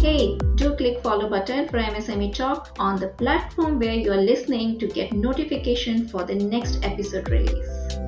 Hey, 0.00 0.38
do 0.54 0.76
click 0.76 1.02
follow 1.02 1.28
button 1.28 1.66
for 1.66 1.78
MSME 1.78 2.32
Talk 2.32 2.70
on 2.78 3.00
the 3.00 3.08
platform 3.08 3.80
where 3.80 3.94
you 3.94 4.12
are 4.12 4.22
listening 4.22 4.78
to 4.78 4.86
get 4.86 5.12
notification 5.12 6.06
for 6.06 6.22
the 6.22 6.36
next 6.36 6.84
episode 6.84 7.28
release. 7.28 8.07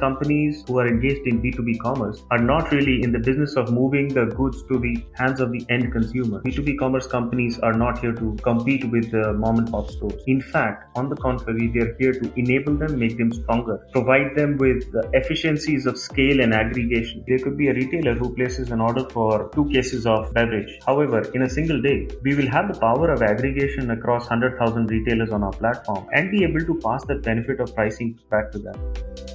Companies 0.00 0.64
who 0.66 0.78
are 0.78 0.88
engaged 0.88 1.26
in 1.26 1.40
B2B 1.42 1.78
commerce 1.78 2.22
are 2.30 2.38
not 2.38 2.72
really 2.72 3.02
in 3.02 3.12
the 3.12 3.18
business 3.18 3.54
of 3.56 3.72
moving 3.72 4.08
the 4.08 4.26
goods 4.26 4.62
to 4.64 4.78
the 4.78 4.96
hands 5.12 5.40
of 5.40 5.52
the 5.52 5.64
end 5.68 5.92
consumer. 5.92 6.40
B2B 6.42 6.78
commerce 6.78 7.06
companies 7.06 7.58
are 7.60 7.72
not 7.72 7.98
here 8.00 8.12
to 8.12 8.36
compete 8.42 8.90
with 8.90 9.10
the 9.10 9.32
mom 9.34 9.58
and 9.58 9.70
pop 9.70 9.90
stores. 9.90 10.22
In 10.26 10.40
fact, 10.40 10.96
on 10.96 11.08
the 11.08 11.16
contrary, 11.16 11.68
they 11.68 11.80
are 11.80 11.94
here 11.98 12.12
to 12.12 12.32
enable 12.36 12.76
them, 12.76 12.98
make 12.98 13.16
them 13.18 13.32
stronger, 13.32 13.76
provide 13.92 14.34
them 14.34 14.56
with 14.56 14.90
the 14.92 15.08
efficiencies 15.12 15.86
of 15.86 15.98
scale 15.98 16.40
and 16.40 16.54
aggregation. 16.54 17.24
There 17.28 17.38
could 17.38 17.56
be 17.56 17.68
a 17.68 17.74
retailer 17.74 18.14
who 18.14 18.34
places 18.34 18.70
an 18.70 18.80
order 18.80 19.08
for 19.10 19.50
two 19.54 19.68
cases 19.70 20.06
of 20.06 20.32
beverage. 20.32 20.78
However, 20.86 21.20
in 21.34 21.42
a 21.42 21.50
single 21.50 21.80
day, 21.82 22.08
we 22.22 22.34
will 22.34 22.48
have 22.48 22.72
the 22.72 22.80
power 22.80 23.10
of 23.12 23.22
aggregation 23.22 23.90
across 23.90 24.22
100,000 24.22 24.90
retailers 24.90 25.30
on 25.30 25.42
our 25.42 25.52
platform 25.52 26.06
and 26.12 26.30
be 26.30 26.44
able 26.44 26.64
to 26.64 26.80
pass 26.86 27.04
that 27.04 27.22
benefit 27.22 27.60
of 27.60 27.74
pricing 27.74 28.18
back 28.30 28.50
to 28.52 28.58
them. 28.58 29.29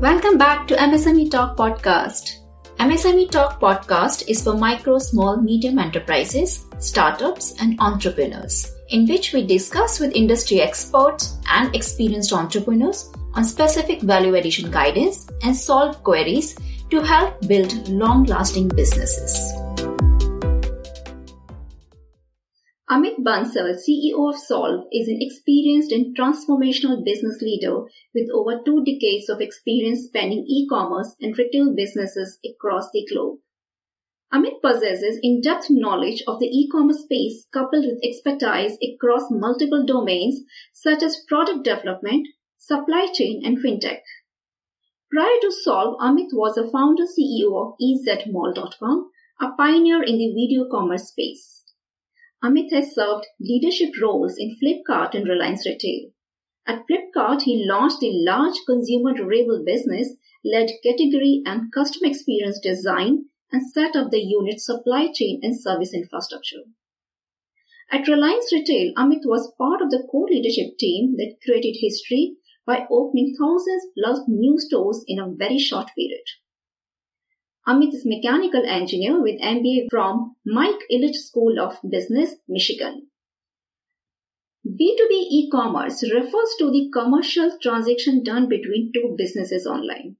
Welcome 0.00 0.36
back 0.36 0.66
to 0.66 0.74
MSME 0.74 1.30
Talk 1.30 1.56
podcast. 1.56 2.38
MSME 2.80 3.30
Talk 3.30 3.60
podcast 3.60 4.28
is 4.28 4.42
for 4.42 4.54
micro, 4.54 4.98
small, 4.98 5.40
medium 5.40 5.78
enterprises, 5.78 6.66
startups, 6.80 7.54
and 7.60 7.78
entrepreneurs 7.78 8.74
in 8.90 9.06
which 9.06 9.32
we 9.32 9.46
discuss 9.46 10.00
with 10.00 10.14
industry 10.14 10.60
experts 10.60 11.38
and 11.46 11.74
experienced 11.74 12.32
entrepreneurs 12.32 13.10
on 13.34 13.44
specific 13.44 14.02
value 14.02 14.34
addition 14.34 14.70
guidance 14.70 15.28
and 15.42 15.54
solve 15.54 16.02
queries 16.02 16.56
to 16.90 17.00
help 17.00 17.40
build 17.46 17.88
long 17.88 18.24
lasting 18.24 18.68
businesses. 18.68 19.54
Amit 22.90 23.22
Bansal, 23.22 23.78
CEO 23.78 24.28
of 24.28 24.34
SOLV, 24.34 24.82
is 24.90 25.06
an 25.06 25.18
experienced 25.20 25.92
and 25.92 26.16
transformational 26.18 27.04
business 27.04 27.40
leader 27.40 27.84
with 28.12 28.28
over 28.34 28.60
two 28.66 28.84
decades 28.84 29.28
of 29.28 29.40
experience 29.40 30.06
spanning 30.06 30.44
e-commerce 30.48 31.14
and 31.20 31.38
retail 31.38 31.72
businesses 31.76 32.40
across 32.44 32.90
the 32.92 33.06
globe. 33.12 33.38
Amit 34.32 34.60
possesses 34.62 35.18
in-depth 35.22 35.66
knowledge 35.70 36.22
of 36.28 36.38
the 36.38 36.46
e-commerce 36.46 37.02
space 37.02 37.46
coupled 37.52 37.84
with 37.84 37.98
expertise 38.04 38.78
across 38.80 39.30
multiple 39.30 39.84
domains 39.84 40.42
such 40.72 41.02
as 41.02 41.24
product 41.26 41.64
development, 41.64 42.28
supply 42.56 43.08
chain, 43.12 43.42
and 43.44 43.58
fintech. 43.58 44.02
Prior 45.10 45.40
to 45.40 45.48
SOLV, 45.48 45.98
Amit 45.98 46.28
was 46.32 46.56
a 46.56 46.70
founder 46.70 47.02
CEO 47.02 47.50
of 47.60 47.74
ezmall.com, 47.82 49.10
a 49.40 49.48
pioneer 49.58 50.02
in 50.04 50.18
the 50.18 50.32
video 50.32 50.68
commerce 50.70 51.08
space. 51.08 51.64
Amit 52.44 52.72
has 52.72 52.94
served 52.94 53.26
leadership 53.40 53.90
roles 54.00 54.36
in 54.38 54.56
Flipkart 54.62 55.14
and 55.14 55.26
Reliance 55.26 55.66
Retail. 55.66 56.10
At 56.66 56.84
Flipkart, 56.86 57.42
he 57.42 57.66
launched 57.68 58.04
a 58.04 58.12
large 58.12 58.60
consumer 58.64 59.12
durable 59.12 59.64
business, 59.66 60.14
led 60.44 60.70
category 60.84 61.42
and 61.44 61.72
customer 61.72 62.08
experience 62.08 62.60
design, 62.60 63.29
and 63.52 63.70
set 63.70 63.96
up 63.96 64.10
the 64.10 64.20
unit's 64.20 64.66
supply 64.66 65.08
chain 65.12 65.40
and 65.42 65.60
service 65.60 65.94
infrastructure. 65.94 66.64
At 67.92 68.06
Reliance 68.06 68.52
Retail, 68.52 68.92
Amit 68.96 69.22
was 69.24 69.52
part 69.58 69.82
of 69.82 69.90
the 69.90 70.06
core 70.10 70.28
leadership 70.30 70.78
team 70.78 71.16
that 71.16 71.38
created 71.44 71.76
history 71.80 72.36
by 72.64 72.86
opening 72.90 73.34
thousands 73.38 73.86
plus 73.98 74.20
new 74.28 74.58
stores 74.58 75.04
in 75.08 75.18
a 75.18 75.28
very 75.28 75.58
short 75.58 75.90
period. 75.96 76.22
Amit 77.66 77.92
is 77.92 78.06
mechanical 78.06 78.64
engineer 78.64 79.20
with 79.20 79.40
MBA 79.40 79.88
from 79.90 80.36
Mike 80.46 80.80
Ilitch 80.90 81.16
School 81.16 81.58
of 81.60 81.78
Business, 81.88 82.36
Michigan. 82.48 83.08
B2B 84.66 85.10
e-commerce 85.10 86.02
refers 86.12 86.54
to 86.58 86.70
the 86.70 86.90
commercial 86.92 87.58
transaction 87.60 88.22
done 88.22 88.48
between 88.48 88.92
two 88.94 89.14
businesses 89.18 89.66
online. 89.66 90.16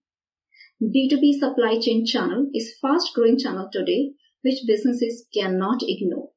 B2B 0.82 1.38
supply 1.38 1.78
chain 1.78 2.06
channel 2.06 2.48
is 2.54 2.78
fast 2.80 3.12
growing 3.14 3.38
channel 3.38 3.68
today, 3.70 4.12
which 4.40 4.66
businesses 4.66 5.26
cannot 5.34 5.82
ignore. 5.82 6.30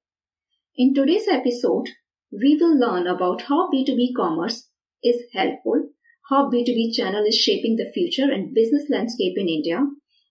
In 0.75 0.93
today's 0.93 1.29
episode, 1.29 1.87
we 2.29 2.57
will 2.59 2.77
learn 2.77 3.07
about 3.07 3.43
how 3.43 3.69
B2B 3.71 4.09
commerce 4.17 4.67
is 5.01 5.21
helpful, 5.31 5.91
how 6.29 6.51
B2B 6.51 6.93
channel 6.93 7.23
is 7.23 7.37
shaping 7.37 7.77
the 7.77 7.89
future 7.93 8.29
and 8.29 8.53
business 8.53 8.89
landscape 8.89 9.35
in 9.37 9.47
India, 9.47 9.79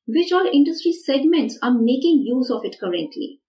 which 0.07 0.31
all 0.31 0.45
industry 0.45 0.93
segments 0.93 1.59
are 1.63 1.73
making 1.73 2.23
use 2.23 2.51
of 2.51 2.67
it 2.67 2.77
currently. 2.79 3.41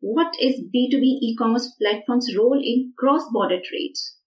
What 0.00 0.34
is 0.38 0.60
B2B 0.60 1.20
e-commerce 1.22 1.74
platform's 1.80 2.36
role 2.36 2.60
in 2.62 2.92
cross-border 2.98 3.60
trades? 3.64 4.18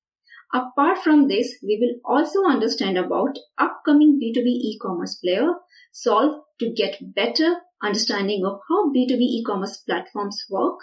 Apart 0.51 0.97
from 0.99 1.27
this, 1.27 1.57
we 1.61 1.77
will 1.79 1.99
also 2.05 2.43
understand 2.45 2.97
about 2.97 3.37
upcoming 3.59 4.19
B2B 4.19 4.47
e-commerce 4.47 5.19
player 5.23 5.53
SOLV 5.95 6.41
to 6.59 6.73
get 6.73 6.97
better 7.15 7.55
understanding 7.81 8.43
of 8.45 8.59
how 8.67 8.91
B2B 8.91 9.21
e-commerce 9.21 9.77
platforms 9.77 10.43
work 10.49 10.79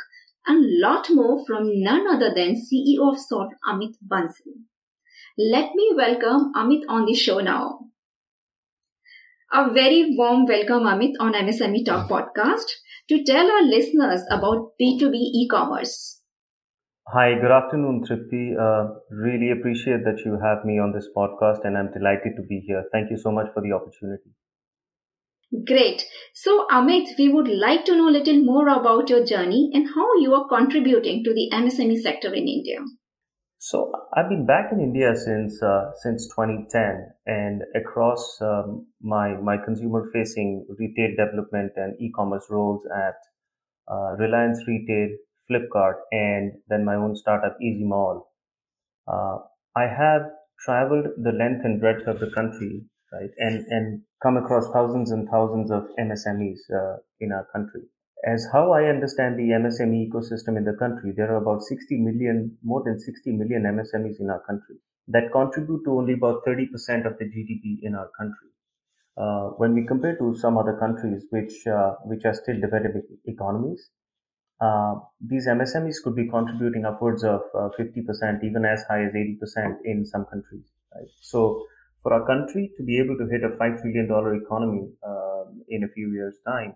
and 0.47 0.81
lot 0.81 1.11
more 1.11 1.45
from 1.47 1.83
none 1.83 2.07
other 2.09 2.33
than 2.35 2.55
CEO 2.55 3.13
of 3.13 3.19
SOLV, 3.19 3.51
Amit 3.69 3.95
Bansal. 4.11 4.55
Let 5.37 5.75
me 5.75 5.93
welcome 5.95 6.53
Amit 6.57 6.85
on 6.89 7.05
the 7.05 7.15
show 7.15 7.41
now. 7.41 7.81
A 9.53 9.71
very 9.71 10.15
warm 10.17 10.47
welcome, 10.47 10.85
Amit, 10.85 11.13
on 11.21 11.35
MSME 11.35 11.85
Talk 11.85 12.09
podcast 12.09 12.73
to 13.11 13.23
tell 13.23 13.51
our 13.51 13.63
listeners 13.65 14.23
about 14.31 14.73
B2B 14.81 15.15
e-commerce. 15.15 16.23
Hi, 17.09 17.35
good 17.35 17.51
afternoon, 17.51 18.05
Tripti. 18.09 18.57
Uh, 18.59 18.95
really 19.11 19.51
appreciate 19.51 20.05
that 20.05 20.23
you 20.25 20.39
have 20.43 20.65
me 20.65 20.79
on 20.79 20.93
this 20.93 21.09
podcast 21.15 21.67
and 21.67 21.77
I'm 21.77 21.93
delighted 21.93 22.33
to 22.37 22.43
be 22.43 22.61
here. 22.67 22.85
Thank 22.93 23.11
you 23.11 23.19
so 23.19 23.31
much 23.31 23.49
for 23.53 23.61
the 23.61 23.73
opportunity. 23.73 24.31
Great. 25.67 26.03
So, 26.33 26.67
Amit, 26.71 27.09
we 27.19 27.29
would 27.29 27.49
like 27.49 27.85
to 27.85 27.95
know 27.95 28.09
a 28.09 28.17
little 28.17 28.43
more 28.43 28.69
about 28.69 29.11
your 29.11 29.25
journey 29.25 29.71
and 29.75 29.87
how 29.95 30.15
you 30.19 30.33
are 30.35 30.49
contributing 30.49 31.23
to 31.25 31.35
the 31.35 31.51
MSME 31.53 32.01
sector 32.01 32.33
in 32.33 32.49
India. 32.49 32.79
So, 33.59 33.93
I've 34.17 34.31
been 34.31 34.47
back 34.47 34.73
in 34.73 34.81
India 34.81 35.15
since 35.15 35.63
uh, 35.63 35.93
since 36.03 36.27
2010, 36.35 37.07
and 37.27 37.63
across 37.75 38.39
um, 38.41 38.87
my 39.03 39.35
my 39.35 39.59
consumer 39.59 40.09
facing 40.13 40.67
retail 40.79 41.11
development 41.11 41.73
and 41.77 42.01
e-commerce 42.01 42.47
roles 42.49 42.83
at 42.87 43.15
uh, 43.93 44.17
Reliance 44.19 44.67
Retail, 44.67 45.11
Flipkart, 45.51 45.97
and 46.13 46.53
then 46.69 46.85
my 46.85 46.95
own 46.95 47.15
startup 47.15 47.59
EZMall. 47.63 48.23
Uh, 49.07 49.37
I 49.77 49.83
have 49.83 50.23
traveled 50.65 51.09
the 51.23 51.33
length 51.33 51.65
and 51.65 51.79
breadth 51.79 52.07
of 52.07 52.21
the 52.21 52.31
country 52.31 52.87
right? 53.13 53.31
And 53.39 53.67
and 53.69 54.03
come 54.23 54.37
across 54.37 54.71
thousands 54.73 55.11
and 55.11 55.29
thousands 55.29 55.71
of 55.71 55.85
MSMEs 55.99 56.61
uh, 56.75 56.97
in 57.21 57.33
our 57.33 57.47
country. 57.53 57.83
As 58.25 58.47
how 58.53 58.73
I 58.73 58.85
understand 58.85 59.37
the 59.37 59.51
MSME 59.51 60.09
ecosystem 60.09 60.57
in 60.57 60.65
the 60.65 60.77
country, 60.79 61.13
there 61.17 61.33
are 61.33 61.43
about 61.43 61.63
60 61.63 61.99
million, 61.99 62.57
more 62.63 62.83
than 62.85 63.01
60 63.01 63.33
million 63.33 63.63
MSMEs 63.63 64.21
in 64.21 64.31
our 64.31 64.41
country 64.47 64.77
that 65.09 65.33
contribute 65.33 65.83
to 65.85 65.99
only 65.99 66.13
about 66.15 66.45
30% 66.47 67.05
of 67.05 67.19
the 67.19 67.25
GDP 67.25 67.79
in 67.83 67.95
our 67.97 68.09
country. 68.17 68.49
Uh, 69.17 69.49
when 69.59 69.75
we 69.75 69.85
compare 69.85 70.17
to 70.17 70.35
some 70.37 70.57
other 70.57 70.77
countries 70.79 71.25
which 71.31 71.67
uh, 71.67 71.95
which 72.05 72.25
are 72.25 72.33
still 72.33 72.59
developing 72.59 73.03
economies, 73.27 73.91
uh, 74.61 74.95
these 75.21 75.47
MSMEs 75.49 75.97
could 76.03 76.17
be 76.17 76.29
contributing 76.29 76.87
upwards 76.87 77.25
of 77.25 77.43
50%, 77.53 77.77
uh, 77.77 78.47
even 78.47 78.65
as 78.65 78.85
high 78.89 79.05
as 79.05 79.13
80% 79.13 79.79
in 79.85 80.07
some 80.07 80.25
countries. 80.25 80.65
Right? 80.95 81.09
So 81.21 81.67
for 82.03 82.13
our 82.13 82.27
country 82.27 82.71
to 82.77 82.83
be 82.83 82.99
able 82.99 83.17
to 83.17 83.29
hit 83.31 83.45
a 83.45 83.57
$5 83.57 83.81
trillion 83.81 84.07
economy 84.43 84.89
uh, 85.07 85.45
in 85.69 85.85
a 85.85 85.93
few 85.95 86.13
years' 86.13 86.39
time, 86.47 86.75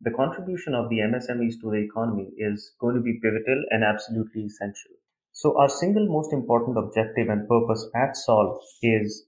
the 0.00 0.10
contribution 0.12 0.74
of 0.74 0.88
the 0.88 0.98
MSMEs 0.98 1.60
to 1.60 1.70
the 1.70 1.84
economy 1.84 2.30
is 2.38 2.72
going 2.80 2.94
to 2.94 3.02
be 3.02 3.20
pivotal 3.22 3.64
and 3.70 3.84
absolutely 3.84 4.42
essential. 4.42 4.92
So 5.32 5.58
our 5.58 5.68
single 5.68 6.06
most 6.08 6.32
important 6.32 6.78
objective 6.78 7.28
and 7.28 7.48
purpose 7.48 7.86
at 7.94 8.16
SOLV 8.26 8.60
is, 8.82 9.26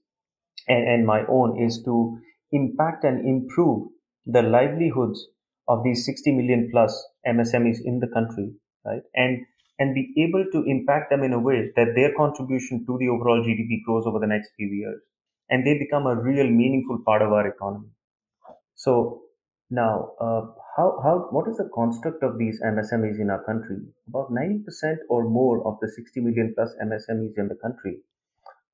and, 0.67 0.87
and 0.87 1.05
my 1.05 1.25
own, 1.29 1.61
is 1.61 1.81
to 1.85 2.19
impact 2.51 3.03
and 3.03 3.25
improve 3.27 3.89
the 4.25 4.41
livelihoods 4.41 5.27
of 5.67 5.83
these 5.83 6.05
60 6.05 6.31
million 6.31 6.69
plus 6.71 6.91
MSMEs 7.27 7.79
in 7.83 7.99
the 7.99 8.07
country, 8.07 8.53
right? 8.85 9.01
And 9.15 9.45
and 9.79 9.95
be 9.95 10.13
able 10.23 10.45
to 10.51 10.63
impact 10.67 11.09
them 11.09 11.23
in 11.23 11.33
a 11.33 11.39
way 11.39 11.71
that 11.75 11.93
their 11.95 12.13
contribution 12.15 12.85
to 12.85 12.97
the 12.99 13.09
overall 13.09 13.43
GDP 13.43 13.83
grows 13.83 14.05
over 14.05 14.19
the 14.19 14.27
next 14.27 14.51
few 14.55 14.67
years, 14.67 15.01
and 15.53 15.67
they 15.67 15.77
become 15.77 16.07
a 16.07 16.15
real 16.27 16.47
meaningful 16.49 16.99
part 17.05 17.21
of 17.21 17.31
our 17.31 17.47
economy. 17.47 17.89
So 18.75 19.21
now, 19.69 20.13
uh, 20.19 20.41
how, 20.77 20.99
how, 21.03 21.27
what 21.31 21.47
is 21.47 21.57
the 21.57 21.69
construct 21.75 22.23
of 22.23 22.39
these 22.39 22.59
MSMEs 22.63 23.19
in 23.19 23.29
our 23.29 23.43
country? 23.43 23.77
About 24.07 24.31
90% 24.31 24.97
or 25.09 25.29
more 25.29 25.67
of 25.67 25.77
the 25.81 25.89
60 25.89 26.21
million 26.21 26.53
plus 26.55 26.73
MSMEs 26.83 27.37
in 27.37 27.47
the 27.49 27.59
country 27.61 27.99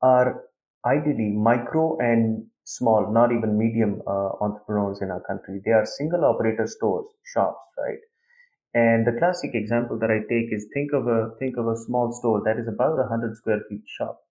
are 0.02 0.46
ideally 0.86 1.30
micro 1.32 1.98
and 2.00 2.46
small, 2.64 3.12
not 3.12 3.32
even 3.34 3.58
medium 3.58 4.02
uh, 4.08 4.32
entrepreneurs 4.42 5.02
in 5.02 5.12
our 5.12 5.22
country. 5.22 5.62
They 5.66 5.72
are 5.72 5.86
single 5.86 6.26
operator 6.26 6.68
stores, 6.68 7.08
shops, 7.34 7.66
right? 7.78 8.00
And 8.74 9.06
the 9.08 9.18
classic 9.20 9.52
example 9.56 10.00
that 10.00 10.12
I 10.12 10.20
take 10.30 10.54
is 10.54 10.68
think 10.74 10.94
of 10.94 11.08
a 11.08 11.32
think 11.40 11.58
of 11.58 11.68
a 11.68 11.76
small 11.76 12.12
store 12.14 12.42
that 12.46 12.58
is 12.60 12.68
about 12.68 13.00
a 13.00 13.08
hundred 13.08 13.36
square 13.38 13.62
feet 13.70 13.84
shop, 13.98 14.22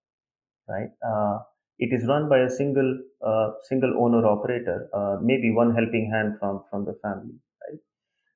right? 0.69 0.91
Uh, 1.07 1.41
it 1.79 1.93
is 1.93 2.07
run 2.09 2.29
by 2.29 2.41
a 2.41 2.51
single 2.51 2.99
uh, 3.25 3.51
single 3.69 3.95
owner 4.03 4.27
operator, 4.27 4.89
uh, 4.95 5.17
maybe 5.23 5.51
one 5.53 5.75
helping 5.75 6.11
hand 6.13 6.35
from 6.41 6.65
from 6.71 6.85
the 6.85 6.95
family, 7.03 7.37
right? 7.65 7.81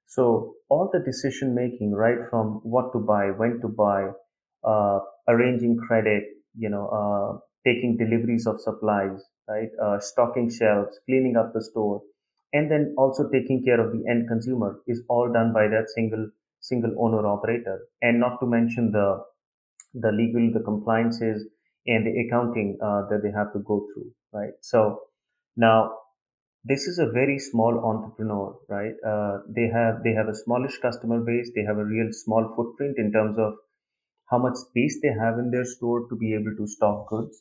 So 0.07 0.55
all 0.69 0.91
the 0.93 1.01
decision 1.01 1.55
making, 1.55 1.93
right 1.93 2.19
from 2.31 2.61
what 2.63 2.93
to 2.93 2.99
buy, 3.01 3.31
when 3.31 3.61
to 3.63 3.69
buy, 3.69 4.11
uh, 4.65 5.01
arranging 5.29 5.79
credit, 5.87 6.25
you 6.57 6.69
know, 6.69 6.87
uh, 7.01 7.39
taking 7.67 7.97
deliveries 7.97 8.47
of 8.47 8.61
supplies, 8.61 9.21
right, 9.49 9.71
uh, 9.83 9.99
stocking 10.01 10.51
shelves, 10.51 10.99
cleaning 11.07 11.37
up 11.37 11.53
the 11.55 11.63
store, 11.63 12.03
and 12.53 12.71
then 12.71 12.95
also 12.99 13.29
taking 13.31 13.65
care 13.65 13.81
of 13.81 13.93
the 13.93 14.05
end 14.09 14.29
consumer 14.29 14.81
is 14.87 15.03
all 15.09 15.33
done 15.33 15.53
by 15.53 15.67
that 15.69 15.89
single 15.95 16.31
single 16.61 16.95
owner 16.99 17.27
operator, 17.27 17.81
and 18.03 18.21
not 18.21 18.39
to 18.41 18.47
mention 18.47 18.93
the 18.93 19.09
the 19.95 20.13
legal, 20.13 20.51
the 20.53 20.65
compliances 20.65 21.47
and 21.87 22.07
the 22.07 22.15
accounting 22.27 22.79
uh, 22.83 23.03
that 23.11 23.23
they 23.23 23.31
have 23.31 23.53
to 23.53 23.61
go 23.61 23.87
through, 23.93 24.11
right? 24.33 24.53
So 24.61 25.01
now 25.57 25.93
this 26.65 26.87
is 26.87 26.99
a 26.99 27.07
very 27.11 27.39
small 27.39 27.79
entrepreneur, 27.85 28.57
right? 28.69 28.95
Uh, 29.07 29.39
they 29.49 29.69
have 29.69 30.03
they 30.05 30.13
have 30.13 30.29
a 30.29 30.35
smallish 30.35 30.79
customer 30.79 31.21
base. 31.21 31.51
They 31.55 31.63
have 31.65 31.79
a 31.79 31.85
real 31.85 32.09
small 32.13 32.53
footprint 32.57 32.99
in 32.99 33.13
terms 33.13 33.39
of 33.39 33.55
how 34.31 34.39
much 34.39 34.57
space 34.57 34.99
they 35.03 35.13
have 35.13 35.39
in 35.39 35.51
their 35.51 35.65
store 35.65 36.09
to 36.09 36.17
be 36.17 36.35
able 36.35 36.55
to 36.57 36.67
stock 36.67 37.09
goods. 37.09 37.41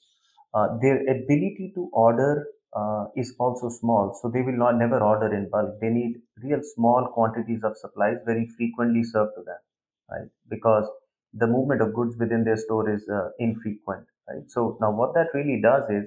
Uh, 0.53 0.77
their 0.81 0.97
ability 1.09 1.71
to 1.75 1.89
order 1.93 2.45
uh, 2.75 3.05
is 3.15 3.33
also 3.39 3.69
small, 3.69 4.17
so 4.21 4.29
they 4.29 4.41
will 4.41 4.57
not 4.57 4.77
never 4.77 4.99
order 4.99 5.33
in 5.33 5.49
bulk. 5.49 5.79
They 5.81 5.89
need 5.89 6.21
real 6.43 6.59
small 6.75 7.09
quantities 7.13 7.63
of 7.63 7.77
supplies 7.77 8.17
very 8.25 8.47
frequently 8.57 9.03
served 9.03 9.31
to 9.37 9.43
them, 9.43 9.61
right? 10.09 10.29
Because 10.49 10.89
the 11.33 11.47
movement 11.47 11.81
of 11.81 11.93
goods 11.93 12.15
within 12.17 12.43
their 12.43 12.57
store 12.57 12.89
is 12.93 13.07
uh, 13.09 13.29
infrequent 13.39 14.05
right? 14.27 14.43
So 14.47 14.77
now 14.81 14.91
what 14.91 15.13
that 15.13 15.27
really 15.33 15.59
does 15.61 15.89
is 15.89 16.05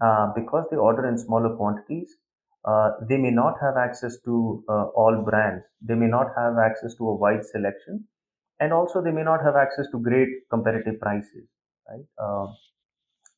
uh, 0.00 0.32
because 0.34 0.66
they 0.70 0.76
order 0.76 1.08
in 1.08 1.16
smaller 1.18 1.54
quantities, 1.56 2.16
uh, 2.64 2.90
they 3.08 3.16
may 3.16 3.30
not 3.30 3.54
have 3.60 3.76
access 3.76 4.16
to 4.24 4.64
uh, 4.68 4.84
all 4.94 5.24
brands. 5.28 5.64
They 5.80 5.94
may 5.94 6.06
not 6.06 6.28
have 6.36 6.54
access 6.58 6.94
to 6.96 7.08
a 7.08 7.14
wide 7.16 7.44
selection, 7.44 8.04
and 8.60 8.72
also 8.72 9.02
they 9.02 9.10
may 9.10 9.22
not 9.22 9.42
have 9.44 9.56
access 9.56 9.86
to 9.92 9.98
great 9.98 10.28
competitive 10.50 11.00
prices. 11.00 11.48
Right. 11.88 12.04
Um, 12.22 12.54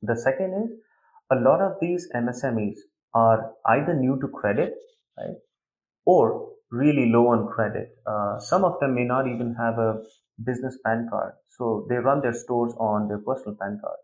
the 0.03 0.17
second 0.17 0.53
is 0.65 0.71
a 1.33 1.37
lot 1.37 1.63
of 1.63 1.73
these 1.81 2.07
MSMEs 2.15 2.77
are 3.15 3.53
either 3.67 3.95
new 3.95 4.19
to 4.21 4.29
credit, 4.29 4.75
right, 5.17 5.37
or 6.05 6.51
really 6.71 7.11
low 7.11 7.29
on 7.29 7.49
credit. 7.49 7.89
Uh, 8.07 8.39
some 8.39 8.65
of 8.65 8.79
them 8.81 8.95
may 8.95 9.05
not 9.05 9.27
even 9.27 9.55
have 9.59 9.79
a 9.79 10.03
business 10.43 10.79
PAN 10.85 11.09
card, 11.11 11.35
so 11.49 11.87
they 11.89 11.97
run 11.97 12.21
their 12.21 12.35
stores 12.35 12.75
on 12.79 13.09
their 13.09 13.19
personal 13.19 13.57
PAN 13.61 13.79
card. 13.83 13.99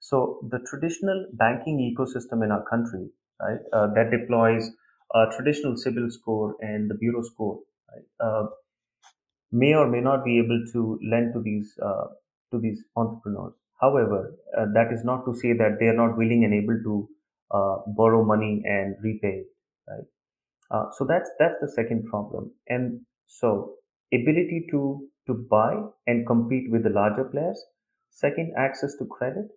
So 0.00 0.40
the 0.50 0.58
traditional 0.68 1.26
banking 1.32 1.78
ecosystem 1.80 2.44
in 2.44 2.50
our 2.50 2.64
country, 2.68 3.08
right, 3.40 3.58
uh, 3.72 3.88
that 3.94 4.10
deploys 4.10 4.70
a 5.14 5.26
traditional 5.34 5.74
CIBIL 5.74 6.10
score 6.12 6.56
and 6.60 6.90
the 6.90 6.94
bureau 6.94 7.22
score, 7.22 7.60
right, 7.90 8.04
uh, 8.20 8.46
may 9.52 9.74
or 9.74 9.88
may 9.88 10.00
not 10.00 10.24
be 10.24 10.38
able 10.38 10.62
to 10.72 10.98
lend 11.10 11.32
to 11.34 11.40
these 11.40 11.72
uh, 11.82 12.06
to 12.50 12.60
these 12.60 12.82
entrepreneurs. 12.96 13.54
However, 13.80 14.34
uh, 14.58 14.66
that 14.74 14.92
is 14.92 15.04
not 15.04 15.24
to 15.26 15.34
say 15.34 15.52
that 15.52 15.78
they 15.80 15.86
are 15.86 15.96
not 15.96 16.16
willing 16.16 16.44
and 16.44 16.54
able 16.54 16.78
to 16.82 17.08
uh, 17.50 17.76
borrow 17.96 18.24
money 18.24 18.62
and 18.64 18.96
repay, 19.02 19.44
right? 19.88 20.04
Uh, 20.70 20.86
so 20.98 21.04
that's 21.04 21.30
that's 21.38 21.60
the 21.60 21.68
second 21.68 22.06
problem, 22.10 22.50
and 22.68 23.00
so 23.26 23.76
ability 24.12 24.66
to 24.70 25.08
to 25.26 25.34
buy 25.50 25.74
and 26.06 26.26
compete 26.26 26.70
with 26.70 26.84
the 26.84 26.90
larger 26.90 27.24
players. 27.24 27.62
Second, 28.10 28.52
access 28.56 28.94
to 28.98 29.06
credit 29.06 29.48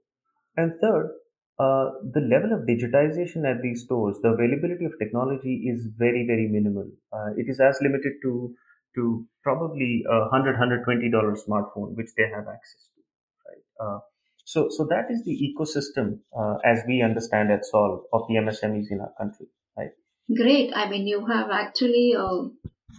and 0.56 0.74
third, 0.82 1.12
uh, 1.60 1.92
the 2.14 2.22
level 2.22 2.54
of 2.54 2.68
digitization 2.68 3.50
at 3.50 3.62
these 3.62 3.84
stores, 3.84 4.18
the 4.22 4.30
availability 4.30 4.86
of 4.86 4.94
technology 5.00 5.68
is 5.68 5.88
very, 5.98 6.26
very 6.28 6.48
minimal. 6.48 6.88
Uh, 7.12 7.32
it 7.36 7.50
is 7.50 7.60
as 7.60 7.80
limited 7.82 8.14
to 8.24 8.56
to 8.96 9.26
probably 9.44 10.04
a 10.10 10.30
hundred, 10.30 10.56
hundred 10.56 10.84
twenty 10.84 11.10
dollar 11.10 11.36
smartphone, 11.36 11.96
which 11.96 12.10
they 12.18 12.24
have 12.24 12.48
access 12.48 12.90
to. 12.96 13.02
Right. 13.48 13.64
Uh, 13.80 14.00
so, 14.48 14.70
so 14.70 14.88
that 14.90 15.12
is 15.12 15.24
the 15.26 15.36
ecosystem 15.36 16.20
uh, 16.38 16.56
as 16.64 16.80
we 16.88 17.02
understand 17.02 17.52
at 17.52 17.64
SOLV 17.72 18.04
of 18.14 18.22
the 18.30 18.36
MSMEs 18.36 18.90
in 18.90 19.02
our 19.02 19.12
country. 19.18 19.48
Right. 19.78 19.92
Great. 20.34 20.72
I 20.74 20.90
mean, 20.90 21.06
you 21.06 21.26
have 21.26 21.50
actually 21.52 22.16
uh, 22.18 22.46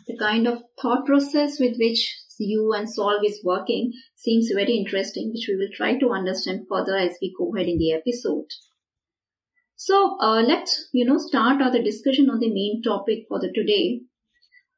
the 0.06 0.18
kind 0.18 0.46
of 0.46 0.62
thought 0.80 1.06
process 1.06 1.58
with 1.58 1.78
which 1.78 2.14
you 2.38 2.72
and 2.72 2.88
SOLV 2.88 3.24
is 3.24 3.40
working 3.44 3.92
seems 4.16 4.50
very 4.54 4.76
interesting, 4.76 5.30
which 5.32 5.46
we 5.48 5.56
will 5.56 5.74
try 5.74 5.98
to 5.98 6.10
understand 6.10 6.66
further 6.68 6.96
as 6.96 7.16
we 7.20 7.34
go 7.36 7.54
ahead 7.54 7.68
in 7.68 7.78
the 7.78 7.92
episode. 7.92 8.46
So 9.76 10.18
uh, 10.20 10.42
let's 10.42 10.88
you 10.92 11.04
know 11.04 11.18
start 11.18 11.62
our 11.62 11.70
discussion 11.70 12.28
on 12.30 12.40
the 12.40 12.52
main 12.52 12.82
topic 12.82 13.26
for 13.28 13.38
the 13.38 13.52
today. 13.54 14.00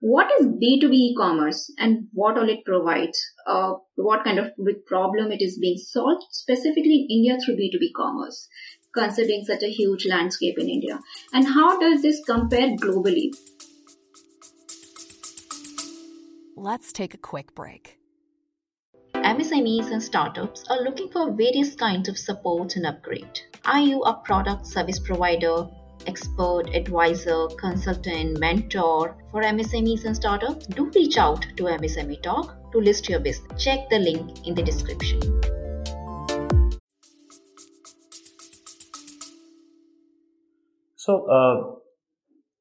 What 0.01 0.31
is 0.41 0.47
B2B 0.47 0.93
e-commerce 0.93 1.71
and 1.79 2.09
what 2.13 2.39
all 2.39 2.49
it 2.49 2.65
provides? 2.65 3.19
Uh, 3.47 3.75
what 3.97 4.25
kind 4.25 4.39
of 4.39 4.53
big 4.65 4.87
problem 4.87 5.31
it 5.31 5.43
is 5.43 5.59
being 5.59 5.77
solved 5.77 6.25
specifically 6.31 7.07
in 7.09 7.17
India 7.19 7.39
through 7.39 7.57
B2B 7.57 7.93
commerce, 7.95 8.49
considering 8.95 9.45
such 9.45 9.63
a 9.63 9.71
huge 9.71 10.07
landscape 10.07 10.59
in 10.59 10.69
India? 10.69 10.99
And 11.35 11.47
how 11.47 11.79
does 11.79 12.01
this 12.01 12.23
compare 12.27 12.77
globally? 12.77 13.31
Let's 16.63 16.93
take 16.93 17.15
a 17.15 17.17
quick 17.17 17.55
break. 17.55 17.97
MSMEs 19.15 19.91
and 19.93 20.03
startups 20.03 20.63
are 20.69 20.83
looking 20.83 21.09
for 21.09 21.31
various 21.33 21.75
kinds 21.75 22.07
of 22.07 22.19
support 22.19 22.77
and 22.77 22.85
upgrade. 22.85 23.41
Are 23.65 23.81
you 23.81 24.03
a 24.03 24.13
product 24.13 24.67
service 24.67 24.99
provider, 24.99 25.67
expert, 26.07 26.69
advisor, 26.75 27.47
consultant, 27.59 28.39
mentor 28.39 29.17
for 29.31 29.41
MSMEs 29.43 30.05
and 30.05 30.15
startups? 30.15 30.67
Do 30.67 30.91
reach 30.95 31.17
out 31.17 31.47
to 31.57 31.63
MSME 31.63 32.23
Talk 32.23 32.55
to 32.73 32.79
list 32.79 33.09
your 33.09 33.21
business. 33.21 33.65
Check 33.65 33.89
the 33.89 33.99
link 33.99 34.47
in 34.47 34.55
the 34.55 34.63
description. 34.63 35.23
So, 40.97 41.25
uh, 41.25 41.80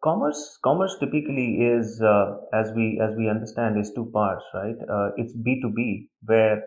commerce 0.03 0.57
commerce 0.63 0.95
typically 0.99 1.61
is 1.61 2.01
uh, 2.01 2.37
as 2.53 2.71
we 2.75 2.99
as 3.03 3.15
we 3.15 3.29
understand 3.29 3.79
is 3.79 3.91
two 3.93 4.05
parts 4.13 4.45
right? 4.53 4.75
Uh, 4.89 5.09
it's 5.17 5.33
b2b 5.35 6.07
where 6.25 6.63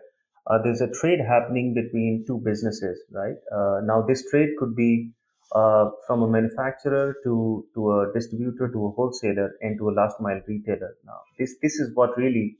uh, 0.47 0.57
there's 0.63 0.81
a 0.81 0.91
trade 0.91 1.19
happening 1.19 1.73
between 1.73 2.23
two 2.27 2.39
businesses 2.43 2.99
right? 3.11 3.37
Uh, 3.51 3.79
now 3.83 4.01
this 4.01 4.29
trade 4.29 4.49
could 4.59 4.75
be 4.75 5.11
uh, 5.55 5.89
from 6.07 6.23
a 6.23 6.27
manufacturer 6.27 7.15
to 7.23 7.65
to 7.73 7.91
a 7.91 8.13
distributor 8.13 8.69
to 8.71 8.85
a 8.85 8.91
wholesaler 8.91 9.51
and 9.61 9.77
to 9.77 9.89
a 9.89 9.93
last 9.93 10.19
mile 10.19 10.41
retailer. 10.47 10.95
Now 11.05 11.19
this 11.39 11.55
this 11.61 11.75
is 11.75 11.95
what 11.95 12.17
really 12.17 12.57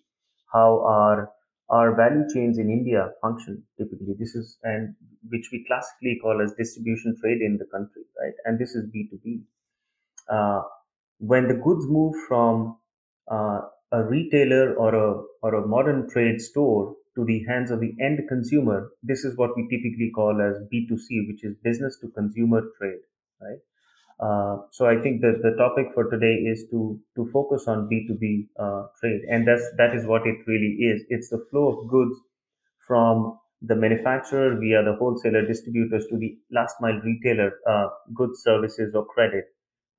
how 0.52 0.84
our 0.86 1.30
our 1.70 1.96
value 1.96 2.26
chains 2.34 2.58
in 2.58 2.70
india 2.70 3.10
function 3.22 3.64
typically. 3.78 4.16
This 4.18 4.36
is 4.36 4.58
and 4.64 4.96
which 5.30 5.50
we 5.52 5.66
classically 5.68 6.20
call 6.22 6.42
as 6.42 6.54
distribution 6.58 7.16
trade 7.22 7.42
in 7.42 7.58
the 7.58 7.66
country 7.66 8.04
right? 8.20 8.34
And 8.46 8.60
this 8.60 8.76
is 8.76 8.86
b2b 8.94 9.42
uh, 9.42 9.53
when 11.20 11.48
the 11.48 11.56
goods 11.56 11.86
move 11.88 12.14
from 12.28 12.78
uh, 13.32 13.62
a 13.92 14.04
retailer 14.04 14.74
or 14.76 14.94
a 14.96 15.24
or 15.42 15.56
a 15.56 15.68
modern 15.68 16.10
trade 16.10 16.42
store 16.42 16.96
to 17.16 17.24
the 17.26 17.44
hands 17.46 17.72
of 17.72 17.80
the 17.80 17.94
end 18.02 18.20
consumer, 18.28 18.90
this 19.04 19.24
is 19.24 19.38
what 19.38 19.56
we 19.56 19.64
typically 19.70 20.12
call 20.16 20.42
as 20.42 20.58
B2C, 20.72 21.28
which 21.28 21.44
is 21.44 21.56
business 21.64 21.98
to 22.02 22.10
consumer 22.10 22.62
trade, 22.78 23.02
right? 23.40 23.60
Uh, 24.20 24.58
so 24.72 24.86
I 24.88 25.00
think 25.02 25.22
that 25.22 25.42
the 25.44 25.56
topic 25.58 25.88
for 25.94 26.10
today 26.10 26.36
is 26.36 26.66
to 26.72 27.00
to 27.16 27.30
focus 27.32 27.68
on 27.68 27.90
B2B 27.90 28.48
uh, 28.60 28.88
trade, 29.00 29.22
and 29.30 29.48
that's 29.48 29.64
that 29.78 29.96
is 29.96 30.06
what 30.06 30.28
it 30.28 30.38
really 30.48 30.76
is. 30.92 31.04
It's 31.10 31.30
the 31.30 31.46
flow 31.50 31.68
of 31.70 31.88
goods 31.90 32.16
from 32.88 33.40
the 33.62 33.76
manufacturer 33.76 34.58
via 34.60 34.84
the 34.84 34.96
wholesaler 34.96 35.46
distributors 35.46 36.06
to 36.08 36.18
the 36.18 36.38
last 36.52 36.76
mile 36.82 37.00
retailer, 37.04 37.54
uh, 37.68 37.88
goods, 38.14 38.42
services, 38.44 38.94
or 38.94 39.06
credit 39.06 39.46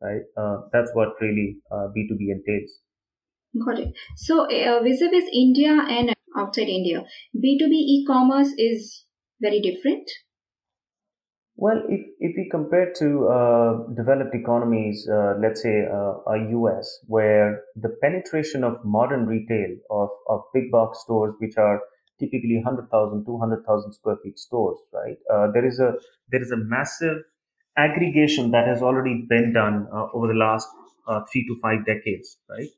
right? 0.00 0.22
Uh, 0.36 0.62
that's 0.72 0.90
what 0.94 1.14
really 1.20 1.56
uh, 1.70 1.88
B2B 1.96 2.30
entails. 2.30 2.80
Got 3.64 3.78
it. 3.78 3.94
So, 4.16 4.44
uh, 4.44 4.82
vis-a-vis 4.82 5.24
India 5.32 5.70
and 5.88 6.12
outside 6.36 6.68
India, 6.68 7.04
B2B 7.36 7.72
e-commerce 7.72 8.52
is 8.58 9.04
very 9.40 9.60
different? 9.60 10.10
Well, 11.56 11.82
if, 11.88 12.00
if 12.18 12.32
we 12.36 12.48
compare 12.50 12.92
to 12.98 13.28
uh, 13.28 13.94
developed 13.94 14.34
economies, 14.34 15.08
uh, 15.08 15.34
let's 15.40 15.62
say 15.62 15.86
uh, 15.86 16.14
a 16.26 16.50
US, 16.50 16.98
where 17.06 17.62
the 17.76 17.90
penetration 18.02 18.64
of 18.64 18.84
modern 18.84 19.26
retail, 19.26 19.76
of, 19.88 20.08
of 20.28 20.40
big 20.52 20.72
box 20.72 21.02
stores, 21.02 21.34
which 21.38 21.56
are 21.56 21.80
typically 22.18 22.60
100,000, 22.64 23.24
200,000 23.24 23.92
square 23.92 24.16
feet 24.24 24.38
stores, 24.38 24.78
right? 24.92 25.16
Uh, 25.32 25.52
there 25.52 25.66
is 25.66 25.78
a 25.78 25.94
there 26.30 26.42
is 26.42 26.50
a 26.50 26.56
massive 26.56 27.18
aggregation 27.76 28.50
that 28.52 28.66
has 28.66 28.83
already 28.83 29.25
been 29.28 29.52
done 29.52 29.87
uh, 29.93 30.07
over 30.12 30.28
the 30.28 30.35
last 30.35 30.69
uh, 31.07 31.21
three 31.31 31.47
to 31.47 31.57
five 31.61 31.85
decades, 31.87 32.38
right? 32.49 32.69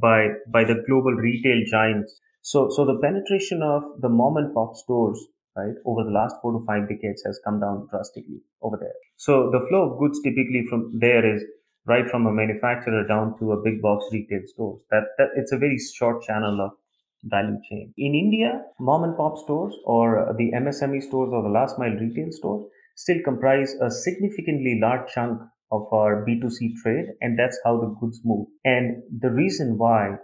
by 0.00 0.28
by 0.48 0.64
the 0.64 0.82
global 0.86 1.12
retail 1.12 1.62
giants. 1.66 2.20
So 2.42 2.70
so 2.70 2.84
the 2.84 2.98
penetration 3.00 3.62
of 3.62 3.82
the 4.00 4.08
mom 4.08 4.36
and 4.36 4.54
pop 4.54 4.76
stores 4.76 5.26
right, 5.56 5.74
over 5.84 6.04
the 6.04 6.10
last 6.10 6.36
four 6.42 6.52
to 6.52 6.64
five 6.66 6.88
decades 6.88 7.22
has 7.26 7.40
come 7.44 7.60
down 7.60 7.88
drastically 7.90 8.40
over 8.62 8.76
there. 8.76 8.94
So 9.16 9.50
the 9.50 9.66
flow 9.68 9.90
of 9.90 9.98
goods 9.98 10.20
typically 10.22 10.64
from 10.68 10.98
there 10.98 11.24
is 11.34 11.42
right 11.86 12.08
from 12.10 12.26
a 12.26 12.32
manufacturer 12.32 13.06
down 13.06 13.38
to 13.38 13.52
a 13.52 13.62
big 13.62 13.80
box 13.82 14.06
retail 14.12 14.42
stores. 14.46 14.80
That, 14.90 15.04
that 15.18 15.28
it's 15.36 15.52
a 15.52 15.58
very 15.58 15.78
short 15.78 16.22
channel 16.22 16.60
of 16.60 16.72
value 17.24 17.58
chain. 17.68 17.92
In 17.96 18.14
India, 18.14 18.62
mom 18.78 19.04
and 19.04 19.16
pop 19.16 19.38
stores 19.38 19.74
or 19.84 20.34
the 20.38 20.52
MSME 20.52 21.02
stores 21.02 21.30
or 21.32 21.42
the 21.42 21.48
last 21.48 21.78
mile 21.78 21.90
retail 21.90 22.32
stores 22.32 22.66
still 23.00 23.20
comprise 23.24 23.74
a 23.80 23.90
significantly 23.90 24.78
large 24.80 25.10
chunk 25.10 25.40
of 25.72 25.86
our 25.92 26.24
B2C 26.26 26.74
trade, 26.82 27.06
and 27.22 27.38
that's 27.38 27.58
how 27.64 27.80
the 27.80 27.94
goods 28.00 28.20
move. 28.24 28.46
And 28.64 29.02
the 29.20 29.30
reason 29.30 29.78
why 29.78 30.16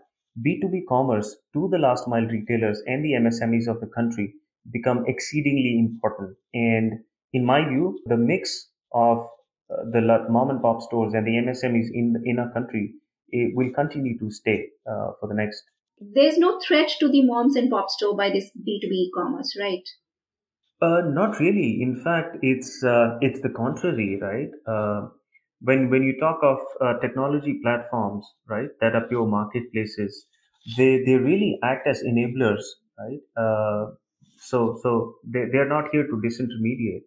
B2B 0.44 0.82
commerce 0.88 1.36
to 1.54 1.68
the 1.72 1.78
last 1.78 2.06
mile 2.06 2.26
retailers 2.26 2.82
and 2.86 3.02
the 3.02 3.12
MSMEs 3.12 3.66
of 3.66 3.80
the 3.80 3.86
country 3.86 4.34
become 4.70 5.04
exceedingly 5.06 5.78
important. 5.78 6.36
And 6.52 7.00
in 7.32 7.46
my 7.46 7.66
view, 7.66 7.98
the 8.04 8.18
mix 8.18 8.68
of 8.92 9.18
uh, 9.70 9.84
the 9.92 10.26
mom 10.28 10.50
and 10.50 10.60
pop 10.60 10.82
stores 10.82 11.14
and 11.14 11.26
the 11.26 11.36
MSMEs 11.46 11.88
in 11.92 12.22
in 12.24 12.38
our 12.38 12.52
country 12.52 12.94
will 13.32 13.72
continue 13.74 14.18
to 14.18 14.30
stay 14.30 14.68
uh, 14.90 15.12
for 15.18 15.28
the 15.28 15.34
next. 15.34 15.62
There's 15.98 16.38
no 16.38 16.60
threat 16.60 16.90
to 17.00 17.08
the 17.08 17.22
moms 17.24 17.56
and 17.56 17.70
pop 17.70 17.88
store 17.88 18.16
by 18.16 18.30
this 18.30 18.50
B2B 18.68 18.92
e-commerce, 18.92 19.56
right? 19.58 19.88
Uh, 20.80 21.00
not 21.06 21.38
really. 21.40 21.80
In 21.80 21.94
fact, 22.04 22.36
it's 22.42 22.82
uh, 22.84 23.16
it's 23.20 23.40
the 23.40 23.48
contrary, 23.48 24.18
right? 24.20 24.50
Uh, 24.66 25.08
when 25.60 25.88
when 25.88 26.02
you 26.02 26.18
talk 26.20 26.38
of 26.42 26.58
uh, 26.82 26.98
technology 27.00 27.58
platforms, 27.62 28.26
right, 28.46 28.68
that 28.80 28.94
are 28.94 29.06
pure 29.08 29.26
marketplaces, 29.26 30.26
they 30.76 31.02
they 31.04 31.14
really 31.14 31.58
act 31.62 31.86
as 31.86 32.02
enablers, 32.12 32.64
right? 32.98 33.22
Uh, 33.44 33.86
So, 34.46 34.58
so 34.82 34.90
they, 35.34 35.42
they 35.52 35.60
are 35.60 35.68
not 35.68 35.86
here 35.92 36.06
to 36.08 36.16
disintermediate. 36.24 37.04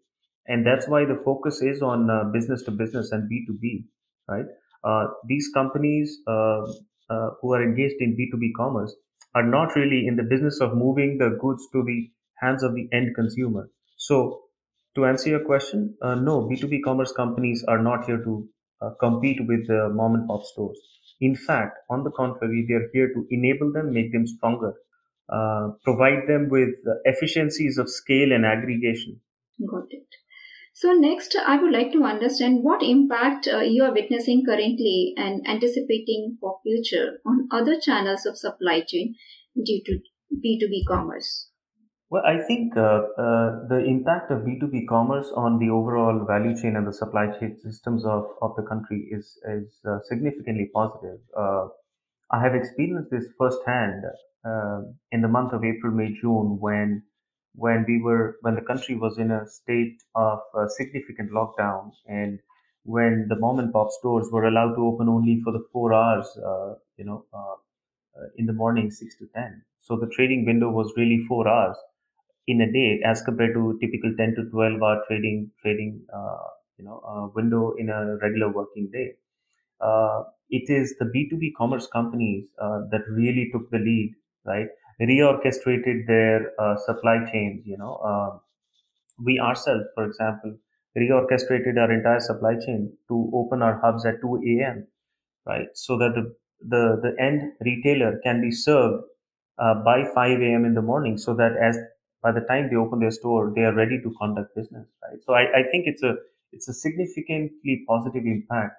And 0.48 0.66
that's 0.68 0.88
why 0.94 1.02
the 1.06 1.18
focus 1.28 1.62
is 1.62 1.82
on 1.90 2.10
uh, 2.16 2.24
business 2.36 2.64
to 2.64 2.72
business 2.72 3.12
and 3.18 3.30
B2B, 3.32 3.86
right? 4.34 4.50
Uh, 4.84 5.06
these 5.32 5.50
companies 5.54 6.18
uh, 6.36 6.62
uh 7.16 7.30
who 7.40 7.54
are 7.54 7.62
engaged 7.64 8.02
in 8.06 8.16
B2B 8.20 8.50
commerce 8.58 8.96
are 9.36 9.44
not 9.44 9.76
really 9.76 10.02
in 10.08 10.16
the 10.22 10.28
business 10.34 10.60
of 10.68 10.76
moving 10.86 11.18
the 11.22 11.30
goods 11.44 11.68
to 11.74 11.84
the 11.90 11.98
hands 12.42 12.64
of 12.64 12.76
the 12.76 12.88
end 12.92 13.16
consumer. 13.16 13.70
So, 13.98 14.42
to 14.96 15.06
answer 15.06 15.30
your 15.30 15.46
question, 15.46 15.96
uh, 16.02 16.16
no, 16.16 16.50
B2B 16.50 16.84
commerce 16.84 17.12
companies 17.12 17.64
are 17.68 17.82
not 17.82 18.06
here 18.06 18.24
to 18.24 18.48
uh, 18.82 18.90
compete 19.00 19.40
with 19.48 19.68
the 19.68 19.90
mom 19.94 20.16
and 20.16 20.28
pop 20.28 20.44
stores. 20.44 20.80
In 21.22 21.36
fact, 21.36 21.78
on 21.90 22.04
the 22.04 22.12
contrary, 22.12 22.66
they 22.68 22.76
are 22.76 22.90
here 22.94 23.14
to 23.14 23.28
enable 23.30 23.72
them, 23.72 23.94
make 23.94 24.12
them 24.12 24.26
stronger, 24.26 24.74
uh, 25.32 25.70
provide 25.84 26.28
them 26.28 26.50
with 26.50 26.70
efficiencies 27.06 27.78
of 27.78 27.90
scale 27.90 28.32
and 28.32 28.46
aggregation. 28.46 29.20
Got 29.70 29.88
it. 29.92 30.08
So 30.74 30.94
next, 30.94 31.36
I 31.36 31.62
would 31.62 31.74
like 31.74 31.92
to 31.92 32.04
understand 32.04 32.64
what 32.64 32.82
impact 32.82 33.50
uh, 33.52 33.60
you 33.60 33.84
are 33.84 33.94
witnessing 33.94 34.46
currently 34.46 35.14
and 35.18 35.46
anticipating 35.46 36.38
for 36.40 36.60
future 36.64 37.20
on 37.26 37.50
other 37.52 37.78
channels 37.82 38.26
of 38.26 38.38
supply 38.38 38.82
chain 38.88 39.16
due 39.62 39.82
to 39.86 40.00
B2B 40.34 40.86
commerce. 40.88 41.49
Well, 42.10 42.24
I 42.26 42.40
think 42.42 42.76
uh, 42.76 43.06
uh, 43.18 43.68
the 43.68 43.84
impact 43.86 44.32
of 44.32 44.44
B2B 44.46 44.86
commerce 44.88 45.32
on 45.36 45.60
the 45.60 45.70
overall 45.70 46.26
value 46.26 46.56
chain 46.60 46.76
and 46.76 46.88
the 46.88 46.94
supply 46.94 47.28
chain 47.40 47.58
systems 47.60 48.04
of, 48.06 48.26
of 48.42 48.56
the 48.56 48.64
country 48.64 49.08
is, 49.12 49.38
is 49.48 49.80
uh, 49.88 50.00
significantly 50.04 50.72
positive. 50.74 51.20
Uh, 51.38 51.68
I 52.32 52.42
have 52.42 52.56
experienced 52.56 53.12
this 53.12 53.26
firsthand 53.38 54.04
uh, 54.46 54.82
in 55.12 55.22
the 55.22 55.28
month 55.28 55.54
of 55.54 55.64
April, 55.64 55.94
May, 55.94 56.14
June, 56.14 56.58
when 56.60 57.04
when 57.56 57.84
we 57.88 58.02
were 58.02 58.38
when 58.42 58.56
the 58.56 58.62
country 58.62 58.96
was 58.96 59.18
in 59.18 59.32
a 59.32 59.48
state 59.48 59.98
of 60.16 60.40
uh, 60.56 60.68
significant 60.68 61.32
lockdown 61.32 61.92
and 62.08 62.40
when 62.84 63.28
the 63.30 63.36
mom 63.38 63.60
and 63.60 63.74
pop 63.74 63.90
stores 63.92 64.28
were 64.32 64.46
allowed 64.48 64.76
to 64.76 64.86
open 64.86 65.10
only 65.10 65.42
for 65.44 65.52
the 65.52 65.66
four 65.74 65.94
hours, 65.94 66.28
you 66.98 67.06
know, 67.06 67.26
in 68.38 68.46
the 68.46 68.54
morning, 68.54 68.92
six 68.92 69.16
to 69.18 69.28
ten. 69.36 69.64
So 69.80 69.96
the 69.98 70.08
trading 70.08 70.46
window 70.46 70.70
was 70.70 70.94
really 70.98 71.26
four 71.28 71.48
hours 71.48 71.78
in 72.50 72.62
a 72.62 72.72
day, 72.72 73.02
as 73.06 73.22
compared 73.24 73.54
to 73.56 73.78
typical 73.82 74.14
ten 74.18 74.36
to 74.36 74.46
twelve 74.52 74.82
hour 74.84 75.04
trading 75.08 75.52
trading, 75.62 76.02
uh, 76.14 76.48
you 76.78 76.86
know, 76.86 77.00
window 77.36 77.74
in 77.78 77.90
a 77.90 78.18
regular 78.18 78.52
working 78.52 78.90
day. 78.92 79.10
it 80.50 80.70
is 80.70 80.96
the 81.00 81.06
B2B 81.06 81.52
commerce 81.58 81.88
companies 81.88 82.46
that 82.92 83.04
really 83.10 83.50
took 83.52 83.70
the 83.72 83.80
lead 83.80 84.16
right? 84.46 84.68
Reorchestrated 85.02 86.08
their 86.08 86.52
uh, 86.60 86.76
supply 86.86 87.18
chains. 87.32 87.62
You 87.66 87.78
know, 87.78 87.96
uh, 87.96 88.38
we 89.24 89.40
ourselves, 89.40 89.86
for 89.96 90.06
example, 90.06 90.58
reorchestrated 90.98 91.78
our 91.80 91.92
entire 91.92 92.20
supply 92.20 92.56
chain 92.66 92.94
to 93.10 93.32
open 93.34 93.62
our 93.62 93.80
hubs 93.82 94.06
at 94.06 94.22
2 94.22 94.64
a.m. 94.66 94.88
Right, 95.46 95.68
so 95.74 95.98
that 96.00 96.14
the 96.16 96.36
the 96.68 97.00
the 97.04 97.24
end 97.24 97.54
retailer 97.62 98.20
can 98.24 98.42
be 98.42 98.52
served 98.52 99.04
uh, 99.60 99.76
by 99.84 100.06
5 100.16 100.54
a.m. 100.54 100.66
in 100.66 100.74
the 100.76 100.82
morning, 100.82 101.18
so 101.18 101.34
that 101.36 101.54
as 101.62 101.78
by 102.22 102.32
the 102.32 102.42
time 102.42 102.70
they 102.70 102.76
open 102.76 103.00
their 103.00 103.12
store, 103.12 103.52
they 103.56 103.62
are 103.62 103.74
ready 103.74 104.00
to 104.02 104.14
conduct 104.20 104.56
business. 104.56 104.88
Right, 105.04 105.20
so 105.26 105.34
I, 105.34 105.44
I 105.60 105.64
think 105.72 105.86
it's 105.88 106.04
a 106.04 106.16
it's 106.52 106.68
a 106.68 106.74
significantly 106.74 107.86
positive 107.88 108.24
impact 108.26 108.76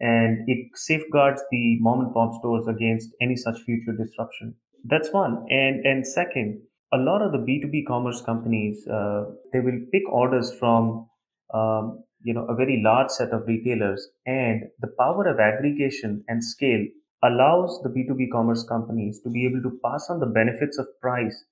and 0.00 0.48
it 0.48 0.70
safeguards 0.74 1.42
the 1.50 1.78
mom 1.80 2.00
and 2.00 2.14
pop 2.14 2.32
stores 2.38 2.66
against 2.66 3.10
any 3.20 3.36
such 3.36 3.60
future 3.60 3.92
disruption. 3.92 4.54
That's 4.84 5.12
one. 5.12 5.44
And 5.50 5.84
and 5.84 6.06
second, 6.06 6.62
a 6.92 6.96
lot 6.96 7.22
of 7.22 7.32
the 7.32 7.38
B2B 7.38 7.86
commerce 7.86 8.22
companies, 8.22 8.86
uh, 8.88 9.24
they 9.52 9.60
will 9.60 9.80
pick 9.92 10.02
orders 10.10 10.52
from, 10.58 11.06
um, 11.54 12.02
you 12.22 12.34
know, 12.34 12.46
a 12.46 12.54
very 12.54 12.82
large 12.82 13.10
set 13.10 13.30
of 13.30 13.46
retailers 13.46 14.08
and 14.26 14.62
the 14.80 14.88
power 14.98 15.28
of 15.28 15.38
aggregation 15.38 16.24
and 16.28 16.42
scale 16.42 16.84
allows 17.22 17.78
the 17.82 17.90
B2B 17.90 18.30
commerce 18.32 18.64
companies 18.64 19.20
to 19.22 19.30
be 19.30 19.44
able 19.44 19.62
to 19.62 19.78
pass 19.84 20.06
on 20.08 20.20
the 20.20 20.26
benefits 20.26 20.78
of 20.78 20.86
price 21.00 21.44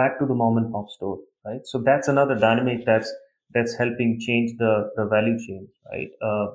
back 0.00 0.18
to 0.20 0.26
the 0.26 0.38
mom 0.42 0.56
and 0.58 0.72
pop 0.72 0.88
store, 0.96 1.18
right? 1.44 1.60
So 1.64 1.82
that's 1.90 2.08
another 2.14 2.36
dynamic 2.46 2.86
that's, 2.86 3.12
that's 3.54 3.76
helping 3.82 4.18
change 4.20 4.56
the, 4.58 4.90
the 4.96 5.06
value 5.06 5.38
chain, 5.46 5.68
right? 5.92 6.10
Uh, 6.30 6.46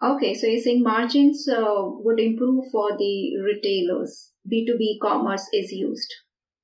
Okay, 0.00 0.34
so 0.34 0.46
you're 0.46 0.62
saying 0.62 0.82
margins 0.84 1.48
uh, 1.48 1.82
would 2.04 2.20
improve 2.20 2.66
for 2.70 2.96
the 2.96 3.36
retailers. 3.44 4.32
B2B 4.50 5.00
commerce 5.02 5.44
is 5.52 5.72
used. 5.72 6.14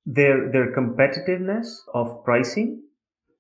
Their 0.07 0.53
their 0.53 0.73
competitiveness 0.73 1.67
of 1.93 2.25
pricing 2.25 2.83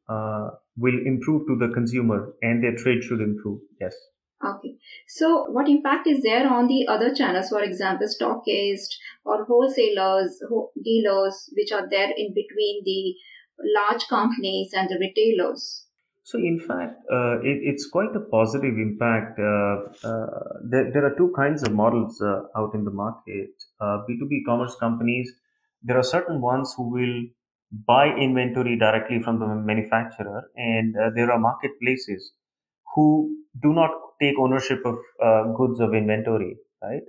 uh, 0.08 0.48
will 0.76 0.98
improve 1.06 1.46
to 1.46 1.56
the 1.56 1.72
consumer, 1.72 2.34
and 2.42 2.64
their 2.64 2.74
trade 2.74 3.04
should 3.04 3.20
improve. 3.20 3.60
Yes. 3.80 3.94
Okay. 4.44 4.76
So, 5.08 5.44
what 5.50 5.68
impact 5.68 6.06
is 6.06 6.22
there 6.22 6.46
on 6.46 6.66
the 6.66 6.86
other 6.86 7.14
channels? 7.14 7.48
For 7.48 7.62
example, 7.62 8.06
stockists 8.06 8.96
or 9.24 9.44
wholesalers, 9.44 10.38
dealers, 10.82 11.50
which 11.56 11.72
are 11.72 11.88
there 11.88 12.10
in 12.16 12.34
between 12.34 12.82
the 12.84 13.14
large 13.74 14.06
companies 14.08 14.72
and 14.74 14.88
the 14.88 14.98
retailers? 15.00 15.86
So, 16.24 16.38
in 16.38 16.58
fact, 16.58 17.02
uh, 17.12 17.40
it, 17.40 17.60
it's 17.62 17.86
quite 17.86 18.16
a 18.16 18.20
positive 18.20 18.74
impact. 18.78 19.38
Uh, 19.38 20.08
uh, 20.08 20.26
there, 20.64 20.90
there, 20.90 21.04
are 21.04 21.14
two 21.16 21.32
kinds 21.36 21.62
of 21.62 21.72
models 21.72 22.20
uh, 22.20 22.42
out 22.56 22.74
in 22.74 22.84
the 22.84 22.90
market. 22.90 23.50
B2B 23.80 24.40
uh, 24.42 24.46
commerce 24.46 24.74
companies, 24.80 25.30
there 25.82 25.98
are 25.98 26.02
certain 26.02 26.40
ones 26.40 26.72
who 26.76 26.90
will 26.90 27.24
buy 27.86 28.08
inventory 28.08 28.78
directly 28.78 29.20
from 29.22 29.38
the 29.38 29.46
manufacturer, 29.46 30.50
and 30.56 30.96
uh, 30.96 31.10
there 31.14 31.30
are 31.30 31.38
marketplaces 31.38 32.32
who 32.94 33.36
do 33.62 33.74
not 33.74 33.90
take 34.20 34.38
ownership 34.38 34.80
of 34.84 34.96
goods 35.56 35.80
of 35.80 35.94
inventory, 35.94 36.56
right? 36.82 37.02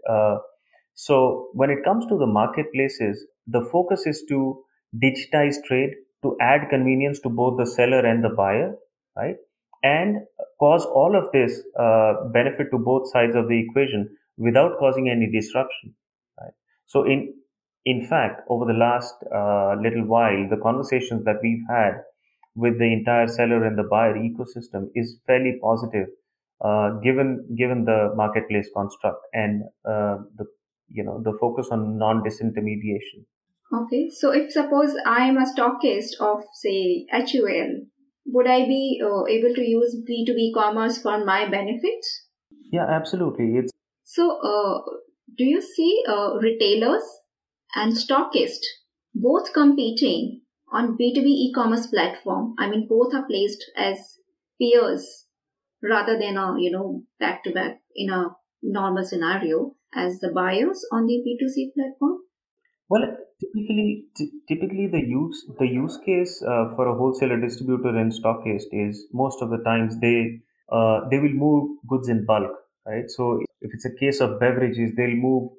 so, 0.93 1.50
when 1.53 1.69
it 1.69 1.83
comes 1.83 2.05
to 2.07 2.17
the 2.17 2.25
marketplaces, 2.25 3.25
the 3.47 3.62
focus 3.71 4.05
is 4.07 4.24
to 4.29 4.63
digitize 4.95 5.57
trade 5.67 5.91
to 6.24 6.38
add 6.39 6.69
convenience 6.69 7.19
to 7.19 7.29
both 7.29 7.57
the 7.57 7.65
seller 7.65 8.00
and 8.00 8.24
the 8.24 8.29
buyer 8.29 8.75
right? 9.17 9.35
And 9.83 10.17
cause 10.59 10.85
all 10.85 11.15
of 11.15 11.31
this 11.31 11.62
uh, 11.79 12.25
benefit 12.33 12.71
to 12.71 12.77
both 12.77 13.09
sides 13.12 13.35
of 13.35 13.47
the 13.47 13.59
equation 13.59 14.09
without 14.38 14.77
causing 14.79 15.09
any 15.09 15.29
disruption, 15.31 15.93
right? 16.41 16.53
So 16.88 17.03
in 17.05 17.33
in 17.85 18.07
fact, 18.07 18.41
over 18.50 18.65
the 18.65 18.74
last 18.74 19.13
uh, 19.33 19.75
little 19.81 20.05
while, 20.05 20.47
the 20.50 20.57
conversations 20.62 21.24
that 21.25 21.38
we've 21.43 21.63
had 21.69 22.01
with 22.55 22.79
the 22.79 22.91
entire 22.91 23.27
seller 23.27 23.63
and 23.63 23.77
the 23.77 23.83
buyer 23.83 24.15
ecosystem 24.15 24.89
is 24.95 25.19
fairly 25.27 25.59
positive, 25.62 26.07
uh, 26.07 26.25
given 27.03 27.47
given 27.57 27.85
the 27.85 28.12
marketplace 28.15 28.69
construct 28.75 29.19
and 29.33 29.63
uh, 29.88 30.17
the 30.38 30.45
you 30.89 31.03
know 31.03 31.21
the 31.24 31.38
focus 31.39 31.67
on 31.71 31.97
non 31.97 32.24
disintermediation. 32.24 33.25
Okay, 33.74 34.09
so 34.09 34.31
if 34.31 34.51
suppose 34.51 34.95
I 35.05 35.25
am 35.25 35.38
a 35.38 35.45
stockist 35.45 36.19
of 36.19 36.43
say 36.53 37.07
HUL, 37.12 37.81
would 38.27 38.47
I 38.47 38.65
be 38.65 39.01
uh, 39.03 39.25
able 39.25 39.53
to 39.55 39.62
use 39.62 39.95
B2B 40.07 40.53
commerce 40.53 41.01
for 41.01 41.25
my 41.25 41.50
benefit? 41.50 42.05
Yeah, 42.71 42.85
absolutely. 42.89 43.57
It's 43.57 43.71
so. 44.03 44.39
Uh, 44.39 44.81
do 45.38 45.43
you 45.43 45.62
see 45.62 46.03
uh, 46.07 46.35
retailers 46.41 47.03
and 47.75 47.93
stockist 47.93 48.59
both 49.13 49.53
competing 49.53 50.41
on 50.71 50.97
B2B 50.97 51.25
e-commerce 51.25 51.88
platform? 51.88 52.55
I 52.59 52.69
mean, 52.69 52.88
both 52.88 53.13
are 53.13 53.25
placed 53.27 53.63
as 53.75 53.97
peers 54.59 55.25
rather 55.82 56.17
than 56.20 56.38
a 56.38 56.55
you 56.60 56.72
know 56.72 57.03
back 57.20 57.44
to 57.44 57.51
back 57.51 57.82
in 57.96 58.10
a 58.10 58.29
normal 58.62 59.03
scenario 59.03 59.75
as 59.94 60.20
the 60.20 60.32
buyers 60.32 60.86
on 60.91 61.05
the 61.05 61.22
B2C 61.25 61.72
platform. 61.74 62.20
Well, 62.89 63.17
typically, 63.39 64.05
t- 64.15 64.32
typically 64.48 64.88
the 64.88 65.00
use 65.01 65.46
the 65.60 65.67
use 65.67 65.98
case 66.05 66.41
uh, 66.44 66.75
for 66.75 66.88
a 66.88 66.96
wholesaler, 66.96 67.39
distributor, 67.39 67.89
and 67.98 68.12
stockist 68.12 68.67
is 68.72 69.05
most 69.13 69.41
of 69.41 69.50
the 69.50 69.58
times 69.63 70.00
they 70.00 70.41
uh, 70.72 71.08
they 71.10 71.20
will 71.20 71.34
move 71.46 71.77
goods 71.88 72.10
in 72.10 72.25
bulk, 72.25 72.51
right? 72.86 73.10
So 73.10 73.39
if 73.62 73.72
it's 73.74 73.86
a 73.86 73.96
case 73.96 74.22
of 74.22 74.39
beverages, 74.39 74.94
they'll 74.96 75.15
move, 75.27 75.50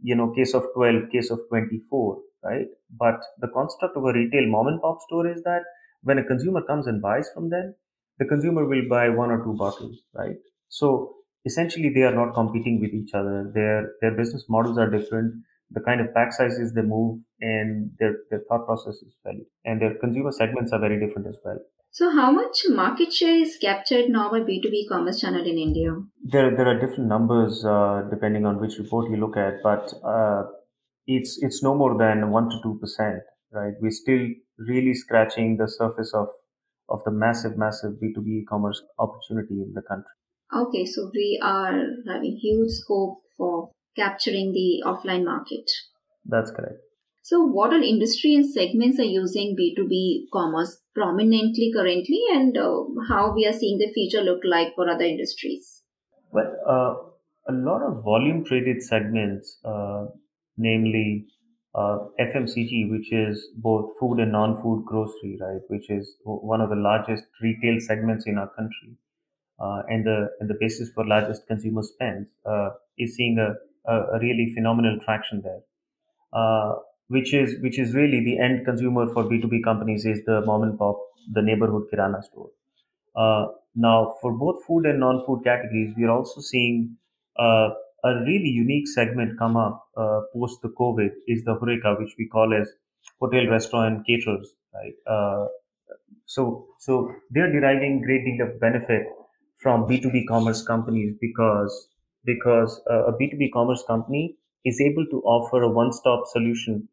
you 0.00 0.14
know, 0.14 0.30
case 0.32 0.54
of 0.54 0.64
twelve, 0.74 1.10
case 1.10 1.30
of 1.30 1.40
twenty 1.48 1.80
four, 1.90 2.20
right? 2.44 2.66
But 2.90 3.20
the 3.40 3.48
construct 3.48 3.96
of 3.96 4.04
a 4.04 4.12
retail 4.12 4.46
mom 4.46 4.68
and 4.68 4.80
pop 4.80 4.98
store 5.08 5.26
is 5.26 5.42
that 5.42 5.62
when 6.02 6.18
a 6.18 6.24
consumer 6.24 6.62
comes 6.62 6.86
and 6.86 7.02
buys 7.02 7.28
from 7.34 7.50
them, 7.50 7.74
the 8.18 8.24
consumer 8.24 8.64
will 8.66 8.88
buy 8.88 9.08
one 9.08 9.30
or 9.30 9.42
two 9.44 9.54
bottles, 9.54 10.02
right? 10.14 10.36
So 10.68 11.14
essentially, 11.44 11.90
they 11.94 12.02
are 12.02 12.14
not 12.14 12.34
competing 12.34 12.80
with 12.80 12.92
each 12.94 13.14
other. 13.14 13.50
Their 13.54 13.92
their 14.00 14.16
business 14.16 14.44
models 14.48 14.78
are 14.78 14.90
different. 14.90 15.34
The 15.70 15.80
kind 15.80 16.00
of 16.00 16.14
pack 16.14 16.32
sizes 16.32 16.72
they 16.74 16.82
move 16.82 17.20
and 17.40 17.90
their, 17.98 18.18
their 18.30 18.42
thought 18.48 18.66
process 18.66 18.94
is 19.02 19.16
valid. 19.24 19.46
And 19.64 19.82
their 19.82 19.94
consumer 19.98 20.30
segments 20.30 20.72
are 20.72 20.78
very 20.78 21.00
different 21.04 21.26
as 21.26 21.38
well. 21.44 21.58
So 21.90 22.10
how 22.10 22.30
much 22.30 22.62
market 22.68 23.12
share 23.12 23.36
is 23.36 23.56
captured 23.60 24.08
now 24.08 24.30
by 24.30 24.40
b2b 24.40 24.88
commerce 24.88 25.20
channel 25.20 25.40
in 25.40 25.58
india? 25.58 25.96
There, 26.22 26.54
there 26.54 26.68
are 26.68 26.78
different 26.78 27.08
numbers 27.08 27.64
uh, 27.64 28.02
depending 28.10 28.44
on 28.44 28.60
which 28.60 28.78
report 28.78 29.10
you 29.10 29.16
look 29.16 29.36
at 29.36 29.62
but 29.62 29.92
uh, 30.04 30.42
it's 31.06 31.38
it's 31.42 31.62
no 31.62 31.74
more 31.74 31.96
than 31.98 32.30
1 32.30 32.50
to 32.50 32.60
2 32.62 32.78
percent 32.80 33.22
right? 33.52 33.74
We're 33.80 33.90
still 33.90 34.28
really 34.58 34.94
scratching 34.94 35.56
the 35.56 35.68
surface 35.68 36.12
of 36.14 36.28
of 36.88 37.02
the 37.04 37.10
massive 37.10 37.56
massive 37.56 37.92
b2b 38.02 38.26
e-commerce 38.42 38.82
opportunity 38.98 39.62
in 39.62 39.72
the 39.74 39.82
country 39.82 40.14
okay 40.64 40.84
so 40.84 41.10
we 41.14 41.38
are 41.42 41.74
having 42.06 42.36
huge 42.36 42.70
scope 42.70 43.22
for 43.36 43.70
capturing 43.96 44.52
the 44.52 44.82
offline 44.84 45.24
market. 45.24 45.70
That's 46.24 46.50
correct. 46.50 46.80
So, 47.22 47.44
what 47.44 47.72
all 47.72 47.82
industry 47.82 48.34
and 48.34 48.46
segments 48.46 49.00
are 49.00 49.10
using 49.20 49.56
B2B 49.58 50.26
commerce 50.32 50.80
prominently 50.94 51.72
currently, 51.74 52.20
and 52.32 52.56
uh, 52.56 52.84
how 53.08 53.32
we 53.34 53.46
are 53.46 53.52
seeing 53.52 53.78
the 53.78 53.92
future 53.92 54.22
look 54.22 54.42
like 54.44 54.74
for 54.76 54.88
other 54.88 55.04
industries? 55.04 55.82
Well, 56.30 56.52
uh, 56.68 57.52
a 57.52 57.54
lot 57.54 57.82
of 57.82 58.04
volume 58.04 58.44
traded 58.44 58.80
segments, 58.80 59.58
uh, 59.64 60.06
namely 60.56 61.26
uh, 61.76 61.98
FMCG, 62.18 62.90
which 62.90 63.12
is 63.12 63.48
both 63.56 63.92
food 64.00 64.18
and 64.20 64.32
non 64.32 64.60
food 64.62 64.84
grocery, 64.86 65.38
right, 65.40 65.60
which 65.68 65.90
is 65.90 66.16
one 66.24 66.60
of 66.60 66.70
the 66.70 66.76
largest 66.76 67.24
retail 67.42 67.78
segments 67.80 68.26
in 68.26 68.38
our 68.38 68.48
country. 68.48 68.96
Uh, 69.58 69.82
and 69.88 70.04
the 70.06 70.28
and 70.40 70.50
the 70.50 70.56
basis 70.60 70.90
for 70.94 71.06
largest 71.06 71.46
consumer 71.46 71.82
spends 71.82 72.28
uh, 72.46 72.70
is 72.98 73.14
seeing 73.16 73.38
a 73.38 73.54
a, 73.90 74.18
really 74.20 74.52
phenomenal 74.54 74.98
traction 75.04 75.42
there. 75.42 75.60
Uh, 76.32 76.74
which 77.08 77.32
is 77.32 77.60
which 77.62 77.78
is 77.78 77.94
really 77.94 78.20
the 78.24 78.38
end 78.38 78.64
consumer 78.64 79.06
for 79.12 79.24
B2B 79.24 79.60
companies 79.62 80.04
is 80.04 80.24
the 80.26 80.40
mom 80.44 80.62
and 80.64 80.78
pop, 80.78 80.98
the 81.32 81.42
neighborhood 81.42 81.84
kirana 81.90 82.22
store. 82.22 82.50
Uh, 83.14 83.46
now, 83.74 84.16
for 84.20 84.32
both 84.32 84.64
food 84.64 84.86
and 84.86 85.00
non-food 85.00 85.44
categories, 85.44 85.94
we 85.96 86.04
are 86.04 86.10
also 86.10 86.40
seeing 86.40 86.96
uh, 87.38 87.70
a 88.04 88.14
really 88.20 88.48
unique 88.48 88.88
segment 88.88 89.38
come 89.38 89.56
up 89.56 89.88
uh, 89.96 90.20
post 90.32 90.62
the 90.62 90.68
COVID 90.68 91.10
is 91.26 91.44
the 91.44 91.56
horeca, 91.56 91.98
which 91.98 92.14
we 92.18 92.28
call 92.28 92.54
as 92.54 92.70
hotel, 93.20 93.46
restaurant, 93.48 94.06
caterers, 94.06 94.54
right? 94.74 94.94
Uh, 95.06 95.46
so, 96.26 96.66
so 96.78 97.12
they're 97.30 97.52
deriving 97.52 98.02
great 98.02 98.24
deal 98.24 98.46
of 98.46 98.60
benefit 98.60 99.06
from 99.56 99.86
B2B 99.86 100.26
commerce 100.28 100.62
companies 100.62 101.14
because 101.20 101.88
because 102.24 102.80
a 102.90 103.12
B2B 103.12 103.52
commerce 103.52 103.84
company 103.86 104.36
is 104.64 104.80
able 104.80 105.06
to 105.06 105.22
offer 105.22 105.62
a 105.62 105.70
one-stop 105.70 106.24
solution 106.26 106.88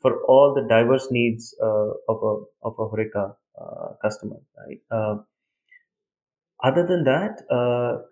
for 0.00 0.22
all 0.24 0.54
the 0.54 0.66
diverse 0.68 1.08
needs 1.10 1.54
uh, 1.62 1.90
of 2.08 2.22
a 2.30 2.34
of 2.62 2.74
a 2.78 2.86
Horeca 2.88 3.34
uh, 3.60 3.88
customer. 4.02 4.36
Right. 4.56 4.80
Uh, 4.90 5.16
other 6.62 6.86
than 6.86 7.04
that, 7.04 7.42
uh, 7.50 8.02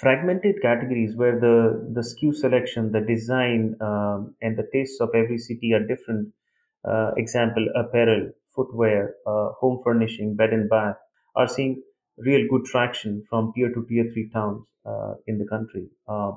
fragmented 0.00 0.60
categories 0.62 1.16
where 1.16 1.38
the 1.38 1.56
the 1.94 2.00
SKU 2.00 2.32
selection, 2.32 2.92
the 2.92 3.00
design, 3.00 3.76
um, 3.80 4.34
and 4.42 4.56
the 4.56 4.68
tastes 4.72 5.00
of 5.00 5.10
every 5.14 5.38
city 5.38 5.72
are 5.74 5.84
different. 5.92 6.32
Uh, 6.84 7.12
example: 7.16 7.66
apparel, 7.76 8.30
footwear, 8.54 9.14
uh, 9.26 9.48
home 9.60 9.80
furnishing, 9.84 10.34
bed 10.34 10.52
and 10.52 10.68
bath 10.68 10.96
are 11.36 11.46
seeing 11.48 11.82
real 12.18 12.46
good 12.50 12.64
traction 12.64 13.22
from 13.30 13.52
tier 13.54 13.72
two, 13.72 13.86
tier 13.88 14.10
three 14.12 14.28
towns 14.30 14.64
uh, 14.86 15.14
in 15.26 15.38
the 15.38 15.46
country. 15.46 15.88
Uh, 16.08 16.32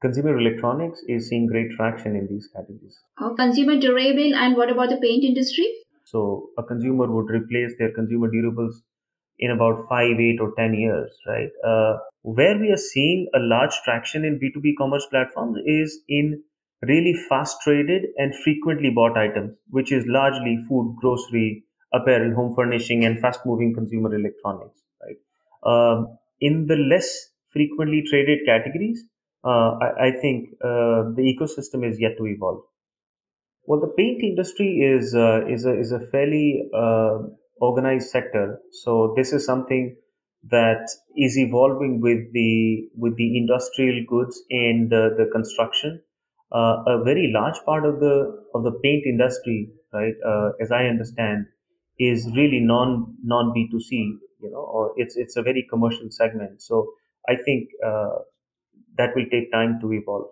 consumer 0.00 0.38
electronics 0.38 1.02
is 1.08 1.28
seeing 1.28 1.46
great 1.46 1.70
traction 1.72 2.14
in 2.16 2.26
these 2.26 2.48
categories. 2.54 3.00
Oh, 3.20 3.34
consumer 3.34 3.76
durable, 3.78 4.34
and 4.34 4.56
what 4.56 4.70
about 4.70 4.88
the 4.90 4.96
paint 4.98 5.24
industry? 5.24 5.66
So 6.04 6.50
a 6.56 6.62
consumer 6.62 7.10
would 7.12 7.30
replace 7.30 7.74
their 7.78 7.90
consumer 7.92 8.28
durables 8.30 8.76
in 9.38 9.50
about 9.50 9.86
five, 9.88 10.18
eight, 10.18 10.38
or 10.40 10.52
ten 10.56 10.74
years, 10.74 11.10
right? 11.26 11.50
Uh, 11.66 11.98
where 12.22 12.58
we 12.58 12.70
are 12.70 12.76
seeing 12.76 13.28
a 13.34 13.38
large 13.38 13.74
traction 13.84 14.24
in 14.24 14.40
B2B 14.40 14.72
commerce 14.78 15.06
platforms 15.10 15.58
is 15.64 16.00
in 16.08 16.42
really 16.82 17.14
fast 17.28 17.56
traded 17.62 18.06
and 18.16 18.34
frequently 18.42 18.90
bought 18.90 19.16
items, 19.16 19.56
which 19.68 19.92
is 19.92 20.04
largely 20.06 20.58
food, 20.68 20.96
grocery, 21.00 21.64
apparel, 21.92 22.34
home 22.34 22.54
furnishing, 22.54 23.04
and 23.04 23.20
fast 23.20 23.40
moving 23.46 23.74
consumer 23.74 24.14
electronics, 24.14 24.80
right? 25.02 25.16
Um, 25.64 26.18
in 26.40 26.66
the 26.66 26.76
less 26.76 27.30
frequently 27.52 28.02
traded 28.08 28.40
categories, 28.44 29.04
uh, 29.44 29.78
I, 29.80 30.06
I, 30.06 30.10
think 30.20 30.50
uh, 30.62 31.14
the 31.14 31.22
ecosystem 31.22 31.88
is 31.88 32.00
yet 32.00 32.16
to 32.18 32.26
evolve. 32.26 32.62
Well, 33.64 33.80
the 33.80 33.92
paint 33.96 34.22
industry 34.22 34.80
is 34.80 35.14
uh, 35.14 35.46
is 35.46 35.64
a 35.64 35.78
is 35.78 35.92
a 35.92 36.00
fairly 36.00 36.68
uh, 36.74 37.18
organized 37.60 38.10
sector, 38.10 38.60
so 38.72 39.14
this 39.16 39.32
is 39.32 39.44
something 39.44 39.96
that 40.50 40.88
is 41.16 41.36
evolving 41.38 42.00
with 42.00 42.32
the 42.32 42.88
with 42.96 43.16
the 43.16 43.36
industrial 43.36 44.04
goods 44.08 44.42
and 44.50 44.90
the, 44.90 45.14
the 45.18 45.26
construction. 45.32 46.02
Uh, 46.52 46.76
a 46.86 47.02
very 47.04 47.30
large 47.34 47.58
part 47.64 47.84
of 47.84 47.98
the 48.00 48.16
of 48.54 48.62
the 48.62 48.72
paint 48.82 49.04
industry, 49.06 49.70
right, 49.92 50.14
uh, 50.24 50.50
as 50.60 50.70
I 50.70 50.86
understand, 50.86 51.46
is 51.98 52.30
really 52.36 52.60
non 52.60 53.16
non 53.24 53.52
B 53.52 53.68
two 53.70 53.80
C. 53.80 54.16
You 54.40 54.50
know, 54.50 54.58
or 54.60 54.92
it's 54.96 55.16
it's 55.16 55.36
a 55.36 55.42
very 55.42 55.66
commercial 55.68 56.08
segment. 56.10 56.62
So 56.62 56.92
I 57.28 57.36
think 57.44 57.70
uh, 57.84 58.18
that 58.98 59.10
will 59.16 59.26
take 59.30 59.52
time 59.52 59.78
to 59.82 59.92
evolve. 59.92 60.28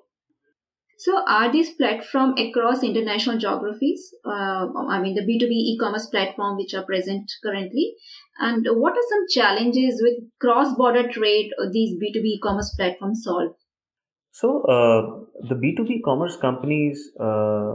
So, 1.05 1.23
are 1.29 1.53
these 1.53 1.71
platforms 1.75 2.41
across 2.41 2.83
international 2.83 3.37
geographies? 3.37 4.09
Uh, 4.25 4.69
I 4.89 5.03
mean, 5.03 5.15
the 5.15 5.21
B2B 5.21 5.51
e 5.51 5.77
commerce 5.79 6.07
platform 6.07 6.57
which 6.57 6.73
are 6.73 6.83
present 6.83 7.31
currently. 7.43 7.93
And 8.39 8.67
what 8.71 8.95
are 8.95 9.09
some 9.11 9.27
challenges 9.29 10.01
with 10.03 10.15
cross 10.41 10.75
border 10.75 11.07
trade 11.13 11.51
these 11.73 11.99
B2B 12.03 12.25
e 12.25 12.41
commerce 12.43 12.75
platforms 12.75 13.21
solve? 13.23 13.53
So, 14.31 14.63
uh, 14.63 15.47
the 15.47 15.57
B2B 15.57 16.01
commerce 16.07 16.39
companies, 16.39 17.11
uh, 17.21 17.75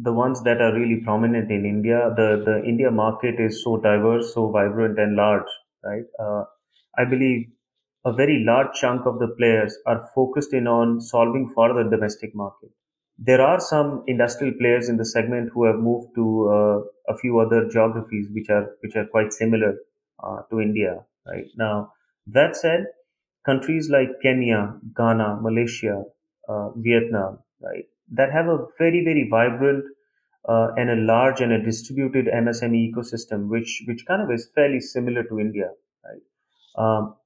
the 0.00 0.12
ones 0.12 0.40
that 0.44 0.60
are 0.60 0.72
really 0.72 1.00
prominent 1.02 1.50
in 1.50 1.66
India, 1.66 2.12
the, 2.14 2.40
the 2.46 2.62
India 2.64 2.92
market 2.92 3.40
is 3.40 3.64
so 3.64 3.78
diverse, 3.78 4.32
so 4.32 4.52
vibrant, 4.52 4.96
and 5.00 5.16
large, 5.16 5.50
right? 5.82 6.04
Uh, 6.22 6.44
I 6.96 7.04
believe 7.04 7.48
a 8.04 8.12
very 8.12 8.44
large 8.44 8.74
chunk 8.74 9.06
of 9.06 9.18
the 9.18 9.28
players 9.28 9.76
are 9.86 10.08
focused 10.14 10.52
in 10.52 10.66
on 10.66 11.00
solving 11.00 11.48
for 11.54 11.74
the 11.74 11.88
domestic 11.88 12.34
market. 12.34 12.70
There 13.18 13.40
are 13.40 13.58
some 13.58 14.04
industrial 14.06 14.54
players 14.58 14.88
in 14.88 14.96
the 14.96 15.04
segment 15.04 15.50
who 15.52 15.64
have 15.64 15.76
moved 15.76 16.14
to 16.14 16.48
uh, 16.48 17.12
a 17.12 17.16
few 17.18 17.40
other 17.40 17.68
geographies 17.68 18.28
which 18.32 18.48
are 18.48 18.76
which 18.80 18.94
are 18.94 19.06
quite 19.06 19.32
similar 19.32 19.74
uh, 20.22 20.42
to 20.50 20.60
India. 20.60 21.04
Right 21.26 21.48
now, 21.56 21.92
that 22.28 22.56
said, 22.56 22.86
countries 23.44 23.90
like 23.90 24.08
Kenya, 24.22 24.74
Ghana, 24.96 25.40
Malaysia, 25.42 26.04
uh, 26.48 26.70
Vietnam, 26.76 27.40
right, 27.60 27.84
that 28.12 28.30
have 28.32 28.46
a 28.46 28.66
very 28.78 29.04
very 29.04 29.28
vibrant 29.28 29.84
uh, 30.48 30.68
and 30.76 30.88
a 30.90 30.96
large 30.96 31.40
and 31.40 31.52
a 31.52 31.62
distributed 31.62 32.26
MSME 32.26 32.92
ecosystem, 32.92 33.48
which 33.48 33.82
which 33.86 34.06
kind 34.06 34.22
of 34.22 34.30
is 34.30 34.48
fairly 34.54 34.80
similar 34.80 35.24
to 35.24 35.40
India. 35.40 35.70
Right? 36.04 36.22
Um, 36.76 37.16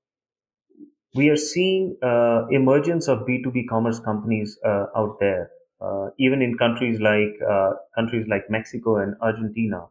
we 1.14 1.28
are 1.28 1.36
seeing 1.36 1.96
uh, 2.02 2.46
emergence 2.50 3.08
of 3.08 3.26
B2B 3.26 3.66
commerce 3.66 4.00
companies 4.00 4.58
uh, 4.64 4.86
out 4.96 5.18
there, 5.20 5.50
uh, 5.80 6.08
even 6.18 6.40
in 6.42 6.56
countries 6.56 7.00
like 7.00 7.34
uh, 7.48 7.70
countries 7.94 8.26
like 8.28 8.48
Mexico 8.48 8.96
and 8.96 9.14
Argentina. 9.20 9.86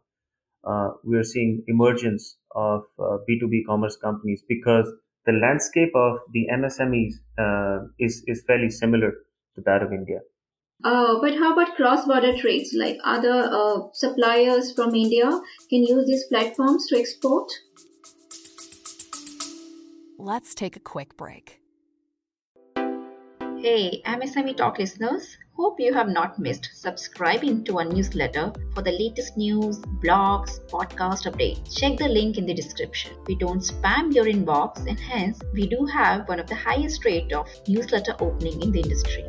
Uh, 0.63 0.89
we 1.03 1.17
are 1.17 1.23
seeing 1.23 1.63
emergence 1.67 2.37
of 2.55 2.83
B2B 3.27 3.63
commerce 3.65 3.97
companies 3.97 4.43
because 4.47 4.91
the 5.25 5.33
landscape 5.33 5.91
of 5.95 6.19
the 6.33 6.47
MSMEs 6.51 7.13
is 7.99 8.23
is 8.27 8.43
fairly 8.45 8.69
similar 8.69 9.11
to 9.55 9.61
that 9.65 9.81
of 9.81 9.91
India. 9.91 10.19
Uh, 10.83 11.19
but 11.21 11.35
how 11.35 11.53
about 11.53 11.75
cross-border 11.75 12.35
trades? 12.37 12.73
Like 12.75 12.97
other 13.03 13.49
uh, 13.51 13.81
suppliers 13.93 14.73
from 14.73 14.95
India 14.95 15.29
can 15.69 15.83
use 15.83 16.07
these 16.07 16.25
platforms 16.25 16.87
to 16.87 16.97
export? 16.97 17.51
Let's 20.23 20.53
take 20.53 20.75
a 20.75 20.79
quick 20.79 21.17
break. 21.17 21.61
Hey, 23.57 24.03
MSME 24.05 24.55
Talk 24.55 24.77
listeners. 24.77 25.35
Hope 25.53 25.79
you 25.79 25.95
have 25.95 26.09
not 26.09 26.37
missed 26.37 26.69
subscribing 26.75 27.63
to 27.63 27.79
our 27.79 27.85
newsletter 27.85 28.53
for 28.75 28.83
the 28.83 28.91
latest 28.91 29.35
news, 29.35 29.79
blogs, 29.79 30.59
podcast 30.69 31.25
updates. 31.25 31.75
Check 31.75 31.97
the 31.97 32.07
link 32.07 32.37
in 32.37 32.45
the 32.45 32.53
description. 32.53 33.13
We 33.25 33.35
don't 33.35 33.61
spam 33.61 34.13
your 34.13 34.25
inbox 34.25 34.85
and 34.87 34.99
hence 34.99 35.41
we 35.53 35.65
do 35.65 35.87
have 35.87 36.29
one 36.29 36.39
of 36.39 36.45
the 36.45 36.53
highest 36.53 37.03
rate 37.03 37.33
of 37.33 37.47
newsletter 37.67 38.13
opening 38.19 38.61
in 38.61 38.71
the 38.71 38.81
industry. 38.81 39.25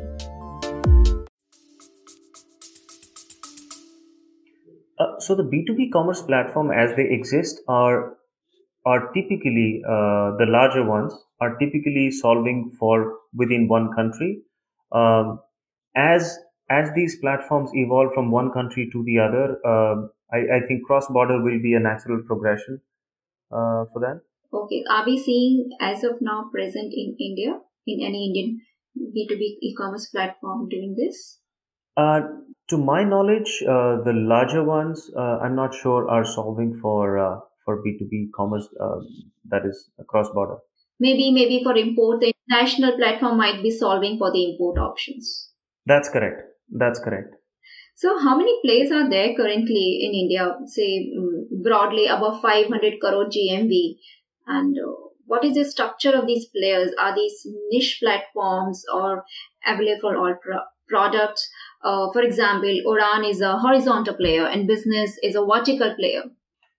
Uh, 4.99 5.19
so 5.19 5.33
the 5.33 5.41
B2B 5.41 5.91
commerce 5.91 6.21
platform 6.21 6.69
as 6.69 6.95
they 6.95 7.09
exist 7.09 7.61
are 7.67 8.17
are 8.85 9.11
typically 9.13 9.81
uh, 9.87 10.35
the 10.37 10.45
larger 10.47 10.85
ones 10.85 11.13
are 11.39 11.55
typically 11.57 12.11
solving 12.11 12.71
for 12.79 13.19
within 13.33 13.67
one 13.67 13.91
country. 13.95 14.41
Um, 14.91 15.39
as 15.95 16.37
as 16.69 16.91
these 16.95 17.17
platforms 17.19 17.71
evolve 17.73 18.13
from 18.13 18.31
one 18.31 18.51
country 18.51 18.89
to 18.91 19.03
the 19.03 19.19
other, 19.19 19.59
uh, 19.65 20.07
I, 20.31 20.57
I, 20.57 20.59
think 20.67 20.85
cross 20.85 21.07
border 21.07 21.41
will 21.41 21.61
be 21.61 21.73
a 21.73 21.79
natural 21.79 22.23
progression 22.25 22.79
uh, 23.51 23.85
for 23.91 23.99
that. 23.99 24.21
Okay, 24.53 24.83
are 24.89 25.05
we 25.05 25.21
seeing 25.21 25.69
as 25.81 26.03
of 26.03 26.21
now 26.21 26.49
present 26.51 26.93
in 26.93 27.15
India 27.19 27.59
in 27.85 28.05
any 28.05 28.27
Indian 28.27 28.61
B2B 28.97 29.57
e-commerce 29.61 30.07
platform 30.07 30.69
doing 30.69 30.95
this? 30.95 31.39
Uh, 31.97 32.21
to 32.69 32.77
my 32.77 33.03
knowledge, 33.03 33.63
uh, 33.67 34.01
the 34.03 34.13
larger 34.13 34.63
ones, 34.63 35.11
uh, 35.15 35.39
I'm 35.39 35.55
not 35.55 35.73
sure, 35.73 36.09
are 36.09 36.25
solving 36.25 36.79
for 36.79 37.19
uh, 37.19 37.39
for 37.65 37.81
B2B 37.83 38.31
commerce 38.35 38.67
um, 38.79 39.07
that 39.49 39.65
is 39.65 39.89
cross 40.07 40.29
border. 40.33 40.57
Maybe, 40.99 41.31
maybe 41.31 41.63
for 41.63 41.75
import, 41.75 42.21
the 42.21 42.33
international 42.47 42.97
platform 42.97 43.37
might 43.37 43.61
be 43.61 43.71
solving 43.71 44.17
for 44.17 44.31
the 44.31 44.51
import 44.51 44.77
options. 44.77 45.49
That's 45.85 46.09
correct. 46.09 46.43
That's 46.69 46.99
correct. 46.99 47.35
So, 47.95 48.17
how 48.19 48.37
many 48.37 48.59
players 48.63 48.91
are 48.91 49.09
there 49.09 49.35
currently 49.35 50.01
in 50.03 50.13
India? 50.13 50.55
Say 50.65 51.11
mm, 51.17 51.63
broadly 51.63 52.07
above 52.07 52.41
500 52.41 52.99
crore 52.99 53.25
GMV, 53.25 53.97
and 54.47 54.77
uh, 54.77 54.93
what 55.25 55.45
is 55.45 55.55
the 55.55 55.65
structure 55.65 56.11
of 56.11 56.27
these 56.27 56.47
players? 56.47 56.91
Are 56.99 57.15
these 57.15 57.45
niche 57.69 57.99
platforms 58.01 58.83
or 58.93 59.23
available 59.65 59.99
for 60.01 60.17
all 60.17 60.35
pro- 60.41 60.67
products? 60.87 61.49
Uh, 61.83 62.11
for 62.11 62.21
example, 62.21 62.69
Udaan 62.87 63.29
is 63.29 63.41
a 63.41 63.57
horizontal 63.57 64.15
player 64.15 64.45
and 64.45 64.67
business 64.67 65.17
is 65.21 65.35
a 65.35 65.45
vertical 65.45 65.93
player. 65.95 66.23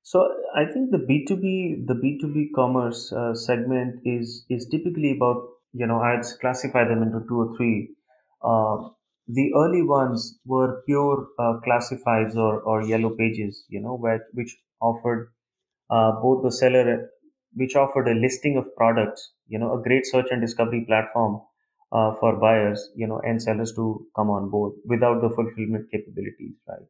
So 0.04 0.20
I 0.54 0.66
think 0.66 0.90
the 0.92 0.98
B 0.98 1.24
two 1.26 1.36
B 1.36 1.82
the 1.84 1.94
B 1.96 2.18
two 2.20 2.32
B 2.32 2.48
commerce 2.54 3.12
uh, 3.12 3.34
segment 3.34 4.00
is 4.04 4.46
is 4.48 4.68
typically 4.68 5.10
about 5.16 5.48
you 5.72 5.86
know 5.86 5.98
I'd 6.00 6.24
classify 6.40 6.84
them 6.84 7.02
into 7.02 7.26
two 7.28 7.40
or 7.44 7.56
three. 7.56 7.90
Uh, 8.42 8.90
the 9.26 9.52
early 9.56 9.82
ones 9.82 10.38
were 10.44 10.82
pure 10.86 11.28
uh, 11.38 11.54
classifieds 11.66 12.36
or, 12.36 12.60
or 12.60 12.82
yellow 12.82 13.10
pages, 13.16 13.64
you 13.70 13.80
know, 13.80 13.96
where, 13.96 14.26
which 14.34 14.54
offered 14.82 15.32
uh, 15.90 16.12
both 16.22 16.42
the 16.44 16.52
seller, 16.52 17.10
which 17.54 17.76
offered 17.76 18.08
a 18.08 18.14
listing 18.14 18.56
of 18.58 18.66
products, 18.76 19.32
you 19.48 19.58
know, 19.58 19.78
a 19.78 19.82
great 19.82 20.06
search 20.06 20.26
and 20.30 20.40
discovery 20.42 20.84
platform 20.86 21.40
uh, 21.92 22.14
for 22.20 22.36
buyers, 22.36 22.90
you 22.96 23.06
know, 23.06 23.20
and 23.20 23.42
sellers 23.42 23.72
to 23.74 24.06
come 24.16 24.30
on 24.30 24.50
board 24.50 24.74
without 24.86 25.20
the 25.22 25.30
fulfillment 25.30 25.90
capabilities, 25.90 26.54
right? 26.68 26.86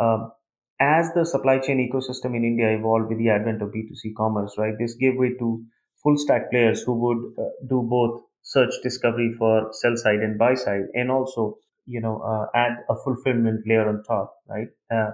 Um, 0.00 0.32
as 0.80 1.12
the 1.14 1.24
supply 1.24 1.58
chain 1.58 1.78
ecosystem 1.78 2.34
in 2.36 2.44
India 2.44 2.70
evolved 2.70 3.08
with 3.08 3.18
the 3.18 3.28
advent 3.30 3.62
of 3.62 3.72
B2C 3.72 4.12
commerce, 4.14 4.54
right, 4.58 4.74
this 4.78 4.94
gave 4.94 5.16
way 5.16 5.34
to 5.38 5.62
full 6.02 6.16
stack 6.16 6.50
players 6.50 6.82
who 6.82 6.94
would 6.94 7.18
uh, 7.38 7.50
do 7.68 7.82
both 7.88 8.22
search 8.42 8.72
discovery 8.82 9.34
for 9.38 9.68
sell 9.72 9.96
side 9.96 10.20
and 10.20 10.38
buy 10.38 10.54
side, 10.54 10.84
and 10.94 11.10
also, 11.10 11.56
you 11.86 12.00
know, 12.00 12.18
uh, 12.20 12.46
add 12.58 12.78
a 12.88 12.96
fulfillment 13.04 13.66
layer 13.66 13.88
on 13.88 14.02
top, 14.04 14.34
right? 14.48 14.68
Uh, 14.90 15.10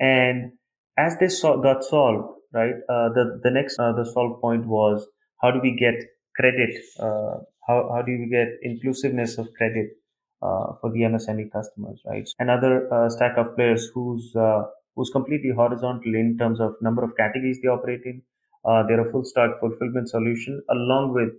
and 0.00 0.52
as 0.98 1.18
this 1.18 1.40
so- 1.40 1.60
got 1.60 1.84
solved, 1.84 2.28
right, 2.52 2.74
uh, 2.88 3.08
the 3.10 3.40
the 3.42 3.50
next 3.50 3.78
uh, 3.78 3.92
the 3.92 4.04
solve 4.04 4.40
point 4.40 4.66
was 4.66 5.06
how 5.42 5.50
do 5.50 5.60
we 5.60 5.76
get 5.76 5.94
credit 6.36 6.74
uh, 7.00 7.36
how, 7.68 7.78
how 7.94 8.02
do 8.02 8.12
we 8.18 8.28
get 8.30 8.48
inclusiveness 8.62 9.38
of 9.38 9.48
credit 9.58 9.88
for 10.80 10.90
the 10.92 11.04
MSME 11.04 11.48
customers, 11.50 12.02
right? 12.06 12.28
Another 12.38 12.88
stack 13.10 13.36
of 13.38 13.54
players 13.56 13.90
who's 13.94 14.34
uh, 14.36 14.64
who's 14.96 15.10
completely 15.10 15.50
horizontal 15.50 16.14
in 16.14 16.36
terms 16.38 16.60
of 16.60 16.74
number 16.80 17.04
of 17.04 17.16
categories 17.16 17.58
they 17.62 17.68
operate 17.68 18.02
in. 18.04 18.22
Uh, 18.64 18.82
they're 18.86 19.06
a 19.06 19.10
full 19.10 19.24
stack 19.24 19.50
fulfillment 19.60 20.08
solution 20.08 20.62
along 20.70 21.12
with 21.12 21.30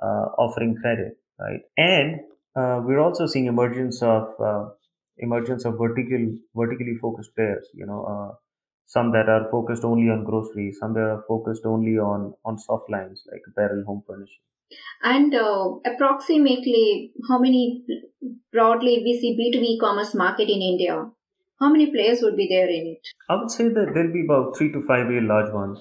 uh, 0.00 0.26
offering 0.38 0.74
credit, 0.80 1.18
right? 1.38 1.60
And 1.76 2.20
uh, 2.56 2.80
we're 2.82 3.00
also 3.00 3.26
seeing 3.26 3.46
emergence 3.46 4.02
of 4.02 4.28
emergence 5.18 5.64
of 5.64 5.76
vertical 5.78 6.36
vertically 6.56 6.96
focused 7.00 7.34
players. 7.34 7.68
You 7.74 7.86
know, 7.86 8.36
some 8.86 9.12
that 9.12 9.28
are 9.28 9.48
focused 9.50 9.84
only 9.84 10.10
on 10.10 10.24
groceries, 10.24 10.78
some 10.80 10.94
that 10.94 11.00
are 11.00 11.24
focused 11.28 11.66
only 11.66 11.98
on 11.98 12.34
on 12.44 12.58
soft 12.58 12.90
lines 12.90 13.22
like 13.30 13.42
apparel, 13.48 13.84
home 13.86 14.02
furnishing. 14.06 14.42
And 15.02 15.34
uh, 15.34 15.74
approximately 15.84 17.12
how 17.28 17.38
many 17.38 17.84
broadly 18.52 19.02
we 19.04 19.18
see 19.20 19.36
B2B 19.38 19.64
e-commerce 19.76 20.14
market 20.14 20.48
in 20.48 20.62
India? 20.62 21.06
How 21.62 21.70
many 21.70 21.92
players 21.92 22.22
would 22.22 22.36
be 22.36 22.48
there 22.50 22.68
in 22.68 22.96
it? 22.96 23.06
I 23.30 23.36
would 23.36 23.50
say 23.50 23.68
that 23.68 23.92
there'll 23.94 24.12
be 24.12 24.24
about 24.24 24.56
three 24.56 24.72
to 24.72 24.82
five 24.82 25.06
real 25.06 25.28
large 25.28 25.52
ones. 25.52 25.78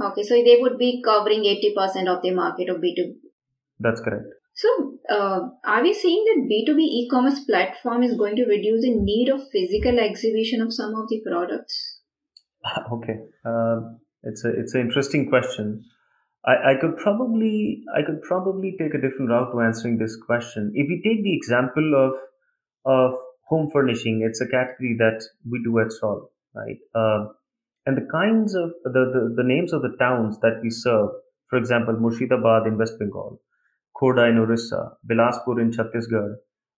Okay, 0.00 0.22
so 0.22 0.34
they 0.34 0.58
would 0.60 0.78
be 0.78 1.02
covering 1.04 1.42
80% 1.42 2.06
of 2.06 2.22
the 2.22 2.30
market 2.30 2.68
of 2.68 2.76
B2B. 2.76 3.14
That's 3.80 4.00
correct. 4.00 4.26
So, 4.54 4.98
uh, 5.10 5.40
are 5.64 5.82
we 5.82 5.92
seeing 5.92 6.24
that 6.24 6.46
B2B 6.48 6.78
e-commerce 6.78 7.40
platform 7.40 8.04
is 8.04 8.16
going 8.16 8.36
to 8.36 8.44
reduce 8.44 8.82
the 8.82 8.94
need 8.94 9.28
of 9.28 9.40
physical 9.50 9.98
exhibition 9.98 10.62
of 10.62 10.72
some 10.72 10.94
of 10.94 11.08
the 11.08 11.20
products? 11.26 12.00
Okay, 12.92 13.18
um, 13.44 13.98
it's 14.22 14.44
a 14.44 14.48
it's 14.48 14.74
an 14.74 14.82
interesting 14.82 15.28
question. 15.28 15.84
I, 16.46 16.72
I 16.72 16.74
could 16.80 16.96
probably 16.96 17.82
I 17.94 18.02
could 18.02 18.22
probably 18.22 18.76
take 18.78 18.94
a 18.94 19.00
different 19.00 19.30
route 19.30 19.50
to 19.52 19.60
answering 19.60 19.98
this 19.98 20.16
question. 20.16 20.72
If 20.74 20.86
we 20.88 21.02
take 21.04 21.24
the 21.24 21.36
example 21.36 21.92
of 21.94 22.12
of 22.86 23.18
home 23.44 23.70
furnishing, 23.70 24.22
it's 24.26 24.40
a 24.40 24.46
category 24.46 24.96
that 24.98 25.22
we 25.50 25.62
do 25.62 25.78
at 25.78 25.88
SOLV, 25.88 26.28
right? 26.54 26.78
Uh, 26.94 27.26
and 27.86 27.96
the 27.96 28.08
kinds 28.10 28.54
of 28.54 28.70
the, 28.84 28.90
the, 29.12 29.34
the 29.36 29.44
names 29.46 29.72
of 29.72 29.82
the 29.82 29.94
towns 29.98 30.38
that 30.40 30.60
we 30.62 30.70
serve, 30.70 31.10
for 31.48 31.58
example, 31.58 31.94
Murshidabad 31.94 32.66
in 32.66 32.78
West 32.78 32.98
Bengal, 32.98 33.40
Khodda 33.96 34.30
in 34.30 34.38
Orissa, 34.38 34.92
Bilaspur 35.06 35.60
in 35.60 35.70
Chhattisgarh, 35.70 36.36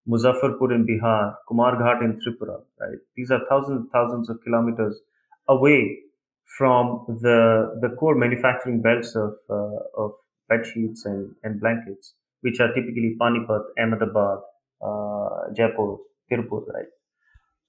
Muzaffarpur 0.08 0.74
in 0.74 0.86
Bihar, 0.86 1.34
Kumarghat 1.48 2.02
in 2.02 2.20
Tripura, 2.20 2.60
right? 2.80 2.98
These 3.16 3.30
are 3.30 3.40
thousands 3.48 3.82
and 3.82 3.90
thousands 3.90 4.28
of 4.28 4.42
kilometers 4.44 5.00
away 5.48 5.98
from 6.58 7.04
the 7.08 7.78
the 7.80 7.88
core 7.96 8.14
manufacturing 8.14 8.80
belts 8.80 9.16
of 9.16 9.34
uh, 9.50 9.78
of 9.96 10.12
bed 10.48 10.64
sheets 10.64 11.04
and, 11.04 11.34
and 11.42 11.60
blankets, 11.60 12.14
which 12.42 12.60
are 12.60 12.72
typically 12.72 13.16
Panipat, 13.20 13.64
Ahmedabad, 13.78 14.38
uh, 14.80 15.52
Jaipur, 15.56 15.96
Tirupur, 16.30 16.66
right? 16.74 16.86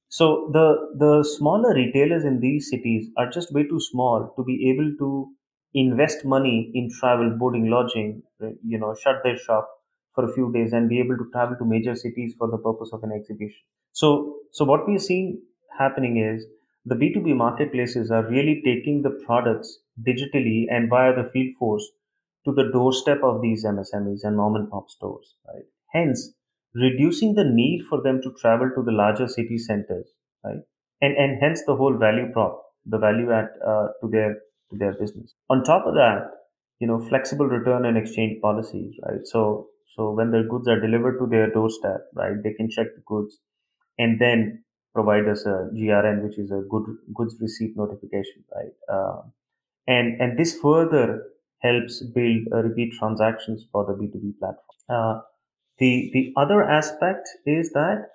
So 0.09 0.49
the 0.53 0.65
the 0.97 1.23
smaller 1.23 1.73
retailers 1.73 2.25
in 2.25 2.39
these 2.39 2.69
cities 2.69 3.09
are 3.17 3.29
just 3.29 3.53
way 3.53 3.63
too 3.63 3.79
small 3.79 4.33
to 4.37 4.43
be 4.43 4.69
able 4.69 4.91
to 4.99 5.29
invest 5.73 6.25
money 6.25 6.71
in 6.73 6.89
travel, 6.91 7.29
boarding, 7.37 7.69
lodging, 7.69 8.23
you 8.65 8.77
know, 8.79 8.95
shut 8.95 9.21
their 9.23 9.37
shop 9.37 9.69
for 10.15 10.25
a 10.25 10.33
few 10.33 10.51
days 10.51 10.73
and 10.73 10.89
be 10.89 10.99
able 10.99 11.17
to 11.17 11.29
travel 11.31 11.55
to 11.57 11.65
major 11.65 11.95
cities 11.95 12.33
for 12.37 12.49
the 12.49 12.57
purpose 12.57 12.89
of 12.93 13.03
an 13.03 13.11
exhibition. 13.11 13.61
So 13.93 14.37
so 14.51 14.65
what 14.65 14.87
we 14.87 14.95
are 14.95 15.05
seeing 15.09 15.41
happening 15.77 16.17
is 16.17 16.45
the 16.85 16.95
B2B 16.95 17.33
marketplaces 17.33 18.11
are 18.11 18.25
really 18.27 18.61
taking 18.65 19.01
the 19.01 19.11
products 19.25 19.79
digitally 20.01 20.65
and 20.71 20.89
via 20.89 21.13
the 21.15 21.29
field 21.31 21.55
force 21.59 21.87
to 22.45 22.51
the 22.53 22.69
doorstep 22.71 23.21
of 23.23 23.41
these 23.41 23.65
MSMEs 23.65 24.23
and 24.23 24.37
mom 24.37 24.55
and 24.55 24.69
pop 24.69 24.89
stores, 24.89 25.35
right? 25.47 25.65
Hence, 25.91 26.33
reducing 26.75 27.33
the 27.35 27.43
need 27.43 27.83
for 27.89 28.01
them 28.01 28.21
to 28.21 28.33
travel 28.41 28.69
to 28.75 28.83
the 28.83 28.91
larger 28.91 29.27
city 29.27 29.57
centers, 29.57 30.07
right? 30.43 30.59
And 31.01 31.15
and 31.17 31.39
hence 31.41 31.63
the 31.65 31.75
whole 31.75 31.97
value 31.97 32.31
prop, 32.31 32.61
the 32.85 32.97
value 32.97 33.31
add 33.31 33.49
uh, 33.65 33.87
to 34.01 34.07
their 34.09 34.33
to 34.71 34.77
their 34.77 34.93
business. 34.93 35.33
On 35.49 35.63
top 35.63 35.85
of 35.85 35.93
that, 35.95 36.29
you 36.79 36.87
know, 36.87 36.99
flexible 36.99 37.45
return 37.47 37.85
and 37.85 37.97
exchange 37.97 38.41
policies, 38.41 38.95
right? 39.07 39.25
So 39.25 39.67
so 39.95 40.11
when 40.11 40.31
their 40.31 40.43
goods 40.47 40.67
are 40.67 40.79
delivered 40.79 41.19
to 41.19 41.27
their 41.27 41.49
doorstep, 41.51 42.07
right, 42.15 42.41
they 42.43 42.53
can 42.53 42.69
check 42.69 42.87
the 42.95 43.01
goods 43.05 43.39
and 43.99 44.19
then 44.19 44.63
provide 44.93 45.27
us 45.27 45.45
a 45.45 45.69
GRN, 45.75 46.23
which 46.23 46.37
is 46.39 46.51
a 46.51 46.61
good 46.69 46.85
goods 47.15 47.35
receipt 47.39 47.75
notification, 47.77 48.43
right? 48.55 48.73
Uh, 48.89 49.21
and 49.87 50.19
and 50.21 50.37
this 50.37 50.57
further 50.59 51.23
helps 51.59 52.01
build 52.03 52.47
uh, 52.53 52.61
repeat 52.63 52.93
transactions 52.99 53.65
for 53.71 53.85
the 53.85 53.93
B2B 53.93 54.33
platform. 54.39 54.77
Uh, 54.89 55.21
the 55.79 56.09
the 56.13 56.33
other 56.37 56.63
aspect 56.63 57.27
is 57.45 57.71
that 57.71 58.09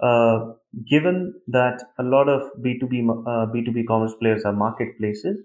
uh, 0.00 0.52
given 0.88 1.34
that 1.48 1.82
a 1.98 2.02
lot 2.02 2.28
of 2.28 2.50
B2B 2.62 3.08
uh, 3.10 3.46
B2B 3.52 3.84
commerce 3.86 4.14
players 4.20 4.44
are 4.44 4.52
marketplaces, 4.52 5.38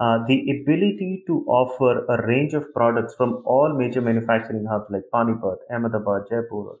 uh, 0.00 0.18
the 0.26 0.38
ability 0.50 1.24
to 1.26 1.44
offer 1.48 2.04
a 2.06 2.26
range 2.26 2.54
of 2.54 2.72
products 2.74 3.14
from 3.14 3.42
all 3.46 3.72
major 3.76 4.00
manufacturing 4.00 4.66
hubs 4.66 4.86
like 4.90 5.02
Panipat, 5.12 5.56
Ahmedabad, 5.72 6.22
Jaipur, 6.30 6.78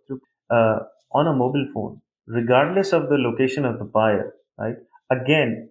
uh, 0.50 0.78
on 1.12 1.26
a 1.26 1.32
mobile 1.32 1.66
phone, 1.72 2.00
regardless 2.26 2.92
of 2.92 3.08
the 3.08 3.16
location 3.16 3.64
of 3.64 3.78
the 3.78 3.84
buyer, 3.84 4.34
right? 4.58 4.76
Again, 5.10 5.70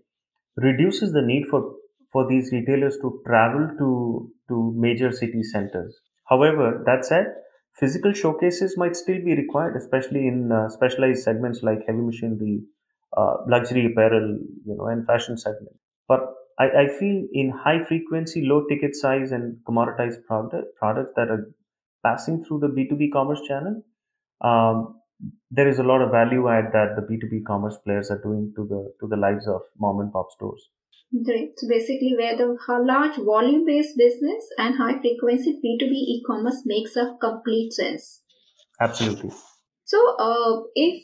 reduces 0.57 1.13
the 1.13 1.21
need 1.21 1.47
for 1.49 1.75
for 2.11 2.27
these 2.27 2.51
retailers 2.51 2.97
to 3.01 3.21
travel 3.27 3.69
to 3.79 4.31
to 4.49 4.73
major 4.77 5.11
city 5.11 5.43
centers. 5.43 5.99
However, 6.29 6.83
that 6.85 7.05
said, 7.05 7.27
physical 7.79 8.13
showcases 8.13 8.77
might 8.77 8.95
still 8.95 9.19
be 9.23 9.35
required, 9.35 9.75
especially 9.75 10.27
in 10.27 10.51
uh, 10.51 10.69
specialized 10.69 11.23
segments 11.23 11.63
like 11.63 11.85
heavy 11.87 12.01
machinery, 12.01 12.61
uh, 13.17 13.35
luxury 13.47 13.85
apparel, 13.85 14.39
you 14.65 14.75
know, 14.75 14.87
and 14.87 15.05
fashion 15.05 15.37
segment. 15.37 15.75
But 16.07 16.21
I, 16.59 16.69
I 16.83 16.87
feel 16.87 17.27
in 17.33 17.49
high 17.51 17.83
frequency, 17.83 18.45
low 18.45 18.65
ticket 18.67 18.95
size, 18.95 19.31
and 19.31 19.57
commoditized 19.67 20.25
product, 20.25 20.75
products 20.77 21.11
that 21.15 21.29
are 21.29 21.51
passing 22.03 22.43
through 22.45 22.59
the 22.59 22.67
B2B 22.69 23.09
commerce 23.09 23.41
channel, 23.47 23.83
um, 24.41 24.99
there 25.51 25.67
is 25.69 25.79
a 25.79 25.83
lot 25.83 26.01
of 26.01 26.11
value 26.11 26.47
add 26.49 26.71
that 26.73 26.95
the 26.95 27.01
B2B 27.01 27.41
commerce 27.41 27.77
players 27.83 28.11
are 28.11 28.21
doing 28.21 28.53
to 28.55 28.65
the 28.67 28.93
to 28.99 29.07
the 29.07 29.17
lives 29.17 29.47
of 29.47 29.61
mom 29.79 29.99
and 30.01 30.11
pop 30.13 30.31
stores. 30.31 30.69
Great. 31.11 31.53
So 31.57 31.67
basically, 31.69 32.13
where 32.17 32.35
the 32.35 32.57
large 32.69 33.17
volume 33.17 33.65
based 33.65 33.95
business 33.97 34.49
and 34.57 34.75
high 34.75 34.99
frequency 34.99 35.53
B2B 35.63 35.91
e 35.91 36.23
commerce 36.27 36.63
makes 36.65 36.95
a 36.95 37.15
complete 37.21 37.73
sense. 37.73 38.21
Absolutely. 38.81 39.31
So, 39.85 40.15
uh, 40.17 40.63
if 40.73 41.03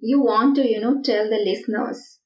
you 0.00 0.20
want 0.20 0.56
to, 0.56 0.68
you 0.68 0.80
know, 0.80 1.02
tell 1.02 1.28
the 1.28 1.36
listeners 1.44 2.18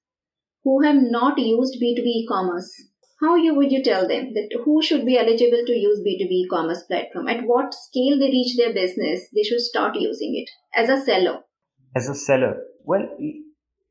who 0.65 0.83
have 0.83 0.97
not 0.97 1.39
used 1.39 1.75
B2B 1.83 2.07
e 2.07 2.27
commerce, 2.29 2.73
how 3.21 3.37
you 3.37 3.55
would 3.55 3.71
you 3.71 3.83
tell 3.83 4.09
them 4.09 4.33
that 4.35 4.49
who 4.65 4.81
should 4.83 5.05
be 5.05 5.19
eligible 5.19 5.65
to 5.67 5.73
use 5.73 6.01
B2B 6.01 6.31
e 6.31 6.49
commerce 6.49 6.83
platform? 6.85 7.29
At 7.29 7.45
what 7.45 7.75
scale 7.75 8.19
they 8.19 8.27
reach 8.27 8.57
their 8.57 8.73
business, 8.73 9.29
they 9.35 9.43
should 9.43 9.61
start 9.61 9.97
using 9.97 10.35
it 10.37 10.51
as 10.75 10.89
a 10.89 11.05
seller. 11.05 11.41
As 11.95 12.09
a 12.09 12.15
seller, 12.15 12.57
well, 12.85 13.07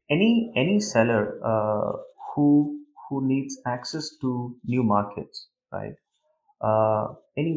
any 0.10 0.52
any 0.56 0.80
seller 0.80 1.40
uh, 1.46 1.98
who 2.34 2.81
who 3.12 3.28
needs 3.28 3.60
access 3.68 4.12
to 4.24 4.58
new 4.66 4.84
markets, 4.84 5.50
right? 5.74 5.96
Uh, 6.62 7.16
any 7.38 7.56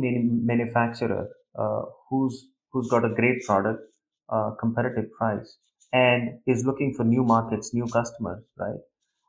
manufacturer 0.53 1.29
uh, 1.59 1.83
who's 2.09 2.49
who's 2.73 2.89
got 2.91 3.05
a 3.05 3.15
great 3.15 3.43
product, 3.45 3.83
uh, 4.31 4.53
competitive 4.61 5.11
price, 5.19 5.59
and 5.93 6.41
is 6.47 6.65
looking 6.65 6.95
for 6.95 7.05
new 7.05 7.23
markets, 7.25 7.75
new 7.75 7.87
customers, 7.87 8.45
right? 8.59 8.81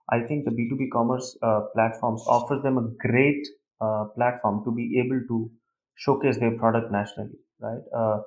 I 0.10 0.22
think 0.22 0.46
the 0.46 0.52
B2B 0.52 0.90
commerce 0.90 1.38
uh, 1.44 1.62
platforms 1.76 2.24
offer 2.28 2.60
them 2.64 2.78
a 2.78 2.90
great 3.08 3.46
uh, 3.82 4.06
platform 4.16 4.64
to 4.66 4.72
be 4.72 5.00
able 5.00 5.22
to 5.28 5.52
showcase 5.96 6.38
their 6.40 6.58
product 6.58 6.92
nationally, 6.92 7.40
right? 7.60 7.82
Uh, 7.96 8.22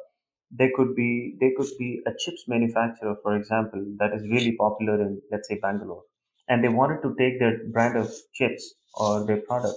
they 0.51 0.71
could 0.77 0.95
be 0.97 1.37
they 1.41 1.53
could 1.57 1.69
be 1.79 2.03
a 2.07 2.13
chips 2.19 2.45
manufacturer, 2.49 3.17
for 3.23 3.37
example, 3.37 3.85
that 3.99 4.13
is 4.15 4.29
really 4.31 4.57
popular 4.57 5.01
in 5.03 5.23
let's 5.33 5.49
say 5.49 5.59
Bangalore, 5.61 6.05
and 6.49 6.63
they 6.65 6.69
wanted 6.69 7.03
to 7.03 7.15
take 7.19 7.39
their 7.39 7.59
brand 7.73 7.97
of 7.97 8.11
chips 8.35 8.75
or 8.95 9.27
their 9.27 9.41
product 9.43 9.77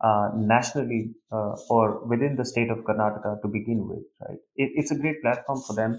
uh, 0.00 0.30
nationally 0.34 1.14
uh, 1.32 1.54
or 1.68 2.04
within 2.06 2.36
the 2.36 2.44
state 2.44 2.70
of 2.70 2.78
Karnataka 2.78 3.40
to 3.42 3.48
begin 3.48 3.86
with, 3.88 4.04
right? 4.26 4.38
It, 4.56 4.70
it's 4.74 4.90
a 4.90 4.98
great 4.98 5.20
platform 5.22 5.60
for 5.66 5.74
them 5.74 5.98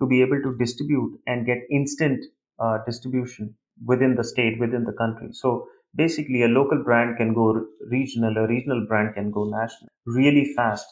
to 0.00 0.06
be 0.06 0.20
able 0.20 0.40
to 0.42 0.56
distribute 0.58 1.18
and 1.26 1.46
get 1.46 1.58
instant 1.70 2.24
uh, 2.58 2.78
distribution 2.86 3.56
within 3.84 4.14
the 4.16 4.24
state, 4.24 4.58
within 4.58 4.84
the 4.84 4.92
country. 4.92 5.28
So 5.32 5.68
basically, 5.94 6.42
a 6.42 6.48
local 6.48 6.82
brand 6.84 7.16
can 7.16 7.32
go 7.34 7.66
regional, 7.90 8.36
a 8.36 8.46
regional 8.46 8.86
brand 8.86 9.14
can 9.14 9.30
go 9.30 9.44
national 9.48 9.88
really 10.06 10.52
fast 10.54 10.86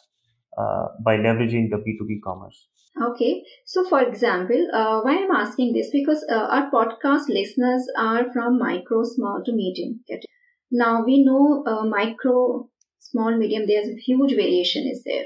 uh, 0.57 0.87
by 1.03 1.17
leveraging 1.17 1.69
the 1.69 1.77
B2B 1.77 2.19
commerce. 2.23 2.67
Okay. 3.01 3.43
So, 3.65 3.87
for 3.87 4.01
example, 4.01 4.67
uh, 4.73 5.01
why 5.01 5.17
I'm 5.17 5.31
asking 5.31 5.73
this 5.73 5.89
because 5.91 6.25
uh, 6.29 6.47
our 6.49 6.71
podcast 6.71 7.29
listeners 7.29 7.87
are 7.97 8.31
from 8.33 8.57
micro, 8.57 9.03
small 9.03 9.41
to 9.45 9.51
medium. 9.53 10.03
Now 10.71 11.03
we 11.05 11.23
know 11.23 11.63
uh, 11.65 11.85
micro, 11.85 12.69
small, 12.99 13.37
medium. 13.37 13.67
There's 13.67 13.87
a 13.87 13.95
huge 13.95 14.31
variation 14.35 14.87
is 14.87 15.03
there. 15.03 15.25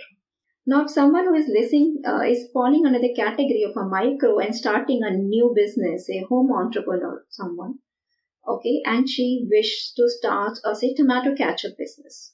Now, 0.65 0.84
if 0.84 0.91
someone 0.91 1.25
who 1.25 1.34
is 1.34 1.47
listening 1.47 2.01
uh, 2.05 2.21
is 2.21 2.49
falling 2.53 2.86
under 2.86 2.99
the 2.99 3.15
category 3.15 3.63
of 3.63 3.75
a 3.77 3.88
micro 3.88 4.38
and 4.39 4.55
starting 4.55 5.01
a 5.03 5.10
new 5.10 5.53
business, 5.55 6.10
a 6.10 6.25
home 6.29 6.51
entrepreneur, 6.51 7.25
someone, 7.29 7.79
okay, 8.47 8.81
and 8.86 9.10
she 9.10 9.47
wishes 9.49 9.93
to 9.95 10.10
start 10.10 10.60
a 10.65 10.75
say 10.75 10.93
tomato 10.93 11.34
ketchup 11.36 11.77
business. 11.77 12.34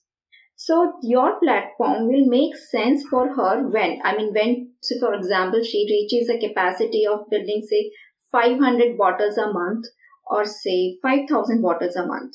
So 0.59 0.93
your 1.03 1.39
platform 1.39 2.07
will 2.07 2.25
make 2.25 2.57
sense 2.57 3.03
for 3.09 3.33
her 3.33 3.69
when, 3.69 3.99
I 4.03 4.17
mean, 4.17 4.33
when, 4.33 4.71
so 4.81 4.95
for 4.99 5.13
example, 5.13 5.63
she 5.63 5.85
reaches 5.87 6.29
a 6.29 6.39
capacity 6.39 7.05
of 7.05 7.29
building, 7.29 7.61
say, 7.69 7.91
500 8.31 8.97
bottles 8.97 9.37
a 9.37 9.53
month 9.53 9.85
or 10.25 10.45
say 10.45 10.97
5,000 11.03 11.61
bottles 11.61 11.95
a 11.95 12.07
month. 12.07 12.33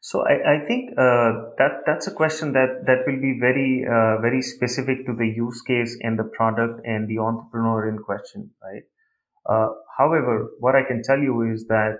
So 0.00 0.22
I, 0.26 0.56
I 0.56 0.66
think 0.66 0.90
uh, 0.98 1.54
that 1.58 1.82
that's 1.86 2.08
a 2.08 2.10
question 2.10 2.52
that 2.54 2.82
that 2.86 3.06
will 3.06 3.20
be 3.20 3.38
very 3.40 3.86
uh, 3.86 4.20
very 4.20 4.42
specific 4.42 5.06
to 5.06 5.14
the 5.14 5.28
use 5.28 5.62
case 5.62 5.96
and 6.02 6.18
the 6.18 6.24
product 6.24 6.84
and 6.84 7.08
the 7.08 7.18
entrepreneur 7.18 7.88
in 7.88 7.98
question, 7.98 8.50
right? 8.60 8.82
Uh, 9.48 9.68
however, 9.96 10.50
what 10.58 10.74
I 10.74 10.82
can 10.82 11.04
tell 11.04 11.20
you 11.20 11.42
is 11.52 11.66
that 11.68 11.98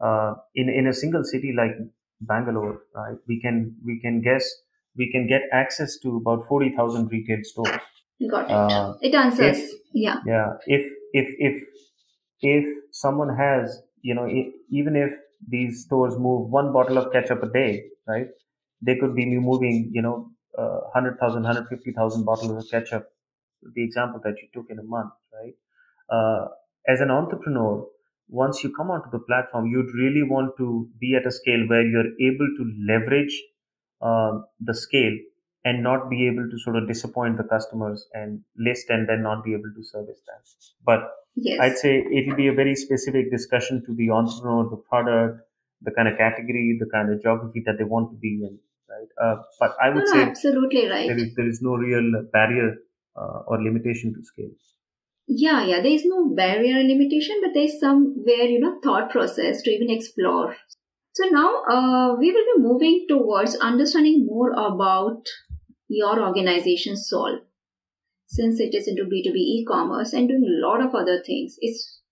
uh, 0.00 0.32
in 0.54 0.70
in 0.70 0.86
a 0.86 0.94
single 0.94 1.24
city 1.24 1.52
like 1.54 1.76
Bangalore, 2.22 2.80
right, 2.94 3.18
we 3.28 3.38
can 3.38 3.76
we 3.84 4.00
can 4.00 4.22
guess 4.22 4.50
we 4.96 5.10
can 5.10 5.26
get 5.26 5.42
access 5.52 5.98
to 6.02 6.16
about 6.16 6.46
40,000 6.48 7.08
retail 7.10 7.38
stores. 7.42 7.80
Got 8.30 8.46
it. 8.46 8.50
Uh, 8.50 8.94
it 9.02 9.14
answers. 9.14 9.58
If, 9.58 9.70
yeah. 9.92 10.20
Yeah. 10.26 10.52
If, 10.66 10.90
if, 11.12 11.28
if, 11.38 11.62
if 12.40 12.64
someone 12.92 13.36
has, 13.36 13.82
you 14.02 14.14
know, 14.14 14.24
if, 14.24 14.46
even 14.70 14.96
if 14.96 15.12
these 15.48 15.84
stores 15.84 16.14
move 16.18 16.50
one 16.50 16.72
bottle 16.72 16.98
of 16.98 17.12
ketchup 17.12 17.42
a 17.42 17.48
day, 17.50 17.84
right? 18.06 18.28
They 18.82 18.96
could 18.96 19.14
be 19.14 19.26
moving, 19.26 19.90
you 19.92 20.02
know, 20.02 20.30
uh, 20.58 20.80
100,000, 20.94 21.42
150,000 21.42 22.24
bottles 22.24 22.64
of 22.64 22.70
ketchup. 22.70 23.08
The 23.74 23.82
example 23.82 24.20
that 24.24 24.36
you 24.40 24.48
took 24.54 24.70
in 24.70 24.78
a 24.78 24.82
month, 24.82 25.12
right? 25.32 25.54
Uh, 26.08 26.48
as 26.88 27.00
an 27.00 27.10
entrepreneur, 27.10 27.86
once 28.28 28.62
you 28.62 28.72
come 28.74 28.90
onto 28.90 29.10
the 29.10 29.18
platform, 29.18 29.66
you'd 29.66 29.94
really 29.94 30.22
want 30.22 30.56
to 30.58 30.88
be 31.00 31.14
at 31.14 31.26
a 31.26 31.30
scale 31.30 31.66
where 31.68 31.84
you're 31.84 32.12
able 32.20 32.48
to 32.58 32.72
leverage 32.88 33.42
uh, 34.06 34.30
the 34.60 34.74
scale 34.74 35.16
and 35.66 35.82
not 35.82 36.08
be 36.08 36.26
able 36.28 36.48
to 36.48 36.58
sort 36.64 36.76
of 36.76 36.86
disappoint 36.86 37.36
the 37.36 37.48
customers 37.54 38.06
and 38.12 38.40
list 38.56 38.88
and 38.88 39.08
then 39.08 39.22
not 39.22 39.42
be 39.44 39.52
able 39.52 39.72
to 39.76 39.82
service 39.82 40.20
them. 40.28 40.40
But 40.84 41.00
yes. 41.34 41.58
I'd 41.60 41.78
say 41.78 41.92
it 42.18 42.28
will 42.28 42.36
be 42.36 42.46
a 42.46 42.52
very 42.52 42.76
specific 42.76 43.32
discussion 43.32 43.82
to 43.86 43.94
the 43.94 44.10
entrepreneur, 44.10 44.70
the 44.70 44.76
product, 44.76 45.40
the 45.82 45.90
kind 45.90 46.08
of 46.08 46.16
category, 46.16 46.76
the 46.78 46.86
kind 46.86 47.12
of 47.12 47.20
geography 47.20 47.62
that 47.66 47.78
they 47.78 47.84
want 47.84 48.10
to 48.12 48.16
be 48.16 48.34
in, 48.48 48.58
right? 48.88 49.10
Uh, 49.20 49.42
but 49.58 49.74
I 49.82 49.90
would 49.90 50.04
no, 50.06 50.12
say 50.12 50.22
absolutely 50.22 50.88
right. 50.88 51.08
There 51.08 51.18
is 51.18 51.34
there 51.34 51.48
is 51.48 51.60
no 51.60 51.74
real 51.74 52.12
barrier 52.32 52.76
uh, 53.16 53.40
or 53.48 53.62
limitation 53.62 54.14
to 54.14 54.22
scale. 54.24 54.54
Yeah, 55.26 55.64
yeah. 55.66 55.80
There 55.82 55.92
is 55.92 56.04
no 56.04 56.28
barrier 56.28 56.78
or 56.78 56.84
limitation, 56.84 57.40
but 57.42 57.54
there's 57.54 57.80
somewhere 57.80 58.46
you 58.54 58.60
know 58.60 58.78
thought 58.82 59.10
process 59.10 59.62
to 59.62 59.70
even 59.70 59.90
explore. 59.90 60.56
So 61.16 61.24
now 61.30 61.62
uh, 61.62 62.16
we 62.18 62.30
will 62.30 62.44
be 62.44 62.62
moving 62.62 63.06
towards 63.08 63.56
understanding 63.56 64.26
more 64.26 64.50
about 64.50 65.22
your 65.88 66.20
organization 66.22 66.94
SOLV. 66.94 67.38
Since 68.26 68.60
it 68.60 68.74
is 68.74 68.86
into 68.86 69.04
B2B 69.04 69.34
e-commerce 69.34 70.12
and 70.12 70.28
doing 70.28 70.44
a 70.44 70.66
lot 70.66 70.84
of 70.84 70.94
other 70.94 71.22
things, 71.24 71.56
it's 71.62 72.02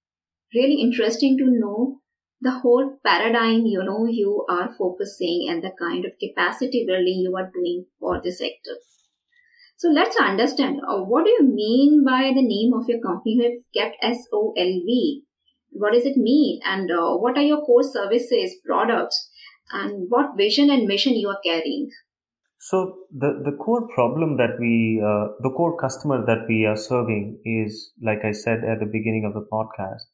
really 0.54 0.80
interesting 0.80 1.36
to 1.36 1.44
know 1.50 2.00
the 2.40 2.52
whole 2.60 2.96
paradigm 3.04 3.66
you 3.66 3.84
know 3.84 4.06
you 4.06 4.46
are 4.48 4.74
focusing 4.78 5.48
and 5.50 5.62
the 5.62 5.72
kind 5.78 6.06
of 6.06 6.12
capacity 6.18 6.86
building 6.86 7.20
you 7.26 7.36
are 7.36 7.50
doing 7.52 7.84
for 8.00 8.22
the 8.24 8.32
sector. 8.32 8.78
So 9.76 9.90
let's 9.90 10.16
understand 10.16 10.80
uh, 10.88 11.02
what 11.02 11.26
do 11.26 11.30
you 11.30 11.42
mean 11.42 12.04
by 12.06 12.32
the 12.34 12.48
name 12.56 12.72
of 12.72 12.88
your 12.88 13.00
company 13.00 13.34
you 13.34 13.42
have 13.42 13.92
kept 13.92 14.02
SOLV? 14.02 15.24
What 15.74 15.92
does 15.92 16.06
it 16.06 16.16
mean? 16.16 16.60
And 16.64 16.90
uh, 16.90 17.16
what 17.16 17.36
are 17.36 17.42
your 17.42 17.62
core 17.64 17.82
services, 17.82 18.54
products, 18.64 19.28
and 19.72 20.06
what 20.08 20.36
vision 20.36 20.70
and 20.70 20.86
mission 20.86 21.14
you 21.14 21.28
are 21.28 21.40
carrying? 21.44 21.90
So 22.60 22.98
the, 23.12 23.42
the 23.44 23.56
core 23.62 23.86
problem 23.94 24.38
that 24.38 24.56
we, 24.58 25.02
uh, 25.04 25.34
the 25.40 25.50
core 25.54 25.76
customer 25.76 26.24
that 26.24 26.46
we 26.48 26.64
are 26.64 26.76
serving 26.76 27.38
is, 27.44 27.92
like 28.02 28.24
I 28.24 28.32
said 28.32 28.64
at 28.64 28.80
the 28.80 28.90
beginning 28.90 29.24
of 29.26 29.34
the 29.34 29.46
podcast, 29.52 30.06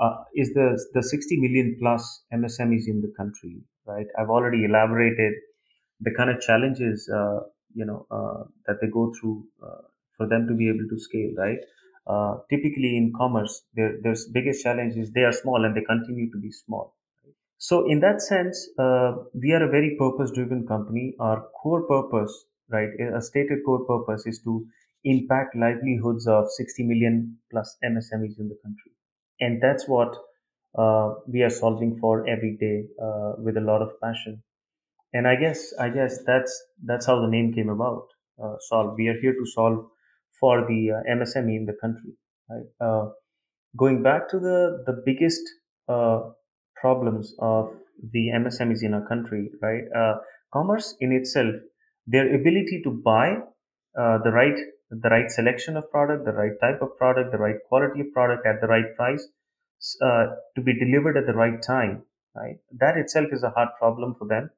uh, 0.00 0.24
is 0.34 0.50
the 0.54 0.82
the 0.94 1.02
60 1.02 1.36
million 1.40 1.76
plus 1.80 2.24
MSMEs 2.32 2.88
in 2.88 3.00
the 3.00 3.12
country, 3.16 3.62
right? 3.86 4.06
I've 4.18 4.30
already 4.30 4.64
elaborated 4.64 5.34
the 6.00 6.12
kind 6.16 6.30
of 6.30 6.40
challenges 6.40 7.08
uh, 7.14 7.40
you 7.74 7.84
know 7.84 8.06
uh, 8.10 8.44
that 8.66 8.76
they 8.80 8.88
go 8.88 9.12
through 9.20 9.44
uh, 9.62 9.82
for 10.16 10.28
them 10.28 10.46
to 10.48 10.54
be 10.54 10.68
able 10.68 10.86
to 10.88 10.98
scale 10.98 11.32
right 11.36 11.58
uh, 12.06 12.34
typically 12.50 12.96
in 12.96 13.12
commerce 13.16 13.54
their 13.74 13.92
their 14.02 14.16
biggest 14.32 14.62
challenge 14.62 14.96
is 14.96 15.12
they 15.12 15.26
are 15.30 15.32
small 15.42 15.64
and 15.64 15.76
they 15.76 15.84
continue 15.92 16.30
to 16.30 16.38
be 16.38 16.50
small 16.50 16.94
so 17.58 17.76
in 17.90 18.00
that 18.00 18.20
sense 18.20 18.68
uh, 18.78 19.12
we 19.42 19.52
are 19.52 19.64
a 19.64 19.70
very 19.76 19.96
purpose 19.98 20.30
driven 20.38 20.66
company 20.66 21.14
our 21.20 21.40
core 21.62 21.82
purpose 21.94 22.34
right 22.76 22.90
a 23.18 23.22
stated 23.30 23.60
core 23.66 23.84
purpose 23.92 24.26
is 24.26 24.40
to 24.48 24.54
impact 25.04 25.56
livelihoods 25.64 26.26
of 26.26 26.50
60 26.58 26.82
million 26.92 27.16
plus 27.50 27.76
msmes 27.92 28.38
in 28.38 28.48
the 28.48 28.58
country 28.64 28.92
and 29.40 29.62
that's 29.62 29.86
what 29.88 30.16
uh, 30.82 31.14
we 31.26 31.42
are 31.42 31.50
solving 31.62 31.98
for 32.00 32.26
every 32.28 32.56
day 32.66 32.76
uh, 33.06 33.32
with 33.38 33.56
a 33.56 33.66
lot 33.72 33.82
of 33.82 33.98
passion 34.00 34.42
and 35.12 35.26
I 35.28 35.36
guess 35.36 35.72
I 35.78 35.88
guess 35.90 36.18
that's 36.26 36.52
that's 36.84 37.06
how 37.06 37.20
the 37.20 37.28
name 37.28 37.52
came 37.52 37.68
about. 37.68 38.08
Uh, 38.42 38.56
SOLV. 38.68 38.96
We 38.96 39.08
are 39.08 39.20
here 39.20 39.32
to 39.34 39.46
solve 39.46 39.86
for 40.40 40.66
the 40.66 40.90
uh, 40.92 41.14
MSME 41.16 41.56
in 41.56 41.66
the 41.66 41.76
country. 41.80 42.12
Right. 42.50 42.66
Uh, 42.80 43.10
going 43.76 44.02
back 44.02 44.28
to 44.30 44.38
the 44.38 44.84
the 44.86 45.02
biggest 45.04 45.42
uh, 45.88 46.20
problems 46.76 47.34
of 47.38 47.70
the 48.12 48.28
MSMEs 48.34 48.82
in 48.82 48.94
our 48.94 49.06
country, 49.06 49.50
right? 49.62 49.84
Uh, 49.96 50.14
commerce 50.52 50.96
in 51.00 51.12
itself, 51.12 51.54
their 52.06 52.34
ability 52.34 52.82
to 52.84 52.90
buy 52.90 53.36
uh, 53.98 54.18
the 54.24 54.30
right 54.30 54.58
the 54.90 55.08
right 55.08 55.30
selection 55.30 55.76
of 55.76 55.90
product, 55.90 56.24
the 56.24 56.32
right 56.32 56.52
type 56.60 56.80
of 56.82 56.96
product, 56.98 57.32
the 57.32 57.38
right 57.38 57.56
quality 57.68 58.00
of 58.00 58.12
product 58.12 58.46
at 58.46 58.60
the 58.60 58.66
right 58.66 58.94
price, 58.96 59.26
to 60.00 60.62
be 60.62 60.78
delivered 60.78 61.16
at 61.16 61.26
the 61.26 61.32
right 61.32 61.60
time, 61.62 62.02
right? 62.36 62.56
That 62.78 62.96
itself 62.96 63.28
is 63.32 63.42
a 63.42 63.50
hard 63.50 63.70
problem 63.78 64.14
for 64.18 64.28
them 64.28 64.50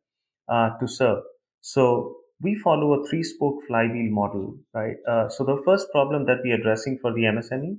uh, 0.49 0.71
to 0.79 0.87
serve. 0.87 1.23
So 1.61 2.17
we 2.41 2.55
follow 2.55 2.93
a 2.95 3.07
three 3.09 3.23
spoke 3.23 3.61
flywheel 3.67 4.11
model, 4.11 4.59
right? 4.75 4.97
Uh, 5.09 5.29
so 5.29 5.45
the 5.45 5.61
first 5.65 5.91
problem 5.91 6.27
that 6.27 6.39
we're 6.45 6.57
addressing 6.59 6.99
for 7.01 7.13
the 7.13 7.23
MSME 7.23 7.79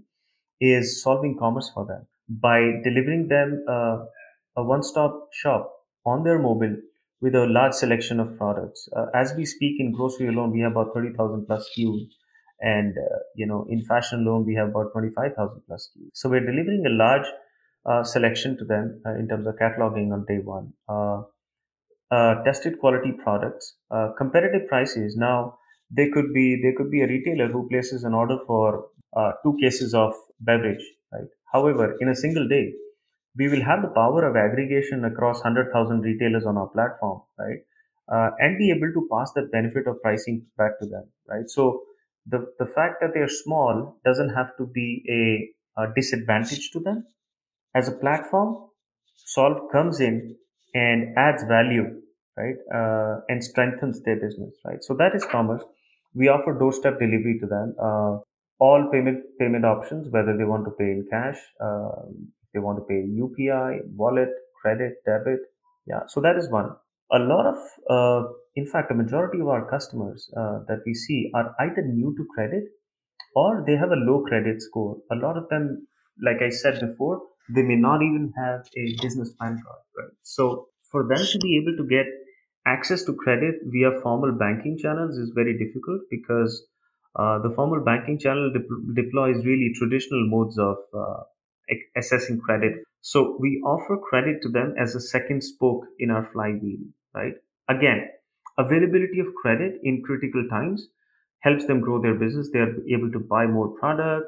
is 0.60 1.02
solving 1.02 1.38
commerce 1.38 1.70
for 1.74 1.86
them 1.86 2.08
by 2.30 2.60
delivering 2.84 3.28
them 3.28 3.64
uh, 3.70 4.00
a 4.58 4.64
one 4.64 4.84
stop 4.84 5.30
shop 5.32 5.72
on 6.06 6.24
their 6.24 6.40
mobile 6.40 6.76
with 7.22 7.36
a 7.36 7.46
large 7.46 7.74
selection 7.74 8.20
of 8.20 8.38
products. 8.38 8.88
Uh, 8.96 9.06
as 9.14 9.34
we 9.36 9.46
speak 9.46 9.80
in 9.80 9.92
grocery 9.92 10.28
alone, 10.28 10.52
we 10.52 10.62
have 10.62 10.72
about 10.72 10.94
30,000 10.94 11.46
plus 11.46 11.70
SKUs. 11.70 12.08
And, 12.60 12.96
uh, 12.98 13.18
you 13.36 13.46
know, 13.46 13.66
in 13.70 13.84
fashion 13.86 14.22
alone, 14.22 14.46
we 14.46 14.56
have 14.56 14.70
about 14.70 14.92
25,000 14.92 15.62
plus 15.68 15.90
SKUs. 15.90 16.10
So 16.14 16.30
we're 16.30 16.46
delivering 16.46 16.86
a 16.86 16.90
large 16.90 17.26
uh, 17.86 18.04
selection 18.04 18.58
to 18.58 18.66
them 18.66 19.02
uh, 19.06 19.16
in 19.16 19.28
terms 19.28 19.48
of 19.48 19.56
cataloging 19.56 20.12
on 20.12 20.26
day 20.28 20.40
one 20.40 20.74
uh, 22.12 22.36
tested 22.44 22.80
quality 22.80 23.12
products, 23.24 23.76
uh, 23.92 24.10
competitive 24.18 24.68
prices. 24.68 25.16
Now 25.18 25.58
they 25.92 26.10
could 26.10 26.34
be 26.34 26.60
there 26.62 26.74
could 26.78 26.92
be 26.92 27.02
a 27.02 27.08
retailer 27.08 27.48
who 27.48 27.68
places 27.70 28.04
an 28.04 28.14
order 28.14 28.38
for 28.48 28.88
uh, 29.16 29.32
two 29.44 29.58
cases 29.62 29.94
of 29.94 30.14
beverage, 30.40 30.84
right? 31.12 31.30
However, 31.54 31.96
in 32.00 32.10
a 32.10 32.16
single 32.16 32.48
day, 32.48 32.74
we 33.38 33.48
will 33.50 33.62
have 33.64 33.82
the 33.82 33.90
power 33.90 34.26
of 34.28 34.36
aggregation 34.36 35.06
across 35.06 35.42
hundred 35.42 35.72
thousand 35.72 36.02
retailers 36.02 36.46
on 36.46 36.58
our 36.58 36.68
platform, 36.70 37.22
right? 37.40 37.60
Uh, 38.12 38.32
and 38.40 38.58
be 38.58 38.72
able 38.72 38.92
to 38.94 39.08
pass 39.12 39.32
that 39.36 39.52
benefit 39.52 39.86
of 39.88 40.02
pricing 40.02 40.46
back 40.58 40.80
to 40.80 40.86
them, 40.88 41.06
right? 41.30 41.50
So 41.50 41.84
the 42.26 42.46
the 42.60 42.66
fact 42.66 42.96
that 43.02 43.12
they're 43.14 43.30
small 43.44 44.00
doesn't 44.06 44.30
have 44.34 44.56
to 44.58 44.66
be 44.66 44.88
a, 45.10 45.82
a 45.84 45.94
disadvantage 45.94 46.72
to 46.72 46.80
them. 46.80 47.06
As 47.76 47.88
a 47.88 47.94
platform, 47.94 48.70
SOLV 49.36 49.72
comes 49.72 50.00
in 50.02 50.36
and 50.84 51.18
adds 51.18 51.44
value, 51.52 51.86
right? 52.38 52.60
Uh, 52.80 53.20
and 53.30 53.44
strengthens 53.44 54.02
their 54.04 54.20
business, 54.26 54.56
right? 54.66 54.84
So 54.84 54.96
that 54.96 55.16
is 55.16 55.26
commerce. 55.26 55.64
We 56.14 56.28
offer 56.30 56.54
doorstep 56.64 57.00
delivery 57.00 57.38
to 57.42 57.48
them. 57.48 57.76
Uh, 57.90 58.18
all 58.60 58.90
payment 58.92 59.24
payment 59.40 59.66
options, 59.66 60.10
whether 60.10 60.36
they 60.38 60.44
want 60.54 60.66
to 60.66 60.72
pay 60.72 60.92
in 60.98 61.06
cash, 61.12 61.38
uh, 61.64 61.90
they 62.54 62.60
want 62.60 62.80
to 62.80 62.86
pay 62.92 63.02
UPI, 63.24 63.82
wallet, 63.96 64.30
credit, 64.62 64.96
debit. 65.06 65.40
Yeah. 65.86 66.02
So 66.08 66.22
that 66.22 66.38
is 66.38 66.50
one. 66.50 66.72
A 67.12 67.20
lot 67.20 67.46
of, 67.46 67.58
uh, 67.90 68.28
in 68.56 68.66
fact, 68.66 68.92
a 68.92 68.96
majority 68.96 69.40
of 69.40 69.48
our 69.48 69.70
customers 69.70 70.30
uh, 70.36 70.60
that 70.68 70.82
we 70.86 70.94
see 70.94 71.32
are 71.34 71.56
either 71.60 71.84
new 71.84 72.16
to 72.18 72.26
credit 72.36 72.64
or 73.36 73.64
they 73.66 73.76
have 73.76 73.92
a 73.92 74.02
low 74.10 74.24
credit 74.24 74.62
score. 74.62 74.98
A 75.12 75.16
lot 75.16 75.38
of 75.38 75.48
them, 75.50 75.88
like 76.24 76.42
I 76.42 76.50
said 76.50 76.80
before, 76.82 77.22
they 77.50 77.62
may 77.64 77.76
not 77.76 78.02
even 78.02 78.34
have 78.38 78.62
a 78.78 78.98
business 79.02 79.32
PAN 79.40 79.62
card, 79.66 79.82
right? 79.98 80.14
So 80.24 80.68
for 80.92 81.08
them 81.08 81.30
to 81.32 81.40
be 81.40 81.58
able 81.62 81.78
to 81.78 81.88
get 81.88 82.06
access 82.66 83.04
to 83.06 83.14
credit 83.16 83.56
via 83.66 83.92
formal 84.02 84.34
banking 84.34 84.78
channels 84.78 85.18
is 85.18 85.32
very 85.34 85.58
difficult 85.58 86.02
because 86.10 86.66
uh, 87.16 87.40
the 87.40 87.50
formal 87.56 87.84
banking 87.84 88.20
channel 88.20 88.52
de- 88.52 89.02
deploys 89.02 89.46
really 89.46 89.72
traditional 89.76 90.28
modes 90.28 90.58
of 90.60 90.78
uh, 90.94 91.24
assessing 91.96 92.40
credit. 92.40 92.74
So 93.02 93.38
we 93.40 93.62
offer 93.66 93.98
credit 93.98 94.42
to 94.44 94.50
them 94.50 94.74
as 94.78 94.96
a 94.96 95.00
second 95.02 95.42
spoke 95.44 95.86
in 96.00 96.12
our 96.12 96.30
flywheel, 96.34 96.80
right? 97.14 97.34
Again, 97.70 98.08
availability 98.58 99.20
of 99.20 99.28
credit 99.42 99.76
in 99.84 100.04
critical 100.04 100.46
times 100.50 100.88
helps 101.40 101.66
them 101.66 101.80
grow 101.82 102.02
their 102.02 102.16
business. 102.16 102.50
They're 102.52 102.76
able 102.90 103.12
to 103.12 103.20
buy 103.20 103.46
more 103.48 103.70
product, 103.80 104.26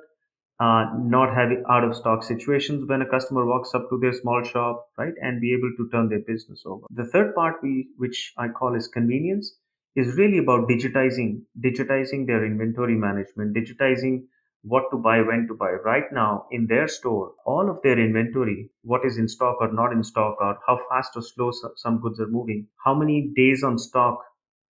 uh, 0.60 0.86
not 0.98 1.34
having 1.34 1.63
out 1.69 1.84
of 1.84 1.95
stock 1.95 2.24
situations 2.24 2.88
when 2.88 3.02
a 3.02 3.10
customer 3.10 3.45
walks 3.45 3.74
up 3.74 3.89
to 3.89 3.98
their 3.98 4.13
small 4.13 4.43
shop, 4.43 4.89
right, 4.98 5.13
and 5.22 5.39
be 5.39 5.54
able 5.54 5.72
to 5.78 5.89
turn 5.89 6.10
their 6.10 6.19
business 6.19 6.63
over. 6.65 6.86
The 6.91 7.06
third 7.06 7.34
part, 7.34 7.56
we 7.63 7.89
which 7.98 8.34
I 8.38 8.50
call 8.50 8.76
is 8.76 8.88
convenience, 8.88 9.56
is 9.95 10.17
really 10.17 10.38
about 10.38 10.67
digitizing, 10.67 11.41
digitizing 11.60 12.28
their 12.28 12.45
inventory 12.45 12.95
management, 12.95 13.56
digitizing 13.56 14.24
what 14.63 14.84
to 14.91 14.98
buy, 14.98 15.22
when 15.22 15.48
to 15.48 15.56
buy. 15.56 15.72
Right 15.72 16.12
now, 16.12 16.45
in 16.52 16.67
their 16.67 16.89
store, 16.89 17.32
all 17.45 17.69
of 17.69 17.82
their 17.82 17.98
inventory, 17.98 18.69
what 18.84 19.06
is 19.06 19.17
in 19.17 19.30
stock 19.30 19.58
or 19.62 19.72
not 19.72 19.93
in 19.93 20.04
stock, 20.04 20.36
or 20.41 20.58
how 20.67 20.80
fast 20.89 21.15
or 21.15 21.22
slow 21.22 21.52
some 21.78 22.02
goods 22.02 22.19
are 22.19 22.28
moving, 22.28 22.67
how 22.84 22.93
many 22.93 23.32
days 23.36 23.63
on 23.63 23.78
stock 23.78 24.19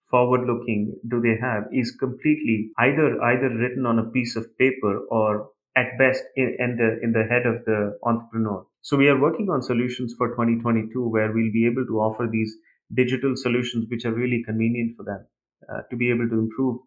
forward 0.09 0.45
looking 0.47 0.95
do 1.07 1.19
they 1.21 1.37
have 1.39 1.63
is 1.71 1.95
completely 1.99 2.71
either 2.77 3.21
either 3.23 3.49
written 3.49 3.85
on 3.85 3.99
a 3.99 4.09
piece 4.11 4.35
of 4.35 4.57
paper 4.57 4.99
or 5.09 5.49
at 5.79 5.97
best 5.97 6.23
in, 6.35 6.55
in 6.65 6.75
the 6.79 6.89
in 7.05 7.11
the 7.17 7.25
head 7.31 7.45
of 7.51 7.63
the 7.65 7.79
entrepreneur. 8.11 8.65
So 8.81 8.97
we 8.97 9.07
are 9.09 9.19
working 9.19 9.49
on 9.49 9.61
solutions 9.61 10.15
for 10.17 10.29
2022 10.29 11.07
where 11.15 11.31
we'll 11.31 11.57
be 11.59 11.65
able 11.71 11.85
to 11.85 11.99
offer 12.07 12.27
these 12.31 12.55
digital 12.93 13.35
solutions 13.35 13.85
which 13.89 14.05
are 14.05 14.13
really 14.13 14.43
convenient 14.43 14.97
for 14.97 15.03
them 15.03 15.25
uh, 15.71 15.81
to 15.89 15.95
be 15.95 16.09
able 16.09 16.27
to 16.29 16.39
improve 16.45 16.79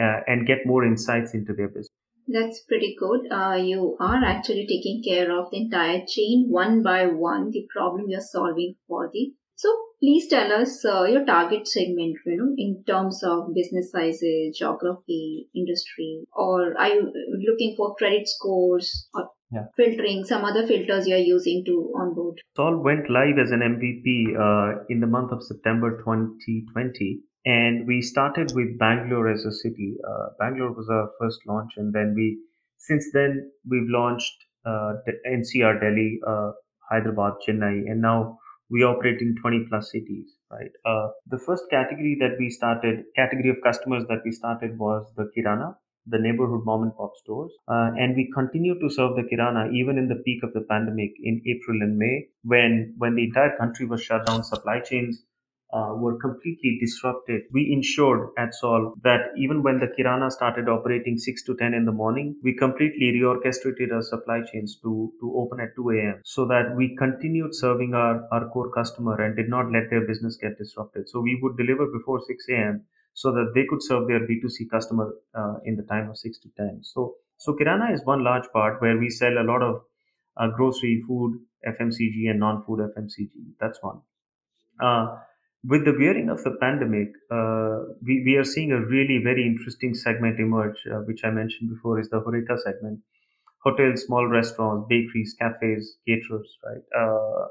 uh, 0.00 0.20
and 0.26 0.46
get 0.46 0.66
more 0.66 0.84
insights 0.84 1.34
into 1.34 1.52
their 1.54 1.68
business. 1.68 1.88
That's 2.26 2.60
pretty 2.60 2.96
good. 2.98 3.30
Uh, 3.30 3.56
you 3.56 3.96
are 4.00 4.24
actually 4.24 4.66
taking 4.66 5.02
care 5.06 5.30
of 5.38 5.50
the 5.50 5.58
entire 5.58 6.02
chain 6.08 6.46
one 6.48 6.82
by 6.82 7.06
one, 7.06 7.50
the 7.50 7.66
problem 7.74 8.06
you're 8.08 8.28
solving 8.32 8.76
for 8.88 9.10
the 9.12 9.32
so 9.56 9.70
please 10.00 10.28
tell 10.28 10.52
us 10.52 10.84
uh, 10.84 11.04
your 11.04 11.24
target 11.24 11.66
segment, 11.66 12.16
you 12.26 12.36
know, 12.36 12.54
in 12.56 12.84
terms 12.86 13.22
of 13.24 13.54
business 13.54 13.90
sizes, 13.90 14.56
geography, 14.58 15.48
industry, 15.54 16.24
or 16.32 16.76
are 16.78 16.88
you 16.88 17.12
looking 17.48 17.74
for 17.76 17.94
credit 17.96 18.28
scores 18.28 19.08
or 19.14 19.28
yeah. 19.50 19.64
filtering, 19.76 20.24
some 20.24 20.44
other 20.44 20.66
filters 20.66 21.06
you're 21.06 21.18
using 21.18 21.64
to 21.66 21.92
onboard? 21.98 22.40
SOLV 22.58 22.82
went 22.82 23.10
live 23.10 23.38
as 23.38 23.50
an 23.50 23.60
MVP 23.60 24.34
uh, 24.38 24.84
in 24.88 25.00
the 25.00 25.06
month 25.06 25.32
of 25.32 25.42
September 25.42 25.98
2020. 25.98 27.20
And 27.46 27.86
we 27.86 28.00
started 28.00 28.52
with 28.54 28.78
Bangalore 28.78 29.30
as 29.30 29.44
a 29.44 29.52
city. 29.52 29.96
Uh, 30.06 30.28
Bangalore 30.38 30.72
was 30.72 30.88
our 30.90 31.10
first 31.20 31.40
launch. 31.46 31.72
And 31.76 31.92
then 31.92 32.14
we, 32.16 32.38
since 32.78 33.10
then, 33.12 33.50
we've 33.68 33.88
launched 33.88 34.32
uh, 34.64 34.94
NCR, 35.28 35.80
Delhi, 35.80 36.20
uh, 36.26 36.52
Hyderabad, 36.90 37.34
Chennai, 37.46 37.90
and 37.90 38.00
now 38.00 38.38
we 38.74 38.82
operate 38.90 39.20
in 39.26 39.34
20 39.40 39.66
plus 39.68 39.90
cities 39.92 40.34
right? 40.50 40.74
Uh, 40.84 41.08
the 41.34 41.38
first 41.46 41.64
category 41.70 42.16
that 42.20 42.36
we 42.38 42.50
started 42.50 43.04
category 43.16 43.50
of 43.50 43.56
customers 43.70 44.04
that 44.08 44.22
we 44.24 44.32
started 44.32 44.78
was 44.78 45.12
the 45.16 45.30
kirana 45.36 45.74
the 46.06 46.18
neighborhood 46.18 46.62
mom 46.64 46.82
and 46.82 46.94
pop 46.96 47.12
stores. 47.16 47.50
Uh, 47.66 47.90
and 47.98 48.14
we 48.14 48.30
continue 48.34 48.78
to 48.78 48.90
serve 48.90 49.16
the 49.16 49.26
kirana 49.30 49.72
even 49.72 49.96
in 49.96 50.08
the 50.08 50.20
peak 50.26 50.42
of 50.42 50.52
the 50.52 50.64
pandemic 50.72 51.12
in 51.22 51.40
april 51.52 51.80
and 51.86 51.96
may 51.96 52.26
when 52.42 52.94
when 52.98 53.14
the 53.14 53.24
entire 53.24 53.56
country 53.56 53.86
was 53.86 54.02
shut 54.02 54.26
down 54.26 54.42
supply 54.42 54.80
chains 54.80 55.22
uh, 55.74 55.92
were 55.96 56.16
completely 56.18 56.78
disrupted. 56.80 57.42
We 57.50 57.72
ensured 57.72 58.28
at 58.38 58.54
SOLV 58.62 59.02
that 59.02 59.32
even 59.36 59.62
when 59.64 59.80
the 59.80 59.88
Kirana 59.88 60.30
started 60.30 60.68
operating 60.68 61.18
6 61.18 61.42
to 61.44 61.56
10 61.56 61.74
in 61.74 61.84
the 61.84 61.90
morning, 61.92 62.36
we 62.44 62.54
completely 62.54 63.12
reorchestrated 63.12 63.92
our 63.92 64.02
supply 64.02 64.42
chains 64.52 64.78
to, 64.82 65.12
to 65.20 65.34
open 65.36 65.58
at 65.58 65.74
2 65.74 65.90
a.m. 65.90 66.20
so 66.24 66.46
that 66.46 66.76
we 66.76 66.96
continued 66.96 67.54
serving 67.56 67.92
our, 67.92 68.24
our 68.30 68.48
core 68.50 68.70
customer 68.70 69.20
and 69.20 69.34
did 69.36 69.48
not 69.48 69.72
let 69.72 69.90
their 69.90 70.06
business 70.06 70.36
get 70.40 70.56
disrupted. 70.58 71.08
So 71.08 71.20
we 71.20 71.40
would 71.42 71.56
deliver 71.56 71.86
before 71.86 72.20
6 72.24 72.44
a.m. 72.50 72.84
so 73.12 73.32
that 73.32 73.50
they 73.56 73.64
could 73.68 73.82
serve 73.82 74.06
their 74.06 74.20
B2C 74.20 74.70
customer 74.70 75.12
uh, 75.34 75.54
in 75.64 75.74
the 75.74 75.82
time 75.82 76.08
of 76.08 76.16
6 76.16 76.38
to 76.38 76.48
10. 76.56 76.80
So, 76.82 77.16
so 77.36 77.52
Kirana 77.52 77.92
is 77.92 78.04
one 78.04 78.22
large 78.22 78.46
part 78.52 78.80
where 78.80 78.96
we 78.96 79.10
sell 79.10 79.38
a 79.38 79.42
lot 79.42 79.62
of 79.62 79.82
uh, 80.36 80.48
grocery, 80.54 81.02
food, 81.04 81.40
FMCG, 81.66 82.30
and 82.30 82.38
non-food 82.38 82.78
FMCG. 82.78 83.30
That's 83.58 83.82
one. 83.82 84.02
Uh, 84.80 85.16
with 85.66 85.84
the 85.84 85.92
wearing 85.98 86.28
of 86.28 86.42
the 86.44 86.52
pandemic, 86.60 87.08
uh, 87.30 87.94
we, 88.02 88.22
we 88.24 88.36
are 88.36 88.44
seeing 88.44 88.72
a 88.72 88.80
really 88.80 89.18
very 89.22 89.46
interesting 89.46 89.94
segment 89.94 90.38
emerge, 90.40 90.78
uh, 90.92 90.98
which 91.00 91.24
I 91.24 91.30
mentioned 91.30 91.70
before 91.70 91.98
is 92.00 92.10
the 92.10 92.20
Horeca 92.20 92.58
segment. 92.58 93.00
Hotels, 93.64 94.04
small 94.06 94.26
restaurants, 94.28 94.86
bakeries, 94.88 95.34
cafes, 95.40 95.96
caterers, 96.06 96.58
right? 96.64 96.82
Uh, 96.98 97.46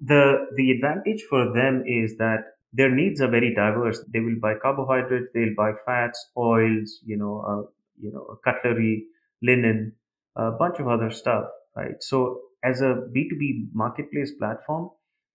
the, 0.00 0.46
the 0.56 0.70
advantage 0.72 1.22
for 1.28 1.52
them 1.52 1.84
is 1.86 2.16
that 2.16 2.56
their 2.72 2.90
needs 2.90 3.20
are 3.20 3.28
very 3.30 3.54
diverse. 3.54 4.00
They 4.12 4.20
will 4.20 4.36
buy 4.40 4.54
carbohydrates, 4.60 5.26
they'll 5.34 5.54
buy 5.56 5.72
fats, 5.86 6.30
oils, 6.36 6.98
you 7.04 7.16
know, 7.16 7.40
uh, 7.46 7.70
you 8.00 8.10
know, 8.12 8.38
cutlery, 8.44 9.06
linen, 9.42 9.92
a 10.36 10.50
bunch 10.52 10.78
of 10.78 10.88
other 10.88 11.10
stuff, 11.10 11.44
right? 11.76 12.02
So 12.02 12.40
as 12.64 12.80
a 12.80 13.06
B2B 13.14 13.68
marketplace 13.72 14.32
platform, 14.38 14.90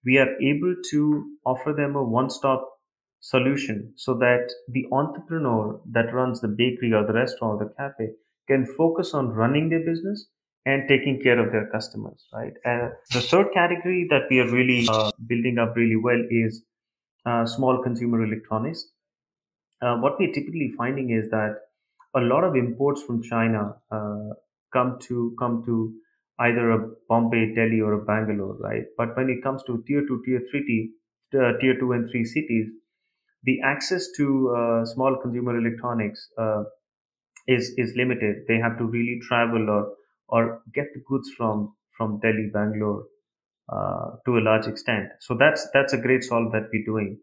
we 0.06 0.18
are 0.18 0.36
able 0.42 0.76
to 0.92 1.26
offer 1.46 1.74
them 1.74 1.96
a 1.96 2.04
one-stop 2.04 2.68
solution 3.20 3.94
so 3.96 4.14
that 4.14 4.48
the 4.70 4.86
entrepreneur 4.92 5.80
that 5.92 6.14
runs 6.14 6.40
the 6.42 6.48
bakery 6.48 6.94
or 6.94 7.06
the 7.06 7.14
restaurant 7.14 7.62
or 7.62 7.66
the 7.66 7.74
cafe 7.74 8.12
can 8.48 8.66
focus 8.66 9.14
on 9.14 9.30
running 9.30 9.70
their 9.70 9.84
business 9.86 10.28
and 10.66 10.88
taking 10.88 11.20
care 11.22 11.40
of 11.40 11.52
their 11.52 11.68
customers 11.72 12.28
right? 12.34 12.54
And 12.64 12.92
the 13.12 13.22
third 13.22 13.48
category 13.54 14.08
that 14.10 14.24
we 14.30 14.40
are 14.40 14.50
really 14.50 14.88
uh, 14.90 15.12
building 15.26 15.58
up 15.58 15.76
really 15.76 15.96
well 15.96 16.22
is 16.30 16.64
uh, 17.26 17.46
small 17.46 17.82
consumer 17.84 18.24
electronics. 18.24 18.88
Uh, 19.82 19.98
what 19.98 20.20
we're 20.20 20.32
typically 20.32 20.72
finding 20.78 21.12
is 21.12 21.30
that 21.30 21.56
a 22.16 22.22
lot 22.22 22.44
of 22.44 22.56
imports 22.56 23.04
from 23.04 23.22
china 23.22 23.76
uh, 23.92 24.30
come 24.74 24.98
to 25.00 25.36
come 25.40 25.64
to 25.66 25.94
either 26.40 26.72
a 26.72 26.80
Bombay, 27.10 27.54
Delhi, 27.56 27.82
or 27.82 27.94
a 27.94 28.06
Bangalore, 28.06 28.58
right? 28.60 28.84
But 28.98 29.16
when 29.18 29.30
it 29.30 29.44
comes 29.44 29.64
to 29.64 29.84
tier 29.88 30.02
two, 30.08 30.22
tier 30.26 30.42
three, 30.52 30.94
uh, 31.36 31.54
tier 31.60 31.80
two 31.80 31.92
and 31.94 32.10
three 32.10 32.26
cities, 32.26 32.68
the 33.44 33.62
access 33.64 34.08
to 34.18 34.56
uh, 34.56 34.86
small 34.86 35.18
consumer 35.22 35.58
electronics 35.58 36.30
uh, 36.38 36.64
is 37.48 37.74
is 37.78 37.94
limited. 37.96 38.44
They 38.48 38.58
have 38.58 38.78
to 38.78 38.86
really 38.86 39.20
travel 39.28 39.70
or 39.70 39.94
or 40.30 40.62
get 40.74 40.88
the 40.94 41.02
goods 41.08 41.30
from 41.38 41.76
from 41.98 42.20
Delhi, 42.20 42.50
Bangalore 42.54 43.06
uh, 43.70 44.12
to 44.26 44.38
a 44.38 44.42
large 44.50 44.68
extent. 44.68 45.10
So 45.22 45.36
that's 45.40 45.68
that's 45.74 45.94
a 45.94 45.98
great 45.98 46.24
solve 46.24 46.52
that 46.54 46.70
we're 46.74 46.86
doing. 46.86 47.20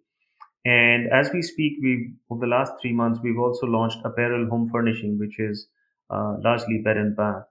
And 0.66 1.12
as 1.12 1.32
we 1.32 1.42
speak, 1.42 1.74
we 1.82 2.14
over 2.30 2.42
the 2.46 2.50
last 2.56 2.72
three 2.82 2.92
months, 2.94 3.20
we've 3.22 3.38
also 3.38 3.66
launched 3.66 3.98
apparel 4.04 4.48
home 4.50 4.70
furnishing, 4.72 5.18
which 5.18 5.38
is 5.40 5.68
uh, 6.10 6.36
largely 6.44 6.82
bed 6.84 6.98
and 6.98 7.16
bath. 7.16 7.44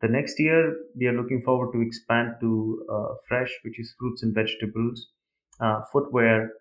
The 0.00 0.08
next 0.08 0.38
year, 0.38 0.76
we 0.96 1.06
are 1.06 1.12
looking 1.12 1.42
forward 1.42 1.72
to 1.72 1.80
expand 1.80 2.34
to 2.40 2.86
uh, 2.90 3.14
fresh, 3.26 3.50
which 3.64 3.80
is 3.80 3.94
fruits 3.98 4.22
and 4.22 4.34
vegetables, 4.34 5.08
uh, 5.60 5.82
footwear, 5.92 6.52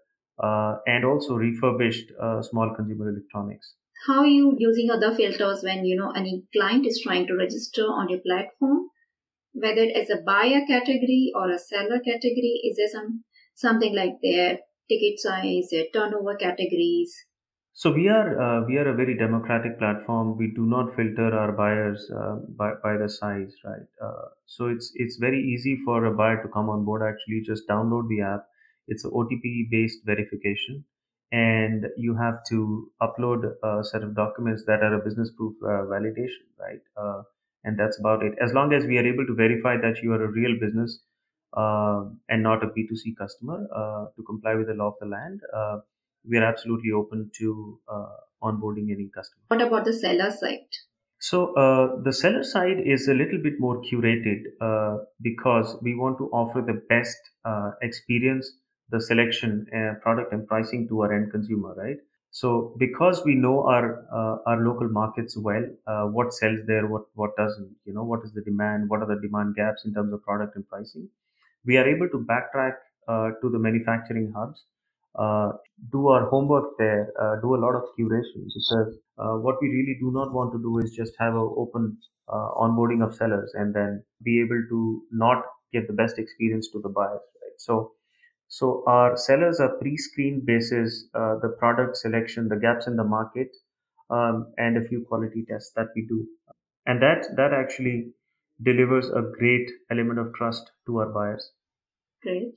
uh, 0.41 0.77
and 0.87 1.05
also 1.05 1.35
refurbished 1.35 2.11
uh, 2.19 2.41
small 2.41 2.73
consumer 2.75 3.09
electronics. 3.09 3.75
How 4.07 4.19
are 4.19 4.27
you 4.27 4.55
using 4.57 4.89
other 4.89 5.13
filters 5.13 5.63
when 5.63 5.85
you 5.85 5.95
know 5.95 6.11
any 6.11 6.43
client 6.53 6.85
is 6.85 7.01
trying 7.01 7.27
to 7.27 7.35
register 7.35 7.83
on 7.83 8.09
your 8.09 8.19
platform? 8.19 8.89
Whether 9.53 9.83
it's 9.83 10.09
a 10.11 10.21
buyer 10.21 10.61
category 10.67 11.31
or 11.35 11.49
a 11.51 11.59
seller 11.59 11.99
category, 11.99 12.61
is 12.63 12.77
there 12.77 12.87
some 12.87 13.23
something 13.55 13.95
like 13.95 14.13
their 14.23 14.59
ticket 14.89 15.19
size, 15.19 15.69
their 15.71 15.85
turnover 15.93 16.35
categories? 16.35 17.26
So 17.81 17.91
we 17.93 18.07
are 18.09 18.29
uh, 18.41 18.65
we 18.65 18.77
are 18.77 18.89
a 18.89 18.95
very 18.95 19.15
democratic 19.15 19.77
platform. 19.77 20.35
We 20.35 20.47
do 20.47 20.65
not 20.65 20.95
filter 20.95 21.27
our 21.39 21.51
buyers 21.51 22.09
uh, 22.09 22.37
by 22.61 22.71
by 22.83 22.97
the 22.97 23.07
size, 23.07 23.53
right? 23.63 23.85
Uh, 24.03 24.29
so 24.47 24.65
it's 24.65 24.91
it's 24.95 25.17
very 25.17 25.39
easy 25.43 25.75
for 25.85 26.05
a 26.05 26.11
buyer 26.11 26.41
to 26.41 26.49
come 26.55 26.71
on 26.71 26.85
board. 26.85 27.03
Actually, 27.03 27.41
just 27.41 27.67
download 27.67 28.07
the 28.09 28.21
app. 28.21 28.47
It's 28.87 29.05
a 29.05 29.09
OTP 29.09 29.69
based 29.69 29.99
verification, 30.05 30.85
and 31.31 31.85
you 31.97 32.15
have 32.15 32.39
to 32.49 32.91
upload 32.99 33.45
a 33.61 33.83
set 33.83 34.01
of 34.01 34.15
documents 34.15 34.63
that 34.65 34.81
are 34.81 34.95
a 34.95 35.03
business 35.07 35.29
proof 35.37 35.53
uh, 35.61 35.85
validation, 35.93 36.47
right? 36.59 36.81
Uh, 36.97 37.21
and 37.63 37.77
that's 37.77 37.99
about 37.99 38.23
it. 38.23 38.33
As 38.41 38.53
long 38.53 38.73
as 38.73 38.87
we 38.87 38.97
are 38.97 39.05
able 39.05 39.27
to 39.27 39.35
verify 39.35 39.77
that 39.77 40.01
you 40.01 40.13
are 40.13 40.23
a 40.23 40.31
real 40.31 40.57
business 40.59 40.97
uh, 41.53 42.05
and 42.27 42.41
not 42.41 42.63
a 42.63 42.69
B2C 42.69 43.15
customer 43.15 43.59
to 44.15 44.23
comply 44.23 44.55
with 44.55 44.65
the 44.65 44.73
law 44.73 44.87
of 44.87 44.99
the 44.99 45.05
land 45.05 45.41
we 46.29 46.37
are 46.37 46.43
absolutely 46.43 46.91
open 46.91 47.31
to 47.39 47.79
uh, 47.87 48.17
onboarding 48.43 48.91
any 48.91 49.09
customer. 49.13 49.41
What 49.47 49.61
about 49.61 49.85
the 49.85 49.93
seller 49.93 50.31
side? 50.31 50.67
So 51.19 51.55
uh, 51.55 52.01
the 52.03 52.13
seller 52.13 52.43
side 52.43 52.79
is 52.79 53.07
a 53.07 53.13
little 53.13 53.41
bit 53.41 53.59
more 53.59 53.81
curated 53.81 54.43
uh, 54.61 55.03
because 55.21 55.75
we 55.81 55.95
want 55.95 56.17
to 56.19 56.29
offer 56.31 56.61
the 56.61 56.81
best 56.89 57.17
uh, 57.43 57.71
experience, 57.81 58.51
the 58.89 59.01
selection, 59.01 59.65
uh, 59.75 59.99
product, 60.01 60.31
and 60.31 60.47
pricing 60.47 60.87
to 60.89 61.01
our 61.01 61.13
end 61.13 61.31
consumer, 61.31 61.73
right? 61.75 61.97
So 62.29 62.75
because 62.77 63.23
we 63.25 63.33
know 63.33 63.65
our 63.65 64.05
uh, 64.13 64.37
our 64.45 64.63
local 64.63 64.89
markets 64.89 65.35
well, 65.35 65.65
what 66.11 66.33
sells 66.33 66.59
there, 66.67 66.85
what 66.85 67.05
what 67.15 67.35
doesn't, 67.35 67.75
you 67.85 67.93
know, 67.93 68.03
what 68.03 68.23
is 68.23 68.33
the 68.33 68.41
demand, 68.41 68.89
what 68.89 69.01
are 69.01 69.07
the 69.07 69.19
demand 69.19 69.55
gaps 69.55 69.85
in 69.85 69.93
terms 69.95 70.13
of 70.13 70.21
product 70.21 70.55
and 70.55 70.67
pricing, 70.69 71.09
we 71.65 71.77
are 71.77 71.87
able 71.87 72.09
to 72.09 72.19
backtrack 72.19 72.75
to 73.41 73.49
the 73.49 73.57
manufacturing 73.57 74.31
hubs 74.35 74.65
uh, 75.17 75.51
do 75.91 76.07
our 76.07 76.29
homework 76.29 76.77
there, 76.77 77.11
uh, 77.21 77.35
do 77.41 77.55
a 77.55 77.61
lot 77.61 77.75
of 77.75 77.83
curation 77.97 78.45
because 78.53 78.99
uh, 79.17 79.37
what 79.37 79.55
we 79.61 79.67
really 79.69 79.97
do 79.99 80.11
not 80.11 80.33
want 80.33 80.51
to 80.51 80.59
do 80.59 80.79
is 80.79 80.91
just 80.91 81.13
have 81.19 81.33
an 81.33 81.53
open 81.57 81.97
uh, 82.27 82.49
onboarding 82.57 83.05
of 83.05 83.15
sellers 83.15 83.51
and 83.55 83.73
then 83.73 84.03
be 84.23 84.39
able 84.39 84.61
to 84.69 85.01
not 85.11 85.43
give 85.73 85.87
the 85.87 85.93
best 85.93 86.17
experience 86.17 86.69
to 86.71 86.81
the 86.81 86.89
buyers, 86.89 87.21
right? 87.41 87.57
So, 87.57 87.93
so 88.47 88.83
our 88.87 89.17
sellers 89.17 89.59
are 89.59 89.77
pre-screened 89.77 90.45
basis 90.45 91.07
uh, 91.13 91.35
the 91.41 91.49
product 91.59 91.97
selection, 91.97 92.47
the 92.47 92.55
gaps 92.55 92.87
in 92.87 92.95
the 92.95 93.03
market, 93.03 93.49
um, 94.09 94.53
and 94.57 94.77
a 94.77 94.87
few 94.87 95.05
quality 95.07 95.45
tests 95.49 95.71
that 95.75 95.87
we 95.95 96.05
do, 96.07 96.25
and 96.85 97.01
that 97.01 97.25
that 97.35 97.53
actually 97.53 98.11
delivers 98.63 99.09
a 99.09 99.21
great 99.37 99.69
element 99.91 100.19
of 100.19 100.33
trust 100.33 100.71
to 100.85 100.97
our 100.97 101.09
buyers. 101.09 101.51
Great. 102.23 102.55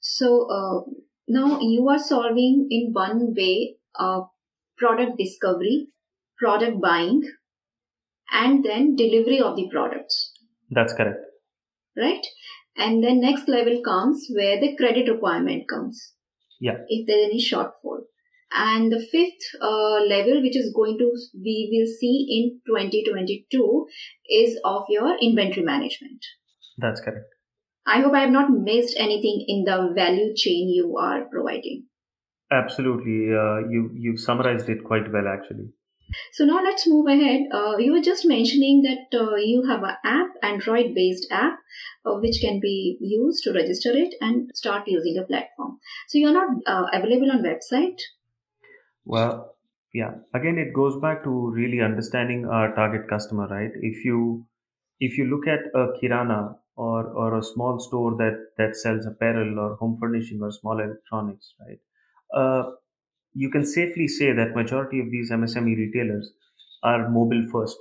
So, 0.00 0.46
uh, 0.50 0.90
now 1.26 1.60
you 1.60 1.88
are 1.88 1.98
solving 1.98 2.68
in 2.70 2.92
one 2.92 3.34
way 3.36 3.76
uh, 3.98 4.22
product 4.76 5.18
discovery, 5.18 5.88
product 6.38 6.80
buying, 6.80 7.22
and 8.32 8.64
then 8.64 8.96
delivery 8.96 9.40
of 9.40 9.56
the 9.56 9.68
products. 9.70 10.32
That's 10.70 10.92
correct. 10.92 11.18
Right? 11.96 12.26
And 12.76 13.04
then 13.04 13.20
next 13.20 13.48
level 13.48 13.80
comes 13.82 14.26
where 14.34 14.60
the 14.60 14.76
credit 14.76 15.08
requirement 15.08 15.68
comes. 15.68 16.12
Yeah. 16.60 16.78
If 16.88 17.06
there's 17.06 17.26
any 17.26 17.40
shortfall. 17.40 18.00
And 18.52 18.92
the 18.92 19.00
fifth 19.00 19.60
uh, 19.60 20.00
level, 20.08 20.40
which 20.42 20.56
is 20.56 20.72
going 20.74 20.98
to 20.98 21.10
we 21.34 21.68
will 21.72 21.86
see 21.98 22.26
in 22.30 22.60
2022, 22.66 23.86
is 24.30 24.58
of 24.64 24.84
your 24.88 25.16
inventory 25.20 25.64
management. 25.64 26.24
That's 26.78 27.00
correct. 27.00 27.26
I 27.86 28.00
hope 28.00 28.14
I 28.14 28.20
have 28.20 28.30
not 28.30 28.50
missed 28.50 28.96
anything 28.98 29.44
in 29.46 29.64
the 29.64 29.92
value 29.94 30.34
chain 30.34 30.68
you 30.68 30.96
are 30.96 31.24
providing. 31.30 31.84
Absolutely. 32.50 33.34
Uh, 33.34 33.68
you, 33.68 33.90
you've 33.94 34.20
summarized 34.20 34.68
it 34.68 34.84
quite 34.84 35.12
well, 35.12 35.28
actually. 35.28 35.70
So 36.32 36.44
now 36.44 36.62
let's 36.62 36.86
move 36.86 37.06
ahead. 37.06 37.42
Uh, 37.52 37.76
you 37.78 37.92
were 37.92 38.00
just 38.00 38.24
mentioning 38.26 38.82
that 38.82 39.18
uh, 39.18 39.36
you 39.36 39.66
have 39.66 39.82
an 39.82 39.96
app, 40.04 40.28
Android 40.42 40.94
based 40.94 41.26
app, 41.30 41.58
uh, 42.04 42.14
which 42.20 42.40
can 42.40 42.60
be 42.60 42.98
used 43.00 43.42
to 43.44 43.52
register 43.52 43.90
it 43.94 44.14
and 44.20 44.50
start 44.54 44.84
using 44.86 45.14
the 45.14 45.24
platform. 45.24 45.78
So 46.08 46.18
you're 46.18 46.32
not 46.32 46.48
uh, 46.66 46.86
available 46.92 47.30
on 47.30 47.42
website? 47.42 48.00
Well, 49.04 49.56
yeah. 49.92 50.12
Again, 50.34 50.58
it 50.58 50.74
goes 50.74 51.00
back 51.00 51.24
to 51.24 51.50
really 51.50 51.80
understanding 51.80 52.46
our 52.46 52.74
target 52.74 53.08
customer, 53.08 53.46
right? 53.48 53.70
If 53.74 54.04
you 54.04 54.46
if 55.00 55.18
you 55.18 55.24
look 55.24 55.46
at 55.46 55.60
a 55.74 55.88
Kirana 55.98 56.56
or 56.76 57.06
or 57.22 57.38
a 57.38 57.42
small 57.42 57.78
store 57.78 58.16
that 58.16 58.38
that 58.58 58.76
sells 58.76 59.06
apparel 59.06 59.58
or 59.58 59.76
home 59.76 59.96
furnishing 60.00 60.42
or 60.42 60.50
small 60.52 60.80
electronics, 60.80 61.54
right? 61.60 61.80
Uh, 62.34 62.72
you 63.34 63.50
can 63.50 63.64
safely 63.66 64.08
say 64.08 64.32
that 64.32 64.54
majority 64.56 65.00
of 65.00 65.10
these 65.10 65.30
MSME 65.30 65.74
retailers 65.76 66.32
are 66.82 67.08
mobile 67.10 67.46
first. 67.52 67.76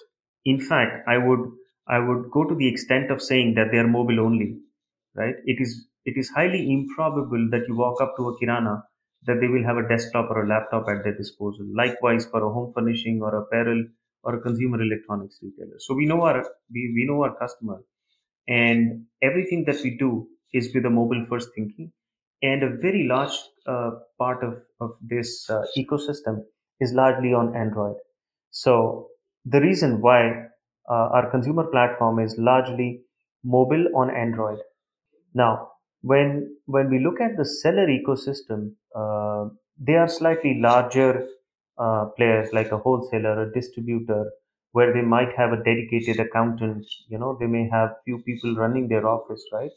In 0.45 0.59
fact, 0.59 1.07
I 1.07 1.17
would 1.17 1.51
I 1.87 1.99
would 1.99 2.31
go 2.31 2.43
to 2.45 2.55
the 2.55 2.67
extent 2.67 3.11
of 3.11 3.21
saying 3.21 3.55
that 3.55 3.71
they 3.71 3.77
are 3.79 3.87
mobile 3.87 4.19
only, 4.19 4.59
right? 5.15 5.35
It 5.45 5.61
is 5.61 5.87
it 6.05 6.17
is 6.17 6.29
highly 6.29 6.71
improbable 6.71 7.47
that 7.51 7.67
you 7.67 7.75
walk 7.75 8.01
up 8.01 8.15
to 8.17 8.29
a 8.29 8.37
kirana 8.39 8.83
that 9.25 9.39
they 9.39 9.47
will 9.47 9.63
have 9.63 9.77
a 9.77 9.87
desktop 9.87 10.29
or 10.29 10.43
a 10.43 10.47
laptop 10.47 10.87
at 10.89 11.03
their 11.03 11.15
disposal. 11.15 11.65
Likewise, 11.73 12.25
for 12.25 12.43
a 12.43 12.51
home 12.53 12.73
furnishing 12.73 13.21
or 13.21 13.33
apparel 13.41 13.85
or 14.23 14.35
a 14.35 14.41
consumer 14.41 14.81
electronics 14.81 15.39
retailer. 15.41 15.77
So 15.79 15.93
we 15.95 16.05
know 16.05 16.21
our 16.23 16.43
we, 16.73 16.91
we 16.95 17.05
know 17.07 17.23
our 17.23 17.35
customer, 17.37 17.83
and 18.47 19.05
everything 19.21 19.65
that 19.65 19.81
we 19.83 19.97
do 19.97 20.27
is 20.53 20.73
with 20.73 20.85
a 20.85 20.89
mobile 20.89 21.25
first 21.29 21.49
thinking. 21.55 21.91
And 22.41 22.63
a 22.63 22.69
very 22.81 23.07
large 23.07 23.31
uh, 23.65 23.91
part 24.19 24.43
of, 24.43 24.55
of 24.81 24.91
this 25.01 25.49
uh, 25.49 25.63
ecosystem 25.77 26.43
is 26.79 26.93
largely 26.93 27.33
on 27.33 27.55
Android. 27.55 27.95
So 28.51 29.07
the 29.45 29.61
reason 29.61 30.01
why 30.01 30.27
uh, 30.89 31.09
our 31.15 31.31
consumer 31.31 31.63
platform 31.63 32.19
is 32.19 32.35
largely 32.37 33.01
mobile 33.43 33.87
on 33.95 34.09
Android. 34.09 34.59
Now, 35.33 35.69
when 36.01 36.57
when 36.65 36.89
we 36.89 36.99
look 36.99 37.21
at 37.21 37.37
the 37.37 37.45
seller 37.45 37.87
ecosystem, 37.87 38.73
uh, 38.95 39.49
they 39.79 39.95
are 39.95 40.07
slightly 40.07 40.59
larger 40.59 41.25
uh, 41.77 42.05
players 42.17 42.49
like 42.53 42.71
a 42.71 42.77
wholesaler, 42.77 43.43
a 43.43 43.53
distributor, 43.53 44.29
where 44.73 44.93
they 44.93 45.01
might 45.01 45.33
have 45.37 45.53
a 45.53 45.63
dedicated 45.63 46.19
accountant. 46.19 46.85
You 47.09 47.19
know, 47.19 47.37
they 47.39 47.47
may 47.47 47.69
have 47.71 47.91
few 48.05 48.19
people 48.23 48.55
running 48.55 48.87
their 48.89 49.07
office, 49.07 49.43
right? 49.53 49.71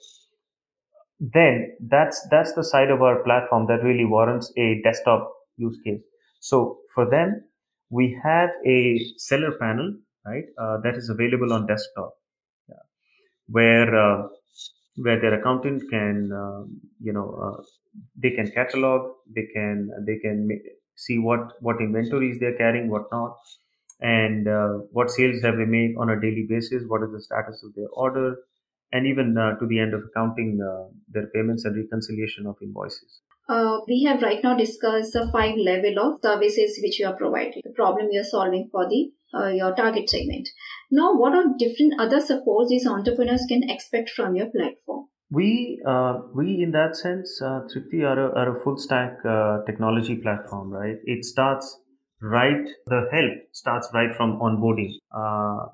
Then 1.20 1.76
that's 1.80 2.26
that's 2.30 2.52
the 2.54 2.64
side 2.64 2.90
of 2.90 3.02
our 3.02 3.22
platform 3.24 3.66
that 3.68 3.82
really 3.82 4.04
warrants 4.04 4.52
a 4.58 4.80
desktop 4.82 5.32
use 5.56 5.78
case. 5.84 6.02
So 6.40 6.78
for 6.94 7.08
them, 7.08 7.44
we 7.90 8.18
have 8.22 8.50
a 8.66 9.00
seller 9.16 9.52
panel, 9.58 9.94
right, 10.26 10.44
uh, 10.60 10.78
that 10.84 10.96
is 10.96 11.08
available 11.08 11.52
on 11.54 11.66
desktop, 11.66 12.14
yeah, 12.68 12.84
where 13.48 13.94
uh, 13.96 14.28
where 14.96 15.20
their 15.20 15.34
accountant 15.40 15.84
can, 15.90 16.30
um, 16.32 16.80
you 17.00 17.12
know, 17.12 17.28
uh, 17.44 17.62
they 18.16 18.30
can 18.32 18.50
catalog, 18.50 19.10
they 19.34 19.46
can 19.54 19.90
they 20.06 20.18
can 20.18 20.48
see 20.96 21.18
what 21.18 21.52
what 21.60 21.80
inventories 21.80 22.38
they're 22.40 22.58
carrying, 22.58 22.90
what 22.90 23.04
not, 23.12 23.36
and 24.00 24.48
uh, 24.48 24.78
what 24.90 25.10
sales 25.10 25.42
have 25.42 25.56
they 25.56 25.64
made 25.64 25.94
on 25.98 26.10
a 26.10 26.20
daily 26.20 26.46
basis, 26.48 26.82
what 26.86 27.02
is 27.02 27.12
the 27.12 27.22
status 27.22 27.62
of 27.64 27.74
their 27.74 27.88
order, 27.92 28.36
and 28.92 29.06
even 29.06 29.36
uh, 29.36 29.58
to 29.58 29.66
the 29.66 29.78
end 29.78 29.94
of 29.94 30.02
accounting 30.08 30.60
uh, 30.60 30.88
their 31.08 31.26
payments 31.34 31.64
and 31.64 31.76
reconciliation 31.76 32.46
of 32.46 32.56
invoices. 32.62 33.20
Uh, 33.48 33.78
we 33.86 34.02
have 34.02 34.22
right 34.22 34.42
now 34.42 34.56
discussed 34.56 35.12
the 35.12 35.28
five 35.32 35.56
level 35.56 35.98
of 36.00 36.20
services 36.22 36.80
which 36.82 36.98
you 36.98 37.06
are 37.06 37.16
providing, 37.16 37.62
the 37.64 37.72
problem 37.76 38.08
you 38.10 38.20
are 38.20 38.24
solving 38.24 38.68
for 38.72 38.88
the 38.88 39.10
uh, 39.34 39.48
your 39.48 39.74
target 39.74 40.08
segment. 40.08 40.48
Now, 40.90 41.14
what 41.14 41.32
are 41.34 41.44
different 41.58 42.00
other 42.00 42.20
supports 42.20 42.70
these 42.70 42.86
entrepreneurs 42.86 43.44
can 43.48 43.68
expect 43.68 44.10
from 44.10 44.34
your 44.34 44.46
platform? 44.46 45.06
We 45.30 45.82
uh, 45.86 46.20
we 46.34 46.62
in 46.62 46.70
that 46.72 46.96
sense, 46.96 47.40
uh, 47.42 47.62
Tripti 47.72 48.04
are 48.04 48.18
a, 48.18 48.32
are 48.34 48.56
a 48.56 48.60
full 48.62 48.78
stack 48.78 49.18
uh, 49.24 49.58
technology 49.64 50.16
platform, 50.16 50.70
right? 50.70 50.96
It 51.04 51.24
starts 51.24 51.80
right. 52.20 52.68
The 52.86 53.08
help 53.12 53.48
starts 53.52 53.88
right 53.94 54.14
from 54.16 54.38
onboarding. 54.40 54.92
Uh, 55.14 55.66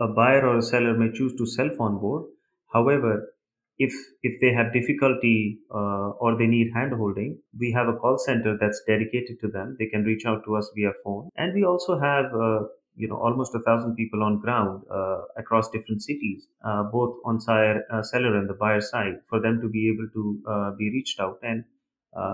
a 0.00 0.08
buyer 0.14 0.46
or 0.46 0.58
a 0.58 0.62
seller 0.62 0.94
may 0.96 1.10
choose 1.12 1.34
to 1.36 1.46
self 1.46 1.80
onboard. 1.80 2.26
However, 2.72 3.34
if 3.78 3.92
if 4.22 4.40
they 4.40 4.52
have 4.52 4.72
difficulty 4.72 5.58
uh, 5.70 6.10
or 6.24 6.36
they 6.36 6.46
need 6.46 6.72
handholding, 6.74 7.38
we 7.58 7.72
have 7.72 7.88
a 7.88 7.96
call 7.96 8.18
center 8.18 8.56
that's 8.60 8.82
dedicated 8.86 9.40
to 9.40 9.48
them. 9.48 9.76
They 9.78 9.86
can 9.86 10.04
reach 10.04 10.26
out 10.26 10.44
to 10.44 10.56
us 10.56 10.70
via 10.76 10.92
phone, 11.04 11.28
and 11.36 11.54
we 11.54 11.64
also 11.64 11.98
have 11.98 12.26
uh, 12.34 12.60
you 12.96 13.08
know 13.08 13.16
almost 13.16 13.54
a 13.54 13.60
thousand 13.60 13.96
people 13.96 14.22
on 14.22 14.40
ground 14.40 14.84
uh, 14.90 15.22
across 15.36 15.70
different 15.70 16.02
cities, 16.02 16.46
uh, 16.64 16.84
both 16.84 17.16
on 17.24 17.38
uh, 17.48 18.02
seller 18.02 18.36
and 18.36 18.48
the 18.48 18.54
buyer 18.54 18.80
side, 18.80 19.20
for 19.28 19.40
them 19.40 19.60
to 19.60 19.68
be 19.68 19.88
able 19.92 20.08
to 20.12 20.42
uh, 20.48 20.70
be 20.76 20.90
reached 20.90 21.20
out 21.20 21.38
and 21.42 21.64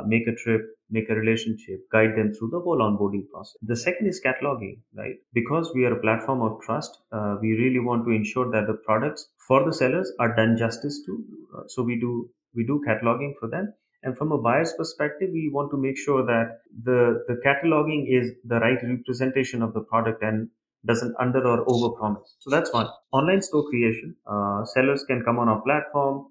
make 0.06 0.26
a 0.26 0.34
trip 0.34 0.62
make 0.90 1.10
a 1.10 1.14
relationship, 1.14 1.80
guide 1.90 2.14
them 2.16 2.32
through 2.32 2.50
the 2.50 2.60
whole 2.60 2.78
onboarding 2.78 3.28
process. 3.30 3.56
The 3.62 3.76
second 3.76 4.06
is 4.06 4.20
cataloging, 4.24 4.78
right? 4.94 5.16
Because 5.32 5.72
we 5.74 5.84
are 5.84 5.94
a 5.94 6.00
platform 6.00 6.42
of 6.42 6.60
trust, 6.60 6.98
uh, 7.12 7.36
we 7.40 7.52
really 7.52 7.80
want 7.80 8.04
to 8.04 8.10
ensure 8.10 8.50
that 8.50 8.66
the 8.66 8.74
products 8.84 9.28
for 9.48 9.64
the 9.64 9.72
sellers 9.72 10.12
are 10.20 10.34
done 10.36 10.56
justice 10.56 11.00
to. 11.06 11.24
Uh, 11.56 11.62
so 11.68 11.82
we 11.82 11.98
do 11.98 12.28
we 12.54 12.64
do 12.64 12.82
cataloging 12.86 13.32
for 13.40 13.48
them. 13.48 13.72
And 14.04 14.16
from 14.16 14.32
a 14.32 14.38
buyer's 14.38 14.74
perspective, 14.76 15.30
we 15.32 15.50
want 15.52 15.70
to 15.70 15.78
make 15.78 15.96
sure 15.96 16.24
that 16.26 16.58
the, 16.84 17.24
the 17.26 17.40
cataloging 17.44 18.04
is 18.06 18.32
the 18.44 18.60
right 18.60 18.78
representation 18.82 19.62
of 19.62 19.72
the 19.72 19.80
product 19.80 20.22
and 20.22 20.50
doesn't 20.86 21.14
under 21.18 21.42
or 21.46 21.64
over 21.66 21.96
promise. 21.96 22.36
So 22.40 22.50
that's 22.50 22.70
one. 22.70 22.88
Online 23.12 23.40
store 23.40 23.66
creation. 23.70 24.14
Uh, 24.26 24.62
sellers 24.66 25.04
can 25.04 25.24
come 25.24 25.38
on 25.38 25.48
our 25.48 25.62
platform, 25.62 26.26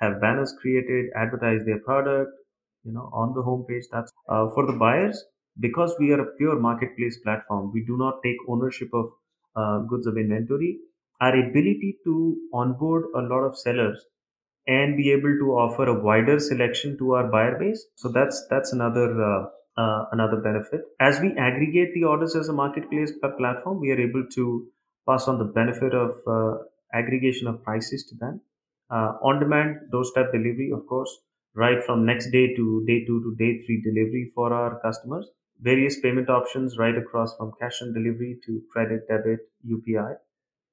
have 0.00 0.20
banners 0.20 0.52
created, 0.60 1.10
advertise 1.14 1.64
their 1.64 1.78
product, 1.78 2.32
you 2.84 2.92
know 2.92 3.08
on 3.12 3.34
the 3.34 3.42
homepage 3.42 3.84
that's 3.92 4.12
uh, 4.28 4.48
for 4.54 4.66
the 4.66 4.72
buyers 4.72 5.24
because 5.60 5.94
we 5.98 6.12
are 6.12 6.20
a 6.20 6.32
pure 6.36 6.58
marketplace 6.58 7.18
platform 7.24 7.70
we 7.72 7.84
do 7.84 7.96
not 7.96 8.22
take 8.24 8.36
ownership 8.48 8.88
of 8.92 9.10
uh, 9.56 9.78
goods 9.80 10.06
of 10.06 10.16
inventory. 10.16 10.78
Our 11.20 11.36
ability 11.38 11.98
to 12.04 12.36
onboard 12.52 13.04
a 13.14 13.20
lot 13.20 13.44
of 13.44 13.56
sellers 13.56 14.04
and 14.66 14.96
be 14.96 15.10
able 15.10 15.36
to 15.40 15.52
offer 15.52 15.84
a 15.84 16.02
wider 16.02 16.38
selection 16.40 16.96
to 16.98 17.12
our 17.14 17.28
buyer 17.28 17.58
base. 17.58 17.84
So 17.96 18.08
that's 18.08 18.46
that's 18.50 18.72
another 18.72 19.22
uh, 19.22 19.44
uh, 19.76 20.06
another 20.12 20.36
benefit. 20.36 20.82
As 21.00 21.20
we 21.20 21.32
aggregate 21.38 21.94
the 21.94 22.04
orders 22.04 22.34
as 22.34 22.48
a 22.48 22.52
marketplace 22.52 23.12
platform 23.38 23.80
we 23.80 23.90
are 23.90 24.00
able 24.00 24.26
to 24.34 24.66
pass 25.08 25.28
on 25.28 25.38
the 25.38 25.44
benefit 25.44 25.94
of 25.94 26.16
uh, 26.26 26.58
aggregation 26.92 27.46
of 27.46 27.62
prices 27.62 28.04
to 28.06 28.16
them. 28.16 28.40
Uh, 28.90 29.14
on 29.22 29.40
demand 29.40 29.76
doorstep 29.90 30.32
delivery 30.32 30.70
of 30.70 30.86
course 30.86 31.18
right 31.54 31.82
from 31.84 32.04
next 32.06 32.30
day 32.30 32.54
to 32.54 32.84
day 32.86 33.04
two 33.04 33.20
to 33.22 33.34
day 33.36 33.62
three 33.64 33.82
delivery 33.82 34.30
for 34.34 34.52
our 34.52 34.80
customers. 34.80 35.28
Various 35.60 36.00
payment 36.00 36.28
options 36.28 36.78
right 36.78 36.96
across 36.96 37.36
from 37.36 37.52
cash 37.60 37.82
on 37.82 37.92
delivery 37.92 38.38
to 38.46 38.62
credit, 38.72 39.06
debit, 39.08 39.40
UPI, 39.64 40.16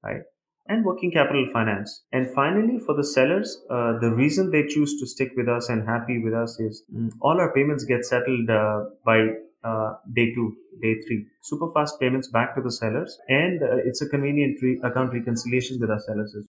right? 0.03 0.21
And 0.67 0.85
working 0.85 1.11
capital 1.11 1.47
finance. 1.51 2.03
And 2.11 2.29
finally, 2.33 2.79
for 2.85 2.95
the 2.95 3.03
sellers, 3.03 3.61
uh, 3.69 3.99
the 3.99 4.11
reason 4.11 4.51
they 4.51 4.67
choose 4.67 4.99
to 4.99 5.07
stick 5.07 5.31
with 5.35 5.49
us 5.49 5.69
and 5.69 5.87
happy 5.87 6.19
with 6.23 6.33
us 6.33 6.59
is 6.59 6.83
mm, 6.95 7.11
all 7.21 7.39
our 7.39 7.51
payments 7.53 7.83
get 7.85 8.05
settled 8.05 8.49
uh, 8.49 8.85
by 9.03 9.27
uh, 9.63 9.93
day 10.13 10.33
two, 10.33 10.55
day 10.81 11.01
three. 11.01 11.25
Super 11.41 11.71
fast 11.73 11.99
payments 11.99 12.29
back 12.29 12.55
to 12.55 12.61
the 12.61 12.71
sellers, 12.71 13.17
and 13.27 13.61
uh, 13.63 13.77
it's 13.83 14.01
a 14.01 14.09
convenient 14.09 14.61
re- 14.61 14.79
account 14.83 15.11
reconciliation 15.13 15.79
with 15.79 15.89
our 15.89 15.99
sellers 15.99 16.35
as 16.37 16.47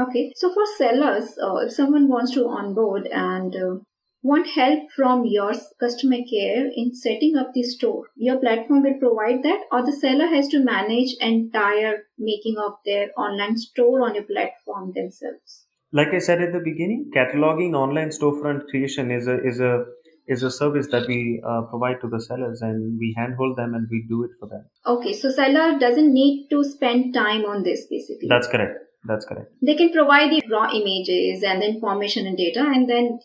Okay, 0.00 0.32
so 0.36 0.52
for 0.54 0.64
sellers, 0.76 1.36
uh, 1.42 1.56
if 1.56 1.72
someone 1.72 2.08
wants 2.08 2.32
to 2.34 2.46
onboard 2.46 3.08
and 3.08 3.54
uh, 3.56 3.78
want 4.22 4.46
help 4.48 4.90
from 4.94 5.24
your 5.24 5.52
customer 5.80 6.18
care 6.30 6.70
in 6.74 6.94
setting 6.94 7.36
up 7.36 7.48
the 7.52 7.64
store, 7.64 8.04
your 8.16 8.38
platform 8.38 8.82
will 8.82 8.98
provide 8.98 9.42
that, 9.42 9.60
or 9.72 9.84
the 9.84 9.92
seller 9.92 10.26
has 10.26 10.48
to 10.48 10.60
manage 10.62 11.16
entire 11.20 12.04
making 12.16 12.56
of 12.58 12.74
their 12.84 13.08
online 13.16 13.56
store 13.56 14.02
on 14.02 14.14
your 14.14 14.24
platform 14.24 14.92
themselves. 14.94 15.66
Like 15.92 16.08
I 16.08 16.18
said 16.18 16.42
at 16.42 16.52
the 16.52 16.60
beginning, 16.60 17.10
cataloging 17.16 17.74
online 17.74 18.10
storefront 18.10 18.66
creation 18.68 19.10
is 19.10 19.26
a 19.26 19.42
is 19.42 19.58
a 19.58 19.84
is 20.26 20.42
a 20.42 20.50
service 20.50 20.88
that 20.88 21.08
we 21.08 21.42
uh, 21.48 21.62
provide 21.70 22.00
to 22.02 22.08
the 22.08 22.20
sellers 22.20 22.60
and 22.60 22.98
we 22.98 23.14
handhold 23.16 23.56
them 23.56 23.74
and 23.74 23.88
we 23.90 24.04
do 24.08 24.24
it 24.24 24.30
for 24.38 24.48
them. 24.48 24.66
Okay, 24.86 25.14
so 25.14 25.30
seller 25.30 25.78
doesn't 25.78 26.12
need 26.12 26.48
to 26.50 26.62
spend 26.62 27.14
time 27.14 27.46
on 27.46 27.62
this 27.62 27.86
basically. 27.90 28.28
That's 28.28 28.46
correct. 28.46 28.87
That's 29.04 29.24
correct. 29.24 29.52
They 29.62 29.74
can 29.74 29.92
provide 29.92 30.30
the 30.30 30.42
raw 30.50 30.70
images 30.70 31.42
and 31.42 31.62
the 31.62 31.66
information 31.66 32.26
and 32.26 32.36
data, 32.36 32.60
and 32.60 32.88
then 32.88 33.20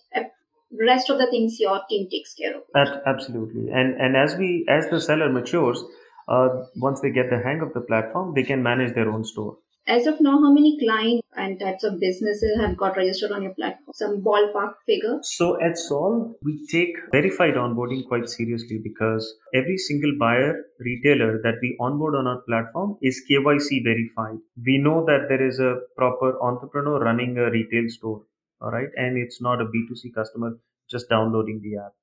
rest 0.80 1.10
of 1.10 1.18
the 1.18 1.28
things 1.28 1.60
your 1.60 1.82
team 1.90 2.08
takes 2.10 2.34
care 2.34 2.56
of. 2.58 2.64
absolutely. 3.06 3.72
And 3.72 4.00
and 4.00 4.16
as 4.16 4.36
we 4.36 4.66
as 4.70 4.88
the 4.90 5.02
seller 5.02 5.30
matures, 5.32 5.84
uh, 6.28 6.50
once 6.76 7.02
they 7.02 7.12
get 7.12 7.30
the 7.30 7.42
hang 7.44 7.62
of 7.62 7.74
the 7.74 7.82
platform, 7.82 8.34
they 8.36 8.44
can 8.44 8.64
manage 8.64 8.94
their 8.94 9.10
own 9.10 9.24
store. 9.24 9.58
As 9.88 10.08
of 10.08 10.22
now, 10.22 10.40
how 10.40 10.52
many 10.52 10.78
clients 10.80 11.23
and 11.36 11.60
types 11.60 11.84
of 11.84 12.00
businesses 12.00 12.60
have 12.60 12.78
got 12.78 12.98
registered 12.98 13.32
on 13.32 13.44
your 13.44 13.54
platform? 13.54 13.94
Some 13.94 14.22
ballpark 14.22 14.74
figure? 14.86 15.20
So 15.22 15.62
at 15.62 15.78
SOLV, 15.78 16.36
we 16.44 16.66
take 16.68 16.96
verified 17.12 17.56
onboarding 17.56 18.08
quite 18.08 18.30
seriously 18.30 18.80
because 18.84 19.34
every 19.54 19.78
single 19.78 20.14
buyer, 20.20 20.56
retailer 20.80 21.42
that 21.44 21.56
we 21.62 21.78
onboard 21.80 22.16
on 22.16 22.28
our 22.28 22.42
platform 22.42 22.98
is 23.02 23.24
KYC 23.30 23.84
verified. 23.84 24.40
We 24.66 24.78
know 24.78 25.06
that 25.06 25.28
there 25.30 25.46
is 25.46 25.60
a 25.60 25.80
proper 25.98 26.42
entrepreneur 26.42 27.00
running 27.00 27.38
a 27.38 27.50
retail 27.50 27.90
store, 27.90 28.24
all 28.62 28.72
right, 28.72 28.90
and 28.96 29.18
it's 29.18 29.42
not 29.42 29.62
a 29.62 29.66
B2C 29.66 30.14
customer 30.14 30.58
just 30.90 31.10
downloading 31.10 31.62
the 31.64 31.78
app. 31.78 31.94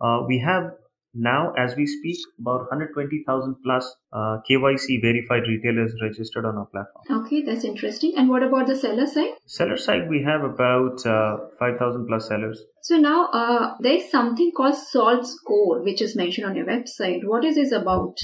Uh, 0.00 0.26
we 0.26 0.38
have 0.38 0.72
now, 1.18 1.52
as 1.56 1.74
we 1.76 1.86
speak, 1.86 2.18
about 2.38 2.60
120,000 2.70 3.56
plus 3.64 3.96
uh, 4.12 4.38
KYC 4.48 5.00
verified 5.00 5.42
retailers 5.48 5.94
registered 6.02 6.44
on 6.44 6.56
our 6.56 6.66
platform. 6.66 7.24
Okay, 7.24 7.42
that's 7.42 7.64
interesting. 7.64 8.12
And 8.16 8.28
what 8.28 8.42
about 8.42 8.66
the 8.66 8.76
seller 8.76 9.06
side? 9.06 9.34
Seller 9.46 9.76
side, 9.76 10.08
we 10.08 10.22
have 10.22 10.42
about 10.42 11.04
uh, 11.06 11.38
5,000 11.58 12.06
plus 12.06 12.28
sellers. 12.28 12.62
So 12.82 12.96
now 12.96 13.28
uh, 13.32 13.74
there's 13.80 14.10
something 14.10 14.52
called 14.56 14.74
SOLV 14.74 15.26
Score, 15.26 15.82
which 15.82 16.02
is 16.02 16.14
mentioned 16.14 16.46
on 16.46 16.54
your 16.54 16.66
website. 16.66 17.20
What 17.24 17.44
is 17.44 17.56
this 17.56 17.72
about? 17.72 18.16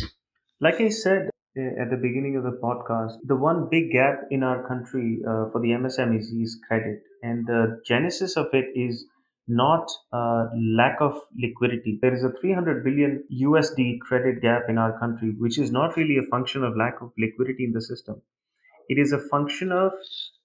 Like 0.61 0.81
I 0.81 0.91
said, 0.91 1.31
at 1.57 1.91
the 1.91 1.99
beginning 2.01 2.37
of 2.37 2.45
the 2.45 2.59
podcast, 2.63 3.19
the 3.25 3.37
one 3.37 3.69
big 3.71 3.93
gap 3.93 4.23
in 4.31 4.43
our 4.43 4.67
country 4.67 5.19
uh, 5.23 5.51
for 5.51 5.61
the 5.61 5.69
MSMEs 5.69 6.33
is 6.41 6.59
credit, 6.67 7.03
and 7.23 7.47
the 7.47 7.81
genesis 7.85 8.37
of 8.37 8.47
it 8.53 8.67
is 8.75 9.05
not 9.49 9.91
uh, 10.13 10.47
lack 10.57 11.01
of 11.01 11.21
liquidity. 11.39 11.99
There 12.01 12.15
is 12.15 12.25
a 12.25 12.33
300 12.41 12.85
billion 12.85 13.25
USD 13.31 13.99
credit 13.99 14.41
gap 14.43 14.63
in 14.69 14.79
our 14.79 14.99
country, 14.99 15.35
which 15.39 15.59
is 15.59 15.71
not 15.71 15.97
really 15.97 16.17
a 16.19 16.23
function 16.31 16.65
of 16.65 16.77
lack 16.77 17.01
of 17.01 17.13
liquidity 17.19 17.65
in 17.65 17.73
the 17.73 17.81
system. 17.83 18.23
It 18.89 18.99
is 18.99 19.13
a 19.13 19.19
function 19.19 19.73
of 19.73 19.93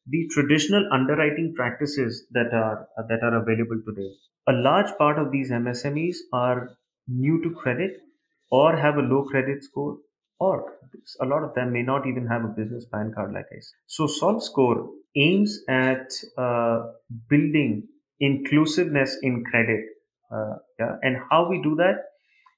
the 0.07 0.27
traditional 0.31 0.87
underwriting 0.91 1.53
practices 1.55 2.25
that 2.31 2.53
are 2.53 2.87
that 3.09 3.23
are 3.23 3.35
available 3.41 3.81
today. 3.85 4.11
A 4.47 4.53
large 4.53 4.97
part 4.97 5.19
of 5.19 5.31
these 5.31 5.51
MSMEs 5.51 6.17
are 6.31 6.77
new 7.07 7.41
to 7.43 7.51
credit 7.51 8.01
or 8.49 8.75
have 8.77 8.97
a 8.97 9.01
low 9.01 9.23
credit 9.23 9.63
score 9.63 9.97
or 10.39 10.73
a 11.19 11.25
lot 11.25 11.43
of 11.43 11.53
them 11.55 11.73
may 11.73 11.81
not 11.83 12.07
even 12.07 12.25
have 12.27 12.43
a 12.45 12.47
business 12.47 12.85
PAN 12.85 13.11
card 13.13 13.33
like 13.33 13.47
I 13.51 13.59
said. 13.59 13.77
So 13.87 14.05
SOLV 14.07 14.41
Score 14.41 14.89
aims 15.15 15.59
at 15.67 16.11
uh, 16.37 16.91
building 17.29 17.87
inclusiveness 18.19 19.17
in 19.21 19.43
credit. 19.43 19.85
Uh, 20.31 20.55
yeah, 20.79 20.95
and 21.01 21.17
how 21.29 21.47
we 21.49 21.61
do 21.61 21.75
that? 21.75 21.95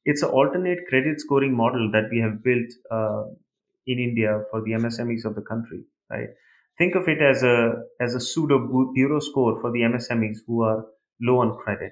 It's 0.06 0.24
an 0.24 0.30
alternate 0.30 0.80
credit 0.88 1.20
scoring 1.20 1.56
model 1.56 1.92
that 1.92 2.10
we 2.12 2.20
have 2.20 2.44
built 2.44 2.70
uh, 2.92 3.26
in 3.86 4.00
India 4.00 4.42
for 4.50 4.62
the 4.62 4.72
MSMEs 4.72 5.26
of 5.26 5.36
the 5.36 5.42
country. 5.42 5.84
Right? 6.10 6.30
Think 6.78 6.96
of 6.96 7.08
it 7.08 7.22
as 7.22 7.44
a 7.44 7.74
as 8.00 8.16
a 8.16 8.20
pseudo 8.20 8.92
bureau 8.94 9.20
score 9.20 9.60
for 9.62 9.72
the 9.72 9.82
MSMEs 9.82 10.38
who 10.48 10.64
are 10.64 10.86
low 11.22 11.40
on 11.40 11.58
credit. 11.58 11.92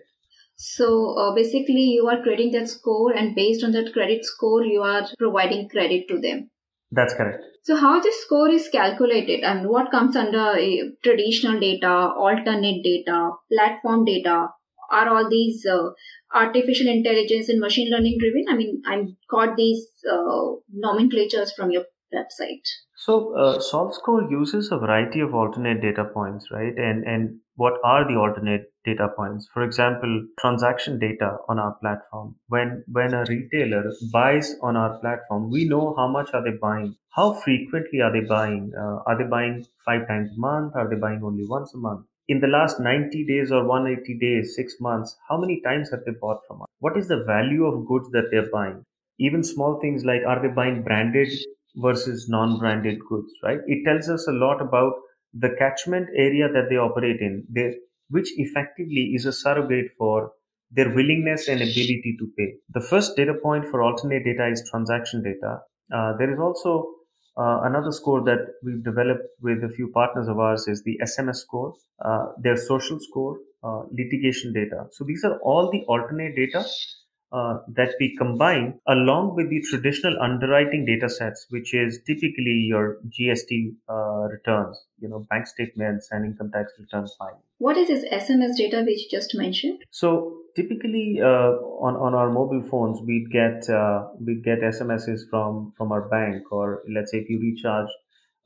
So 0.55 1.15
uh, 1.17 1.35
basically, 1.35 1.83
you 1.95 2.07
are 2.07 2.21
creating 2.23 2.51
that 2.53 2.67
score, 2.67 3.11
and 3.11 3.35
based 3.35 3.63
on 3.63 3.73
that 3.73 3.93
credit 3.93 4.25
score, 4.25 4.63
you 4.63 4.81
are 4.81 5.07
providing 5.19 5.69
credit 5.69 6.07
to 6.07 6.19
them. 6.19 6.49
That's 6.91 7.13
correct. 7.13 7.43
So 7.63 7.75
how 7.75 7.99
this 7.99 8.21
score 8.21 8.49
is 8.49 8.69
calculated 8.69 9.43
and 9.43 9.67
what 9.67 9.91
comes 9.91 10.15
under 10.15 10.55
traditional 11.03 11.59
data, 11.59 11.89
alternate 11.89 12.81
data, 12.83 13.31
platform 13.51 14.05
data? 14.05 14.47
Are 14.89 15.09
all 15.09 15.29
these 15.29 15.65
uh, 15.65 15.89
artificial 16.33 16.87
intelligence 16.87 17.49
and 17.49 17.59
machine 17.59 17.91
learning 17.91 18.19
driven? 18.19 18.45
I 18.49 18.55
mean, 18.55 18.81
I 18.85 19.03
got 19.29 19.57
these 19.57 19.85
uh, 20.09 20.53
nomenclatures 20.73 21.51
from 21.51 21.71
your 21.71 21.83
website. 22.13 22.67
So 22.95 23.35
uh, 23.35 23.59
SOLV 23.59 23.93
Score 23.93 24.23
uses 24.29 24.71
a 24.71 24.77
variety 24.77 25.19
of 25.19 25.33
alternate 25.33 25.81
data 25.81 26.05
points, 26.05 26.49
right? 26.51 26.73
And 26.75 27.03
and 27.05 27.39
what 27.55 27.73
are 27.83 28.07
the 28.07 28.19
alternate 28.19 28.71
data 28.85 29.09
points? 29.15 29.47
For 29.53 29.63
example, 29.63 30.25
transaction 30.39 30.99
data 30.99 31.37
on 31.47 31.59
our 31.59 31.75
platform. 31.75 32.35
When 32.47 32.83
when 32.87 33.13
a 33.13 33.23
retailer 33.27 33.91
buys 34.11 34.55
on 34.61 34.75
our 34.75 34.97
platform, 34.99 35.51
we 35.51 35.67
know 35.67 35.93
how 35.95 36.07
much 36.07 36.29
are 36.33 36.43
they 36.43 36.57
buying, 36.61 36.95
how 37.11 37.33
frequently 37.33 38.01
are 38.01 38.11
they 38.11 38.27
buying. 38.27 38.71
Uh, 38.77 38.97
are 39.05 39.17
they 39.17 39.29
buying 39.29 39.65
five 39.85 40.07
times 40.07 40.31
a 40.35 40.39
month? 40.39 40.75
Are 40.75 40.89
they 40.89 40.95
buying 40.95 41.21
only 41.23 41.45
once 41.47 41.73
a 41.73 41.77
month? 41.77 42.05
In 42.29 42.41
the 42.41 42.47
last 42.47 42.81
90 42.81 43.25
days 43.25 43.53
or 43.53 43.63
180 43.65 44.19
days, 44.19 44.53
six 44.53 44.75
months, 44.81 45.15
how 45.29 45.37
many 45.37 45.61
times 45.61 45.89
have 45.91 46.01
they 46.05 46.11
bought 46.19 46.41
from 46.45 46.61
us? 46.61 46.67
What 46.79 46.97
is 46.97 47.07
the 47.07 47.23
value 47.23 47.65
of 47.65 47.87
goods 47.87 48.09
that 48.11 48.25
they're 48.31 48.51
buying? 48.51 48.83
Even 49.17 49.43
small 49.43 49.79
things 49.79 50.03
like 50.03 50.21
are 50.27 50.41
they 50.41 50.53
buying 50.53 50.83
branded 50.83 51.29
versus 51.77 52.27
non-branded 52.29 52.99
goods, 53.09 53.31
right? 53.43 53.59
It 53.67 53.83
tells 53.85 54.09
us 54.09 54.27
a 54.27 54.33
lot 54.33 54.61
about 54.61 54.93
the 55.33 55.55
catchment 55.59 56.09
area 56.15 56.47
that 56.51 56.67
they 56.69 56.77
operate 56.77 57.19
in, 57.21 57.45
they, 57.49 57.75
which 58.09 58.29
effectively 58.37 59.11
is 59.15 59.25
a 59.25 59.33
surrogate 59.33 59.91
for 59.97 60.31
their 60.71 60.93
willingness 60.93 61.47
and 61.47 61.61
ability 61.61 62.15
to 62.19 62.31
pay. 62.37 62.55
The 62.73 62.81
first 62.81 63.15
data 63.15 63.33
point 63.41 63.65
for 63.65 63.81
alternate 63.81 64.23
data 64.23 64.49
is 64.51 64.67
transaction 64.69 65.23
data. 65.23 65.59
Uh, 65.93 66.17
there 66.17 66.33
is 66.33 66.39
also 66.39 66.89
uh, 67.37 67.61
another 67.63 67.91
score 67.91 68.23
that 68.23 68.39
we've 68.63 68.83
developed 68.83 69.23
with 69.41 69.63
a 69.63 69.69
few 69.69 69.91
partners 69.93 70.27
of 70.27 70.39
ours 70.39 70.67
is 70.67 70.83
the 70.83 70.99
SMS 71.03 71.37
score, 71.37 71.73
uh, 72.03 72.27
their 72.41 72.57
social 72.57 72.99
score, 72.99 73.37
uh, 73.63 73.83
litigation 73.91 74.53
data. 74.53 74.85
So 74.91 75.03
these 75.05 75.23
are 75.23 75.37
all 75.39 75.71
the 75.71 75.83
alternate 75.87 76.35
data 76.35 76.65
uh, 77.31 77.57
that 77.75 77.93
we 77.99 78.15
combine 78.15 78.79
along 78.87 79.35
with 79.35 79.49
the 79.49 79.61
traditional 79.61 80.15
underwriting 80.21 80.85
data 80.85 81.09
sets, 81.09 81.45
which 81.49 81.73
is 81.73 81.99
typically 82.05 82.65
your 82.67 82.97
GST 83.09 83.73
uh, 83.89 84.27
returns, 84.29 84.77
you 84.99 85.09
know, 85.09 85.25
bank 85.29 85.47
statements 85.47 86.07
and 86.11 86.25
income 86.25 86.51
tax 86.53 86.71
returns 86.79 87.15
filing. 87.17 87.41
What 87.57 87.77
is 87.77 87.87
this 87.87 88.05
SMS 88.11 88.55
data 88.55 88.83
which 88.85 89.03
you 89.03 89.07
just 89.09 89.35
mentioned? 89.35 89.83
So 89.91 90.37
typically 90.55 91.19
uh, 91.21 91.51
on, 91.85 91.95
on 91.95 92.13
our 92.13 92.29
mobile 92.31 92.63
phones, 92.69 93.01
we'd 93.01 93.29
get 93.31 93.69
uh, 93.69 94.07
we'd 94.19 94.43
get 94.43 94.59
SMSs 94.59 95.29
from 95.29 95.73
from 95.77 95.91
our 95.91 96.07
bank, 96.07 96.51
or 96.51 96.83
let's 96.89 97.11
say 97.11 97.19
if 97.19 97.29
you 97.29 97.39
recharge 97.39 97.89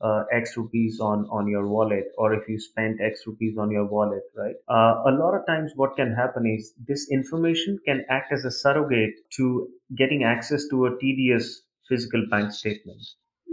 uh, 0.02 0.24
X 0.32 0.56
rupees 0.56 0.98
on, 1.00 1.26
on 1.30 1.46
your 1.46 1.68
wallet 1.68 2.06
or 2.18 2.34
if 2.34 2.48
you 2.48 2.58
spent 2.58 3.00
X 3.00 3.22
rupees 3.26 3.56
on 3.56 3.70
your 3.70 3.86
wallet, 3.86 4.22
right? 4.36 4.56
Uh, 4.68 5.02
a 5.06 5.12
lot 5.12 5.34
of 5.34 5.46
times 5.46 5.72
what 5.76 5.96
can 5.96 6.12
happen 6.12 6.44
is 6.46 6.74
this 6.88 7.08
information 7.10 7.78
can 7.86 8.04
act 8.10 8.32
as 8.32 8.44
a 8.44 8.50
surrogate 8.50 9.14
to 9.36 9.68
getting 9.96 10.24
access 10.24 10.66
to 10.70 10.86
a 10.86 10.98
tedious 11.00 11.62
physical 11.88 12.24
bank 12.30 12.52
statement. 12.52 13.00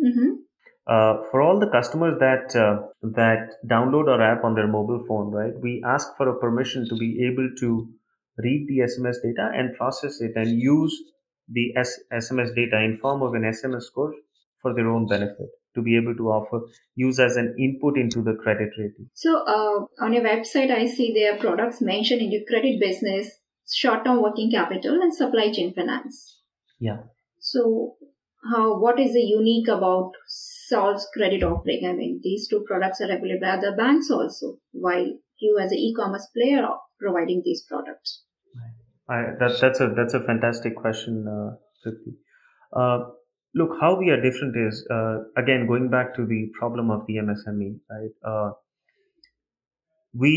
Mm-hmm. 0.03 0.29
Uh, 0.87 1.21
for 1.29 1.41
all 1.41 1.59
the 1.59 1.69
customers 1.69 2.17
that 2.19 2.55
uh, 2.55 2.81
that 3.03 3.57
download 3.67 4.07
our 4.07 4.21
app 4.21 4.43
on 4.43 4.55
their 4.55 4.67
mobile 4.67 5.05
phone, 5.07 5.29
right, 5.29 5.53
we 5.61 5.83
ask 5.85 6.07
for 6.17 6.29
a 6.29 6.39
permission 6.39 6.87
to 6.89 6.95
be 6.95 7.27
able 7.31 7.47
to 7.59 7.87
read 8.39 8.65
the 8.67 8.79
SMS 8.79 9.21
data 9.21 9.51
and 9.53 9.75
process 9.75 10.19
it 10.19 10.31
and 10.35 10.59
use 10.59 10.99
the 11.47 11.75
S- 11.77 11.99
SMS 12.11 12.55
data 12.55 12.81
in 12.81 12.97
form 12.97 13.21
of 13.21 13.35
an 13.35 13.43
SMS 13.43 13.83
score 13.83 14.13
for 14.61 14.73
their 14.73 14.89
own 14.89 15.05
benefit 15.05 15.49
to 15.75 15.81
be 15.81 15.95
able 15.95 16.15
to 16.15 16.29
offer 16.29 16.61
use 16.95 17.19
as 17.19 17.35
an 17.35 17.55
input 17.59 17.97
into 17.97 18.21
the 18.21 18.33
credit 18.33 18.69
rating. 18.77 19.09
So 19.13 19.43
uh, 19.45 20.03
on 20.03 20.13
your 20.13 20.23
website, 20.23 20.71
I 20.71 20.87
see 20.87 21.13
there 21.13 21.35
are 21.35 21.39
products 21.39 21.81
mentioned 21.81 22.21
in 22.21 22.31
your 22.31 22.43
credit 22.47 22.79
business, 22.79 23.29
short-term 23.71 24.21
working 24.21 24.51
capital, 24.51 25.01
and 25.01 25.13
supply 25.13 25.51
chain 25.51 25.73
finance. 25.73 26.41
Yeah. 26.79 26.97
So 27.39 27.95
how 28.51 28.79
what 28.79 28.99
is 28.99 29.13
the 29.13 29.21
unique 29.21 29.67
about 29.67 30.11
SOLV's 30.71 31.07
credit 31.13 31.43
offering? 31.43 31.85
I 31.87 31.93
mean, 31.93 32.19
these 32.23 32.47
two 32.47 32.63
products 32.67 33.01
are 33.01 33.11
available 33.11 33.45
at 33.45 33.59
other 33.59 33.75
banks 33.75 34.09
also, 34.09 34.57
while 34.71 35.05
you 35.39 35.57
as 35.59 35.71
an 35.71 35.77
e-commerce 35.77 36.27
player 36.35 36.63
are 36.63 36.79
providing 36.99 37.41
these 37.45 37.63
products. 37.69 38.23
I, 39.09 39.33
that, 39.39 39.57
that's 39.59 39.79
a 39.79 39.93
that's 39.95 40.13
a 40.13 40.23
fantastic 40.23 40.75
question, 40.75 41.25
uh, 41.27 41.55
Uh, 42.71 42.99
look 43.55 43.71
how 43.81 43.95
we 43.95 44.09
are 44.09 44.21
different 44.21 44.55
is 44.57 44.85
uh, 44.91 45.19
again 45.37 45.67
going 45.67 45.89
back 45.89 46.15
to 46.15 46.25
the 46.25 46.47
problem 46.59 46.89
of 46.91 47.05
the 47.07 47.15
msme 47.17 47.79
right? 47.89 48.11
Uh, 48.23 48.51
we 50.13 50.33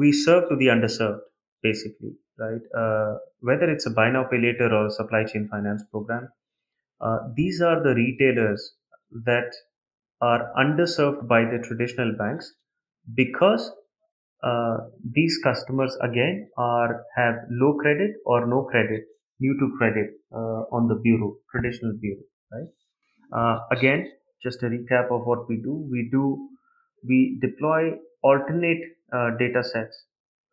we 0.00 0.12
serve 0.12 0.48
to 0.48 0.56
the 0.56 0.66
underserved 0.66 1.20
basically 1.62 2.12
right? 2.38 2.60
Uh, 2.82 3.14
whether 3.40 3.68
it's 3.70 3.86
a 3.86 3.90
buy 3.90 4.10
now 4.10 4.24
pay 4.24 4.38
later 4.38 4.68
or 4.78 4.90
supply 4.90 5.24
chain 5.24 5.48
finance 5.50 5.82
program 5.90 6.28
uh, 7.00 7.18
these 7.36 7.60
are 7.60 7.82
the 7.82 7.94
retailers 7.94 8.74
that 9.24 9.50
are 10.20 10.52
underserved 10.58 11.28
by 11.28 11.42
the 11.44 11.58
traditional 11.66 12.14
banks 12.18 12.54
because 13.14 13.70
uh, 14.42 14.78
these 15.18 15.38
customers 15.44 15.96
again 16.02 16.48
are 16.58 17.04
have 17.16 17.36
low 17.50 17.74
credit 17.74 18.12
or 18.26 18.46
no 18.46 18.64
credit 18.64 19.04
new 19.40 19.54
to 19.60 19.74
credit 19.78 20.10
uh, 20.32 20.62
on 20.78 20.88
the 20.88 20.96
bureau 20.96 21.36
traditional 21.52 21.94
bureau 22.00 22.24
right? 22.52 22.68
Uh, 23.32 23.60
again, 23.70 24.12
just 24.42 24.62
a 24.62 24.66
recap 24.66 25.10
of 25.10 25.26
what 25.26 25.48
we 25.48 25.56
do. 25.56 25.86
We 25.90 26.08
do, 26.10 26.48
we 27.06 27.38
deploy 27.40 27.92
alternate 28.22 28.82
uh, 29.12 29.30
data 29.38 29.62
sets, 29.64 30.04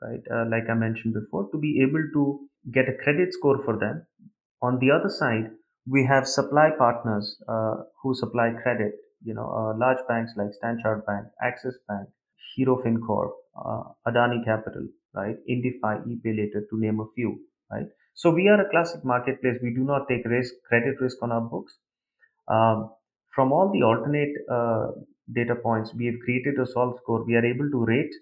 right? 0.01 0.21
Uh, 0.31 0.45
like 0.49 0.69
I 0.69 0.73
mentioned 0.73 1.13
before, 1.13 1.49
to 1.51 1.57
be 1.57 1.81
able 1.81 2.03
to 2.13 2.47
get 2.73 2.89
a 2.89 2.93
credit 3.03 3.33
score 3.33 3.63
for 3.63 3.77
them. 3.77 4.05
On 4.63 4.79
the 4.79 4.89
other 4.91 5.09
side, 5.09 5.51
we 5.87 6.05
have 6.05 6.27
supply 6.27 6.71
partners 6.77 7.39
uh, 7.47 7.83
who 8.01 8.15
supply 8.15 8.51
credit. 8.63 8.93
You 9.23 9.33
know, 9.35 9.45
uh, 9.45 9.77
large 9.77 9.99
banks 10.07 10.33
like 10.37 10.49
Stanchart 10.59 11.05
Bank, 11.05 11.27
Axis 11.41 11.77
Bank, 11.87 12.09
Hero 12.55 12.81
FinCorp, 12.83 13.31
uh, 13.55 13.83
Adani 14.07 14.43
Capital, 14.43 14.87
right? 15.13 15.37
Indifi, 15.49 15.93
ePayLater, 16.07 16.67
to 16.69 16.79
name 16.79 16.99
a 16.99 17.05
few, 17.15 17.39
right? 17.71 17.87
So 18.15 18.31
we 18.31 18.47
are 18.49 18.59
a 18.61 18.69
classic 18.69 19.03
marketplace. 19.05 19.59
We 19.61 19.73
do 19.73 19.83
not 19.83 20.07
take 20.09 20.25
risk, 20.25 20.53
credit 20.67 20.99
risk 20.99 21.17
on 21.21 21.31
our 21.31 21.41
books. 21.41 21.77
Um, 22.47 22.89
from 23.33 23.51
all 23.51 23.71
the 23.71 23.83
alternate 23.83 24.33
uh, 24.51 24.87
data 25.33 25.55
points, 25.55 25.93
we 25.95 26.05
have 26.05 26.15
created 26.23 26.55
a 26.59 26.65
SOLV 26.65 26.97
score. 26.99 27.23
We 27.25 27.35
are 27.35 27.45
able 27.45 27.69
to 27.69 27.85
rate 27.85 28.13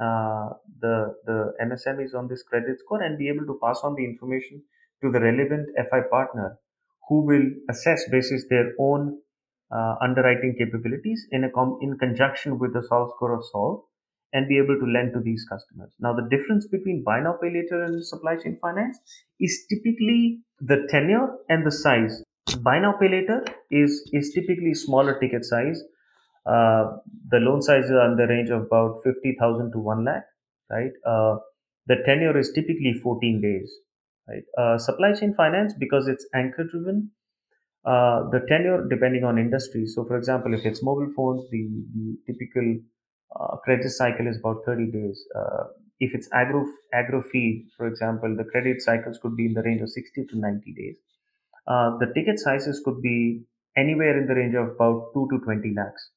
uh, 0.00 0.50
the 0.80 1.14
the 1.24 1.52
MSMEs 1.62 2.14
on 2.14 2.28
this 2.28 2.42
credit 2.42 2.78
score 2.80 3.02
and 3.02 3.18
be 3.18 3.28
able 3.28 3.46
to 3.46 3.58
pass 3.62 3.80
on 3.82 3.94
the 3.94 4.04
information 4.04 4.62
to 5.02 5.10
the 5.10 5.20
relevant 5.20 5.68
FI 5.90 6.02
partner, 6.10 6.58
who 7.08 7.24
will 7.24 7.44
assess 7.70 8.08
basis 8.10 8.44
their 8.48 8.72
own 8.78 9.18
uh, 9.74 9.94
underwriting 10.00 10.54
capabilities 10.58 11.26
in 11.32 11.44
a 11.44 11.50
com- 11.50 11.78
in 11.80 11.98
conjunction 11.98 12.58
with 12.58 12.72
the 12.72 12.80
SOLV 12.80 13.10
score 13.16 13.34
of 13.34 13.44
SOLV 13.54 13.82
and 14.32 14.48
be 14.48 14.58
able 14.58 14.78
to 14.78 14.86
lend 14.86 15.12
to 15.14 15.20
these 15.20 15.46
customers. 15.48 15.94
Now, 15.98 16.12
the 16.12 16.28
difference 16.28 16.66
between 16.66 17.02
buy 17.04 17.20
now 17.20 17.36
pay 17.40 17.48
later 17.48 17.82
and 17.82 18.04
supply 18.04 18.36
chain 18.36 18.58
finance 18.60 18.98
is 19.40 19.64
typically 19.68 20.40
the 20.60 20.86
tenure 20.90 21.28
and 21.48 21.66
the 21.66 21.70
size 21.70 22.22
Buy 22.62 22.78
now, 22.80 22.92
pay 23.00 23.08
later 23.08 23.44
is 23.70 24.08
is 24.12 24.32
typically 24.32 24.74
smaller 24.74 25.18
ticket 25.18 25.44
size. 25.44 25.82
Uh, 26.44 26.98
the 27.28 27.38
loan 27.40 27.60
size 27.62 27.84
is 27.86 27.90
in 27.90 28.16
the 28.16 28.26
range 28.28 28.50
of 28.50 28.62
about 28.62 29.02
fifty 29.04 29.36
thousand 29.40 29.72
to 29.72 29.78
one 29.78 30.04
lakh, 30.04 30.24
right? 30.70 30.92
Uh, 31.04 31.36
the 31.86 31.96
tenure 32.06 32.36
is 32.38 32.52
typically 32.52 32.92
fourteen 33.02 33.40
days, 33.40 33.72
right? 34.28 34.44
Uh, 34.58 34.78
supply 34.78 35.12
chain 35.14 35.34
finance 35.34 35.74
because 35.78 36.06
it's 36.08 36.26
anchor 36.34 36.64
driven. 36.64 37.10
Uh, 37.84 38.28
the 38.30 38.40
tenure 38.48 38.86
depending 38.88 39.24
on 39.24 39.38
industry. 39.38 39.86
So, 39.86 40.04
for 40.04 40.16
example, 40.16 40.54
if 40.54 40.66
it's 40.66 40.82
mobile 40.82 41.12
phones, 41.16 41.48
the 41.50 41.62
the 41.94 42.18
typical 42.26 42.76
uh, 43.40 43.56
credit 43.58 43.90
cycle 43.90 44.26
is 44.28 44.38
about 44.38 44.64
thirty 44.66 44.90
days. 44.90 45.26
Uh, 45.34 45.64
if 46.00 46.14
it's 46.14 46.28
agro 46.32 46.66
agro 46.92 47.22
feed, 47.22 47.68
for 47.76 47.86
example, 47.88 48.36
the 48.36 48.44
credit 48.44 48.82
cycles 48.82 49.18
could 49.18 49.36
be 49.36 49.46
in 49.46 49.54
the 49.54 49.62
range 49.62 49.82
of 49.82 49.90
sixty 49.90 50.26
to 50.26 50.38
ninety 50.38 50.72
days 50.74 50.96
uh, 51.66 51.96
the 51.98 52.12
ticket 52.14 52.38
sizes 52.38 52.80
could 52.84 53.00
be 53.02 53.42
anywhere 53.76 54.18
in 54.18 54.26
the 54.26 54.34
range 54.34 54.54
of 54.54 54.74
about 54.74 55.12
2 55.14 55.28
to 55.30 55.44
20 55.44 55.74
lakhs. 55.76 56.10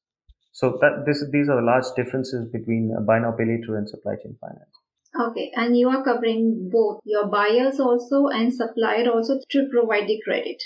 So 0.52 0.78
that 0.80 1.04
this 1.06 1.24
these 1.30 1.48
are 1.48 1.56
the 1.56 1.66
large 1.66 1.84
differences 1.96 2.48
between 2.50 2.94
buy 3.06 3.18
now 3.20 3.32
pay 3.32 3.44
later 3.44 3.76
and 3.76 3.88
supply 3.88 4.16
chain 4.16 4.36
finance. 4.40 4.74
Okay, 5.18 5.50
and 5.54 5.76
you 5.76 5.88
are 5.88 6.04
covering 6.04 6.68
both 6.72 7.00
your 7.04 7.26
buyers 7.28 7.80
also 7.80 8.26
and 8.26 8.52
supplier 8.52 9.08
also 9.10 9.38
to 9.50 9.68
provide 9.70 10.08
the 10.08 10.20
credit. 10.24 10.62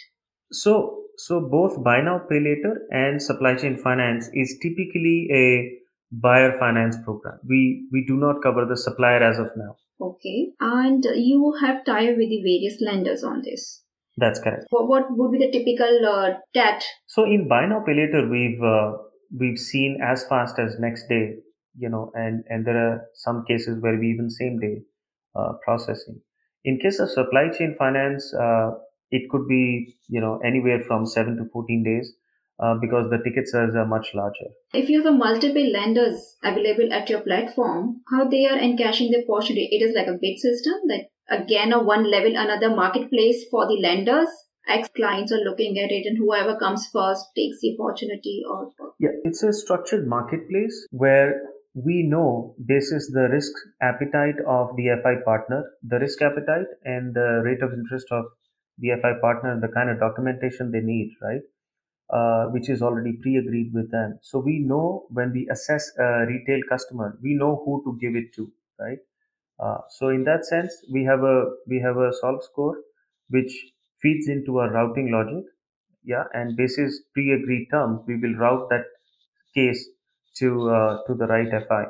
So 0.52 1.04
so 1.16 1.40
both 1.40 1.82
buy 1.82 2.00
now 2.00 2.18
pay 2.30 2.40
later 2.40 2.86
and 2.90 3.22
supply 3.22 3.54
chain 3.56 3.76
finance 3.76 4.28
is 4.32 4.58
typically 4.62 5.28
a 5.32 5.78
buyer 6.10 6.58
finance 6.58 6.96
program. 7.04 7.38
We 7.46 7.86
we 7.92 8.04
do 8.06 8.16
not 8.16 8.42
cover 8.42 8.64
the 8.64 8.76
supplier 8.76 9.22
as 9.22 9.38
of 9.38 9.50
now. 9.56 9.76
Okay, 10.00 10.52
and 10.60 11.04
you 11.14 11.56
have 11.60 11.84
tied 11.84 12.16
with 12.16 12.30
the 12.30 12.42
various 12.42 12.80
lenders 12.80 13.22
on 13.22 13.42
this. 13.42 13.83
That's 14.16 14.38
correct. 14.40 14.66
What, 14.70 14.88
what 14.88 15.06
would 15.10 15.32
be 15.32 15.38
the 15.38 15.50
typical 15.50 16.06
uh, 16.06 16.34
TAT? 16.54 16.84
So 17.06 17.24
in 17.24 17.48
buy 17.48 17.66
now 17.66 17.82
pay 17.84 17.94
later, 17.94 18.28
we've 18.28 18.62
uh, 18.62 18.92
we've 19.36 19.58
seen 19.58 19.98
as 20.02 20.24
fast 20.28 20.58
as 20.58 20.76
next 20.78 21.08
day, 21.08 21.34
you 21.76 21.88
know, 21.88 22.12
and 22.14 22.44
and 22.48 22.64
there 22.64 22.76
are 22.76 23.06
some 23.14 23.44
cases 23.46 23.82
where 23.82 23.98
we 23.98 24.10
even 24.10 24.30
same 24.30 24.60
day 24.60 24.82
uh, 25.34 25.54
processing. 25.64 26.20
In 26.64 26.78
case 26.78 27.00
of 27.00 27.10
supply 27.10 27.48
chain 27.48 27.74
finance, 27.76 28.32
uh, 28.34 28.70
it 29.10 29.28
could 29.30 29.48
be 29.48 29.96
you 30.08 30.20
know 30.20 30.38
anywhere 30.44 30.80
from 30.86 31.06
seven 31.06 31.36
to 31.36 31.44
fourteen 31.52 31.82
days. 31.82 32.12
Uh, 32.62 32.74
because 32.80 33.10
the 33.10 33.18
ticket 33.18 33.48
size 33.48 33.74
are 33.74 33.84
much 33.84 34.14
larger. 34.14 34.46
If 34.72 34.88
you 34.88 35.02
have 35.02 35.12
a 35.12 35.18
multiple 35.18 35.72
lenders 35.72 36.36
available 36.44 36.92
at 36.92 37.10
your 37.10 37.20
platform, 37.20 38.02
how 38.08 38.28
they 38.28 38.46
are 38.46 38.56
encashing 38.56 39.10
the 39.10 39.24
portion? 39.26 39.56
It 39.58 39.82
is 39.82 39.92
like 39.92 40.06
a 40.06 40.16
bid 40.22 40.38
system, 40.38 40.74
like 40.88 41.08
again 41.30 41.72
a 41.72 41.82
one 41.82 42.10
level 42.10 42.32
another 42.36 42.74
marketplace 42.74 43.44
for 43.50 43.66
the 43.66 43.80
lenders. 43.80 44.28
X 44.66 44.88
clients 44.96 45.30
are 45.30 45.44
looking 45.44 45.78
at 45.78 45.90
it 45.90 46.06
and 46.06 46.16
whoever 46.16 46.56
comes 46.58 46.88
first 46.90 47.26
takes 47.36 47.58
the 47.60 47.76
opportunity 47.78 48.42
or 48.48 48.70
yeah 48.98 49.10
it's 49.22 49.42
a 49.42 49.52
structured 49.52 50.06
marketplace 50.06 50.86
where 50.90 51.42
we 51.74 52.02
know 52.02 52.54
this 52.56 52.90
is 52.90 53.10
the 53.12 53.28
risk 53.30 53.52
appetite 53.82 54.40
of 54.46 54.74
the 54.76 54.88
fi 55.02 55.16
partner 55.22 55.64
the 55.82 55.98
risk 55.98 56.22
appetite 56.22 56.66
and 56.84 57.14
the 57.14 57.42
rate 57.44 57.62
of 57.62 57.74
interest 57.74 58.06
of 58.10 58.24
the 58.78 58.90
fi 59.02 59.12
partner 59.20 59.52
and 59.52 59.62
the 59.62 59.68
kind 59.68 59.90
of 59.90 60.00
documentation 60.00 60.70
they 60.70 60.80
need 60.80 61.12
right? 61.20 61.42
Uh, 62.08 62.46
which 62.46 62.70
is 62.70 62.80
already 62.80 63.12
pre-agreed 63.22 63.72
with 63.72 63.90
them. 63.90 64.18
So 64.22 64.38
we 64.38 64.60
know 64.60 65.06
when 65.08 65.32
we 65.32 65.48
assess 65.50 65.90
a 65.98 66.24
retail 66.26 66.60
customer 66.70 67.18
we 67.22 67.34
know 67.34 67.62
who 67.66 67.82
to 67.84 67.98
give 68.00 68.16
it 68.16 68.32
to 68.36 68.50
right 68.80 68.98
uh, 69.58 69.78
so 69.88 70.08
in 70.08 70.24
that 70.24 70.44
sense, 70.44 70.72
we 70.92 71.04
have 71.04 71.20
a 71.20 71.44
we 71.68 71.80
have 71.80 71.96
a 71.96 72.10
SOLV 72.22 72.42
score 72.42 72.76
which 73.30 73.52
feeds 74.02 74.28
into 74.28 74.58
our 74.58 74.70
routing 74.70 75.10
logic. 75.12 75.44
Yeah, 76.04 76.24
and 76.34 76.56
basis 76.56 77.00
pre-agreed 77.14 77.68
terms, 77.70 78.00
we 78.06 78.16
will 78.16 78.34
route 78.34 78.68
that 78.70 78.84
case 79.54 79.88
to 80.38 80.68
uh, 80.68 80.98
to 81.06 81.14
the 81.14 81.26
right 81.26 81.48
FI. 81.68 81.84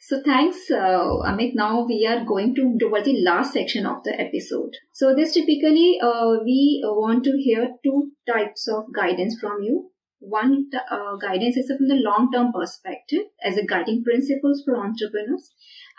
So 0.00 0.20
thanks, 0.22 0.70
uh, 0.70 1.22
Amit. 1.24 1.54
Now 1.54 1.86
we 1.86 2.06
are 2.06 2.24
going 2.24 2.54
to 2.56 2.76
towards 2.78 3.06
the 3.06 3.22
last 3.22 3.52
section 3.54 3.86
of 3.86 4.02
the 4.04 4.20
episode. 4.20 4.72
So 4.92 5.14
this 5.14 5.32
typically 5.32 5.98
uh, 6.02 6.36
we 6.44 6.82
want 6.84 7.24
to 7.24 7.32
hear 7.38 7.70
two 7.84 8.10
types 8.26 8.68
of 8.68 8.84
guidance 8.94 9.38
from 9.40 9.62
you. 9.62 9.90
One 10.20 10.70
uh, 10.90 11.16
guidance 11.16 11.56
is 11.56 11.70
from 11.70 11.88
the 11.88 11.94
long-term 11.94 12.52
perspective 12.52 13.24
as 13.42 13.56
a 13.56 13.64
guiding 13.64 14.02
principles 14.04 14.62
for 14.64 14.76
entrepreneurs, 14.76 15.50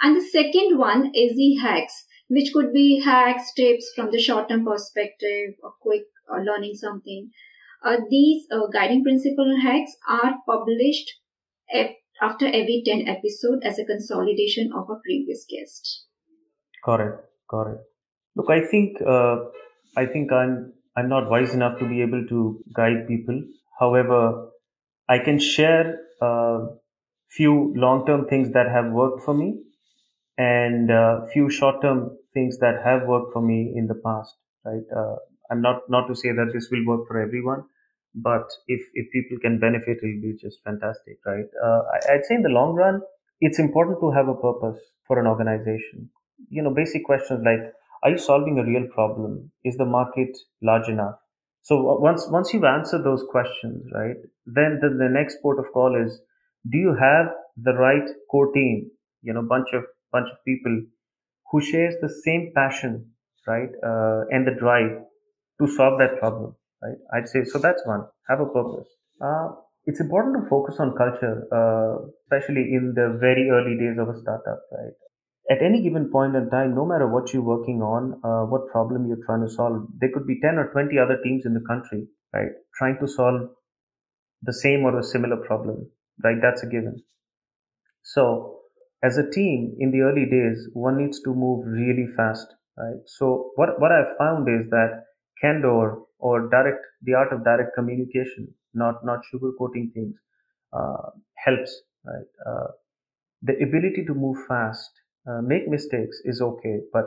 and 0.02 0.16
the 0.16 0.22
second 0.22 0.78
one 0.78 1.12
is 1.16 1.36
the 1.36 1.56
hacks, 1.62 2.06
which 2.28 2.52
could 2.54 2.74
be 2.74 3.02
hacks, 3.04 3.54
tips 3.56 3.92
from 3.96 4.12
the 4.12 4.20
short 4.20 4.50
term 4.50 4.66
perspective, 4.66 5.56
or 5.64 5.74
quick 5.82 6.04
or 6.28 6.44
learning 6.44 6.76
something. 6.76 7.32
Uh, 7.84 7.98
these 8.10 8.46
uh, 8.52 8.68
guiding 8.74 9.04
principle 9.04 9.58
hacks 9.62 9.96
are 10.08 10.36
published 10.46 11.14
after 12.22 12.48
every 12.48 12.84
10 12.86 13.08
episode 13.08 13.64
as 13.64 13.80
a 13.80 13.86
consolidation 13.86 14.72
of 14.74 14.90
a 14.90 15.00
previous 15.04 15.46
guest. 15.50 16.06
Correct, 16.84 17.24
correct. 17.50 17.82
Look, 18.36 18.50
I 18.50 18.66
think 18.66 19.02
uh, 19.02 19.38
I 19.98 20.06
think 20.06 20.32
I'm 20.32 20.74
I'm 20.96 21.10
not 21.10 21.30
wise 21.30 21.54
enough 21.54 21.80
to 21.80 21.88
be 21.88 22.02
able 22.02 22.26
to 22.28 22.64
guide 22.76 23.08
people. 23.08 23.42
However, 23.80 24.50
I 25.10 25.20
can 25.20 25.40
share 25.40 26.00
a 26.22 26.68
few 27.30 27.74
long-term 27.76 28.28
things 28.28 28.52
that 28.54 28.68
have 28.70 28.92
worked 28.92 29.24
for 29.24 29.34
me 29.34 29.60
and 30.38 30.90
a 30.90 31.28
few 31.34 31.50
short-term 31.50 32.18
things 32.34 32.58
that 32.60 32.82
have 32.84 33.08
worked 33.08 33.34
for 33.34 33.42
me 33.42 33.74
in 33.76 33.88
the 33.88 33.96
past 34.06 34.36
right? 34.66 34.88
Uh, 34.96 35.16
i'm 35.52 35.62
not 35.62 35.82
not 35.90 36.08
to 36.08 36.16
say 36.16 36.32
that 36.32 36.52
this 36.54 36.70
will 36.72 36.86
work 36.86 37.08
for 37.08 37.20
everyone 37.20 37.64
but 38.16 38.46
if 38.68 38.82
if 38.94 39.12
people 39.12 39.38
can 39.46 39.60
benefit 39.60 39.98
it'll 40.04 40.22
be 40.22 40.36
just 40.42 40.60
fantastic 40.64 41.18
right? 41.26 41.50
Uh, 41.66 41.82
I, 41.94 42.14
i'd 42.14 42.26
say 42.26 42.36
in 42.36 42.44
the 42.44 42.50
long 42.60 42.74
run 42.76 43.02
it's 43.42 43.60
important 43.60 44.00
to 44.02 44.12
have 44.12 44.28
a 44.28 44.36
purpose 44.36 44.80
for 45.08 45.18
an 45.20 45.26
organization. 45.28 46.10
You 46.50 46.62
know 46.62 46.74
basic 46.74 47.06
questions 47.06 47.42
like 47.46 47.74
are 48.04 48.12
you 48.12 48.18
solving 48.18 48.60
a 48.60 48.66
real 48.66 48.88
problem? 48.94 49.52
Is 49.64 49.78
the 49.78 49.86
market 49.86 50.38
large 50.62 50.88
enough 50.90 51.16
so 51.70 51.78
once 52.08 52.28
once 52.36 52.54
you've 52.54 52.70
answered 52.72 53.04
those 53.08 53.24
questions 53.32 53.96
right 54.00 54.22
then 54.60 54.80
the, 54.82 55.10
next 55.18 55.38
port 55.42 55.60
of 55.64 55.72
call 55.74 55.98
is 56.04 56.22
do 56.72 56.78
you 56.86 56.96
have 57.02 57.28
the 57.68 57.76
right 57.82 58.16
core 58.32 58.52
team 58.54 58.90
you 59.22 59.34
know 59.34 59.46
bunch 59.56 59.70
of 59.80 59.84
bunch 60.12 60.30
of 60.36 60.38
people 60.52 60.82
who 61.52 61.62
shares 61.62 61.96
the 62.02 62.10
same 62.10 62.52
passion, 62.56 63.12
right, 63.48 63.70
uh, 63.84 64.22
and 64.30 64.46
the 64.46 64.56
drive 64.60 64.92
to 65.60 65.68
solve 65.68 66.00
that 66.00 66.20
problem, 66.20 66.56
right? 66.84 66.98
I'd 67.14 67.28
say 67.28 67.44
so. 67.44 67.60
That's 67.60 67.82
one. 67.86 68.06
Have 68.30 68.40
a 68.40 68.46
purpose. 68.46 68.88
Uh, 69.22 69.50
it's 69.86 70.00
important 70.00 70.36
to 70.44 70.50
focus 70.50 70.76
on 70.80 70.96
culture, 70.96 71.48
uh, 71.52 72.06
especially 72.24 72.74
in 72.74 72.94
the 72.96 73.18
very 73.20 73.50
early 73.50 73.78
days 73.78 73.98
of 73.98 74.10
a 74.10 74.20
startup, 74.20 74.62
right? 74.72 74.94
At 75.50 75.62
any 75.64 75.82
given 75.82 76.10
point 76.12 76.36
in 76.36 76.50
time, 76.50 76.76
no 76.76 76.86
matter 76.86 77.08
what 77.08 77.34
you're 77.34 77.42
working 77.44 77.82
on, 77.82 78.22
uh, 78.24 78.46
what 78.46 78.68
problem 78.72 79.08
you're 79.08 79.26
trying 79.26 79.42
to 79.42 79.50
solve, 79.50 79.88
there 80.00 80.10
could 80.14 80.28
be 80.28 80.40
10 80.42 80.58
or 80.60 80.72
20 80.72 80.98
other 81.00 81.18
teams 81.24 81.46
in 81.46 81.54
the 81.54 81.62
country, 81.68 82.08
right, 82.34 82.52
trying 82.78 82.98
to 83.00 83.08
solve 83.08 83.50
the 84.44 84.54
same 84.54 84.84
or 84.84 84.98
a 85.00 85.04
similar 85.04 85.38
problem, 85.38 85.90
right? 86.24 86.38
That's 86.42 86.64
a 86.64 86.68
given. 86.68 87.02
So 88.04 88.60
as 89.04 89.18
a 89.18 89.30
team 89.30 89.76
in 89.80 89.92
the 89.92 90.02
early 90.02 90.26
days, 90.26 90.70
one 90.74 90.98
needs 90.98 91.22
to 91.22 91.34
move 91.34 91.66
really 91.66 92.08
fast, 92.18 92.48
right? 92.78 93.00
So 93.06 93.52
what, 93.56 93.80
what 93.80 93.92
I've 93.92 94.18
found 94.18 94.48
is 94.50 94.70
that 94.72 95.04
candor 95.42 96.00
or 96.20 96.50
direct, 96.50 96.86
the 97.04 97.14
art 97.14 97.32
of 97.32 97.44
direct 97.44 97.76
communication, 97.76 98.54
not, 98.74 99.06
not 99.06 99.20
sugarcoating 99.34 99.94
things, 99.94 100.16
uh, 100.74 101.12
helps, 101.36 101.82
right? 102.06 102.26
Uh, 102.46 102.68
the 103.42 103.54
ability 103.64 104.06
to 104.08 104.14
move 104.14 104.38
fast, 104.48 104.92
uh, 105.30 105.42
make 105.42 105.68
mistakes 105.68 106.22
is 106.26 106.42
okay, 106.42 106.80
but 106.94 107.06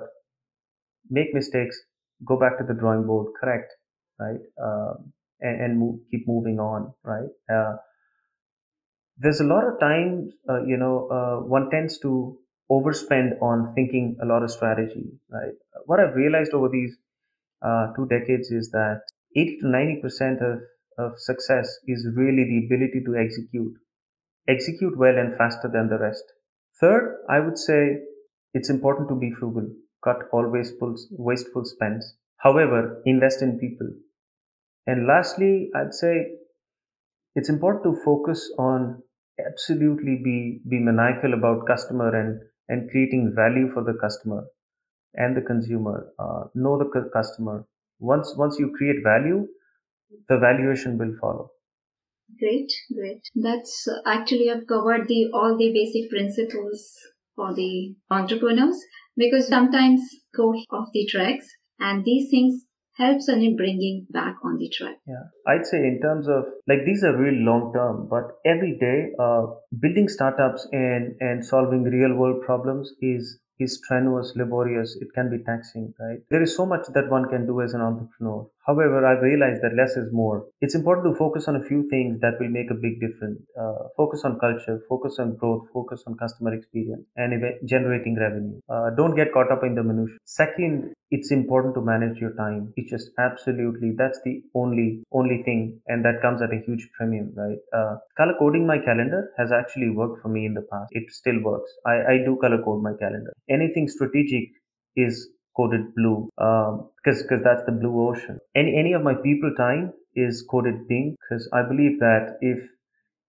make 1.11 1.35
mistakes, 1.35 1.77
go 2.25 2.39
back 2.39 2.59
to 2.59 2.65
the 2.65 2.75
drawing 2.75 3.05
board, 3.07 3.33
correct, 3.41 3.73
right? 4.19 4.41
Um, 4.63 5.13
and, 5.41 5.61
and 5.61 5.79
move, 5.79 6.01
keep 6.11 6.27
moving 6.27 6.59
on, 6.61 6.93
right? 7.05 7.29
Uh, 7.53 7.77
there's 9.19 9.41
a 9.41 9.45
lot 9.45 9.65
of 9.67 9.79
times, 9.81 10.33
uh, 10.49 10.63
you 10.65 10.77
know, 10.77 11.09
uh, 11.11 11.47
one 11.47 11.71
tends 11.71 11.99
to 12.01 12.39
overspend 12.71 13.41
on 13.43 13.73
thinking 13.75 14.17
a 14.23 14.27
lot 14.27 14.43
of 14.43 14.51
strategy, 14.51 15.05
right? 15.31 15.53
What 15.87 16.01
I've 16.01 16.15
realized 16.15 16.53
over 16.53 16.69
these 16.69 16.97
uh, 17.63 17.93
two 17.97 18.07
decades 18.07 18.51
is 18.51 18.71
that 18.71 19.03
80 19.37 19.59
to 19.61 19.67
90% 19.67 20.41
of, 20.43 20.61
of 20.99 21.19
success 21.19 21.69
is 21.87 22.07
really 22.17 22.45
the 22.45 22.67
ability 22.67 23.03
to 23.07 23.17
execute, 23.17 23.75
execute 24.49 24.97
well 24.99 25.19
and 25.19 25.37
faster 25.37 25.71
than 25.73 25.89
the 25.89 25.99
rest. 25.99 26.25
Third, 26.81 27.19
I 27.29 27.41
would 27.41 27.59
say 27.59 28.01
it's 28.55 28.71
important 28.71 29.09
to 29.09 29.15
be 29.15 29.31
frugal, 29.33 29.69
cut 30.05 30.29
all 30.33 30.49
wasteful, 30.49 30.97
wasteful 31.11 31.65
spends. 31.65 32.15
However, 32.39 33.03
invest 33.07 33.43
in 33.43 33.59
people. 33.59 33.89
And 34.87 35.07
lastly, 35.07 35.71
I'd 35.75 35.95
say 35.95 36.33
it's 37.35 37.49
important 37.49 37.85
to 37.85 38.03
focus 38.05 38.53
on 38.59 39.03
absolutely 39.47 40.21
be 40.23 40.61
be 40.69 40.79
maniacal 40.79 41.35
about 41.35 41.67
customer 41.67 42.15
and 42.15 42.41
and 42.69 42.91
creating 42.91 43.33
value 43.35 43.71
for 43.73 43.83
the 43.83 43.95
customer 43.95 44.45
and 45.15 45.37
the 45.37 45.41
consumer 45.41 46.13
uh, 46.19 46.45
know 46.55 46.79
the 46.79 47.11
customer 47.13 47.67
once 47.99 48.35
once 48.37 48.59
you 48.59 48.73
create 48.77 49.03
value 49.03 49.47
the 50.29 50.39
valuation 50.39 50.99
will 50.99 51.15
follow. 51.21 51.51
Great, 52.39 52.73
great. 52.95 53.23
That's 53.35 53.89
uh, 53.89 54.01
actually 54.07 54.51
I've 54.51 54.67
covered 54.67 55.09
the 55.09 55.31
all 55.33 55.57
the 55.57 55.73
basic 55.73 56.11
principles 56.11 56.99
for 57.37 57.55
the 57.55 57.95
entrepreneurs 58.11 58.79
because 59.17 59.49
sometimes 59.49 60.01
go 60.37 60.53
off 60.71 60.89
the 60.93 61.07
tracks 61.07 61.47
and 61.79 62.05
these 62.05 62.31
things 62.31 62.65
helps 62.97 63.29
in 63.29 63.57
bringing 63.57 64.07
back 64.11 64.37
on 64.45 64.59
the 64.59 64.69
track. 64.69 64.97
Yeah, 65.07 65.25
I'd 65.47 65.67
say 65.67 65.79
in 65.79 66.01
terms 66.03 66.29
of 66.29 66.45
like 66.69 66.85
these 66.85 67.03
are 67.05 67.17
really 67.17 67.41
long 67.41 67.73
term, 67.75 68.09
but 68.11 68.37
every 68.45 68.77
day, 68.79 69.13
uh, 69.19 69.47
building 69.81 70.09
startups 70.09 70.67
and 70.73 71.15
and 71.21 71.45
solving 71.45 71.85
real 71.85 72.15
world 72.15 72.43
problems 72.45 72.93
is 73.01 73.39
is 73.59 73.77
strenuous, 73.77 74.33
laborious. 74.37 74.97
It 75.01 75.09
can 75.15 75.31
be 75.31 75.39
taxing, 75.45 75.95
right? 76.01 76.21
There 76.31 76.43
is 76.43 76.57
so 76.57 76.67
much 76.67 76.87
that 76.95 77.11
one 77.11 77.29
can 77.29 77.47
do 77.47 77.61
as 77.61 77.75
an 77.75 77.81
entrepreneur. 77.81 78.47
However, 78.67 79.05
I've 79.05 79.23
realized 79.23 79.63
that 79.63 79.75
less 79.75 79.97
is 79.97 80.13
more. 80.13 80.47
It's 80.61 80.75
important 80.75 81.13
to 81.13 81.19
focus 81.19 81.49
on 81.49 81.57
a 81.57 81.65
few 81.65 81.89
things 81.89 82.21
that 82.21 82.39
will 82.39 82.49
make 82.49 82.71
a 82.71 82.75
big 82.75 83.01
difference. 83.01 83.41
Uh, 83.59 83.89
focus 83.97 84.23
on 84.25 84.39
culture, 84.39 84.81
focus 84.89 85.17
on 85.19 85.37
growth, 85.37 85.67
focus 85.73 86.05
on 86.07 86.17
customer 86.17 86.55
experience, 86.55 87.05
and 87.17 87.33
generating 87.65 88.17
revenue. 88.19 88.61
Uh, 88.69 88.91
don't 88.91 89.17
get 89.17 89.33
caught 89.33 89.51
up 89.51 89.65
in 89.65 89.75
the 89.75 89.83
minutia. 89.83 90.17
Second, 90.25 90.95
it's 91.17 91.31
important 91.31 91.75
to 91.77 91.83
manage 91.89 92.19
your 92.21 92.33
time. 92.35 92.73
It's 92.77 92.91
just 92.91 93.11
absolutely 93.19 93.93
that's 93.99 94.21
the 94.25 94.35
only 94.55 94.87
only 95.13 95.43
thing, 95.45 95.81
and 95.87 96.05
that 96.07 96.23
comes 96.23 96.43
at 96.43 96.53
a 96.57 96.61
huge 96.67 96.89
premium, 96.99 97.33
right? 97.37 97.59
Uh, 97.81 97.97
color 98.17 98.35
coding 98.39 98.67
my 98.67 98.79
calendar 98.79 99.23
has 99.39 99.53
actually 99.53 99.91
worked 99.91 100.23
for 100.23 100.29
me 100.29 100.47
in 100.47 100.55
the 100.55 100.67
past. 100.73 100.89
It 100.93 101.11
still 101.21 101.41
works. 101.43 101.71
I, 101.87 101.97
I 102.15 102.17
do 102.27 102.39
color 102.41 102.63
code 102.65 102.83
my 102.83 102.95
calendar. 103.05 103.33
Anything 103.51 103.89
strategic 103.89 104.51
is 104.97 105.29
coded 105.57 105.95
blue 105.95 106.29
because 106.37 107.21
um, 107.21 107.29
because 107.29 107.43
that's 107.45 107.65
the 107.67 107.73
blue 107.73 107.97
ocean. 108.09 108.39
Any 108.55 108.77
any 108.79 108.93
of 108.95 109.03
my 109.03 109.15
people 109.15 109.53
time 109.57 109.93
is 110.15 110.45
coded 110.51 110.89
pink 110.89 111.17
because 111.21 111.49
I 111.53 111.63
believe 111.63 111.99
that 112.01 112.39
if 112.41 112.59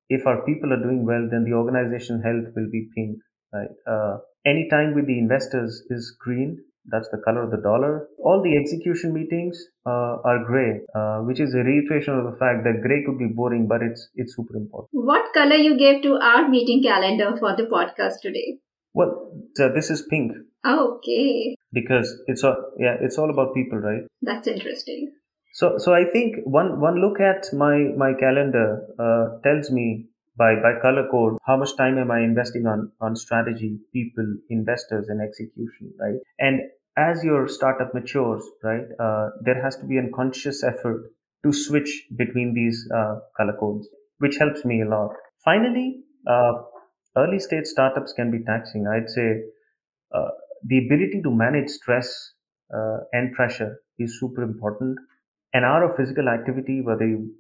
if 0.10 0.28
our 0.28 0.42
people 0.46 0.74
are 0.74 0.82
doing 0.84 1.06
well, 1.06 1.28
then 1.30 1.44
the 1.44 1.54
organization 1.54 2.22
health 2.22 2.54
will 2.56 2.70
be 2.72 2.90
pink. 2.96 3.18
Right. 3.54 3.70
Uh, 3.88 4.18
any 4.46 4.68
time 4.70 4.94
with 4.96 5.08
the 5.08 5.18
investors 5.20 5.84
is 5.90 6.16
green. 6.20 6.58
That's 6.86 7.08
the 7.10 7.22
color 7.24 7.44
of 7.44 7.52
the 7.52 7.58
dollar. 7.58 8.08
All 8.20 8.42
the 8.44 8.58
execution 8.58 9.14
meetings 9.14 9.58
uh, 9.86 10.18
are 10.26 10.44
gray, 10.46 10.82
uh, 10.96 11.20
which 11.20 11.40
is 11.40 11.54
a 11.54 11.64
reiteration 11.64 12.14
of 12.14 12.26
the 12.26 12.38
fact 12.38 12.64
that 12.66 12.82
gray 12.82 13.04
could 13.06 13.18
be 13.18 13.28
boring, 13.34 13.68
but 13.68 13.82
it's 13.82 14.10
it's 14.16 14.36
super 14.36 14.58
important. 14.58 14.90
What 14.92 15.34
color 15.34 15.56
you 15.56 15.78
gave 15.78 16.02
to 16.04 16.20
our 16.22 16.50
meeting 16.50 16.84
calendar 16.84 17.36
for 17.38 17.56
the 17.56 17.64
podcast 17.64 18.22
today? 18.22 18.58
Well, 18.94 19.32
so 19.56 19.70
this 19.74 19.90
is 19.90 20.06
pink. 20.10 20.34
Okay. 20.66 21.56
Because 21.72 22.14
it's 22.28 22.44
all 22.44 22.56
yeah, 22.78 22.96
it's 23.02 23.18
all 23.18 23.30
about 23.30 23.54
people, 23.56 23.80
right? 23.80 24.04
That's 24.22 24.48
interesting. 24.48 25.12
So 25.54 25.78
so 25.78 25.94
I 25.94 26.06
think 26.12 26.38
one 26.44 26.82
one 26.82 27.00
look 27.00 27.20
at 27.20 27.46
my 27.54 27.78
my 27.98 28.14
calendar 28.20 28.88
uh, 29.00 29.40
tells 29.44 29.72
me 29.72 30.08
by 30.38 30.56
by 30.56 30.74
color 30.82 31.08
code 31.12 31.38
how 31.46 31.58
much 31.58 31.76
time 31.78 31.98
am 31.98 32.12
I 32.12 32.20
investing 32.22 32.66
on 32.66 32.92
on 33.02 33.16
strategy, 33.16 33.80
people, 33.94 34.38
investors, 34.50 35.08
and 35.10 35.22
execution, 35.22 35.94
right? 36.00 36.20
And 36.40 36.62
as 36.98 37.24
your 37.24 37.48
startup 37.48 37.94
matures, 37.94 38.44
right, 38.64 38.86
uh, 39.00 39.30
there 39.42 39.62
has 39.62 39.76
to 39.78 39.86
be 39.86 39.98
a 39.98 40.10
conscious 40.16 40.64
effort 40.64 41.12
to 41.44 41.52
switch 41.52 42.08
between 42.16 42.54
these 42.54 42.88
uh, 42.96 43.16
color 43.38 43.56
codes, 43.60 43.88
which 44.20 44.38
helps 44.38 44.64
me 44.64 44.82
a 44.82 44.86
lot. 44.86 45.12
Finally, 45.44 46.02
uh, 46.28 46.54
early 47.18 47.40
stage 47.40 47.66
startups 47.66 48.14
can 48.14 48.32
be 48.32 48.44
taxing. 48.44 48.88
I'd 48.88 49.10
say 49.10 49.42
uh, 50.14 50.30
the 50.66 50.86
ability 50.86 51.22
to 51.24 51.32
manage 51.32 51.70
stress 51.70 52.34
uh, 52.74 52.98
and 53.12 53.34
pressure 53.34 53.80
is 54.00 54.20
super 54.20 54.44
important. 54.44 54.98
An 55.54 55.64
hour 55.64 55.84
of 55.84 55.98
physical 55.98 56.30
activity, 56.30 56.82
whether 56.82 57.08
you 57.08 57.34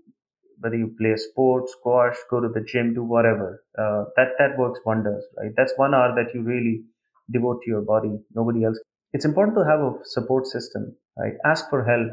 whether 0.59 0.75
you 0.75 0.95
play 0.99 1.11
a 1.11 1.17
sport, 1.17 1.69
squash, 1.69 2.15
go 2.29 2.39
to 2.39 2.49
the 2.49 2.61
gym, 2.61 2.93
do 2.93 3.03
whatever, 3.03 3.63
uh, 3.77 4.05
that 4.15 4.29
that 4.39 4.57
works 4.57 4.79
wonders, 4.85 5.23
right? 5.37 5.51
That's 5.57 5.73
one 5.77 5.93
hour 5.93 6.13
that 6.15 6.33
you 6.33 6.41
really 6.41 6.83
devote 7.31 7.61
to 7.63 7.69
your 7.69 7.81
body. 7.81 8.17
Nobody 8.35 8.63
else. 8.63 8.79
It's 9.13 9.25
important 9.25 9.55
to 9.57 9.65
have 9.65 9.79
a 9.79 9.93
support 10.03 10.47
system, 10.47 10.95
right? 11.17 11.33
Ask 11.45 11.69
for 11.69 11.83
help, 11.83 12.07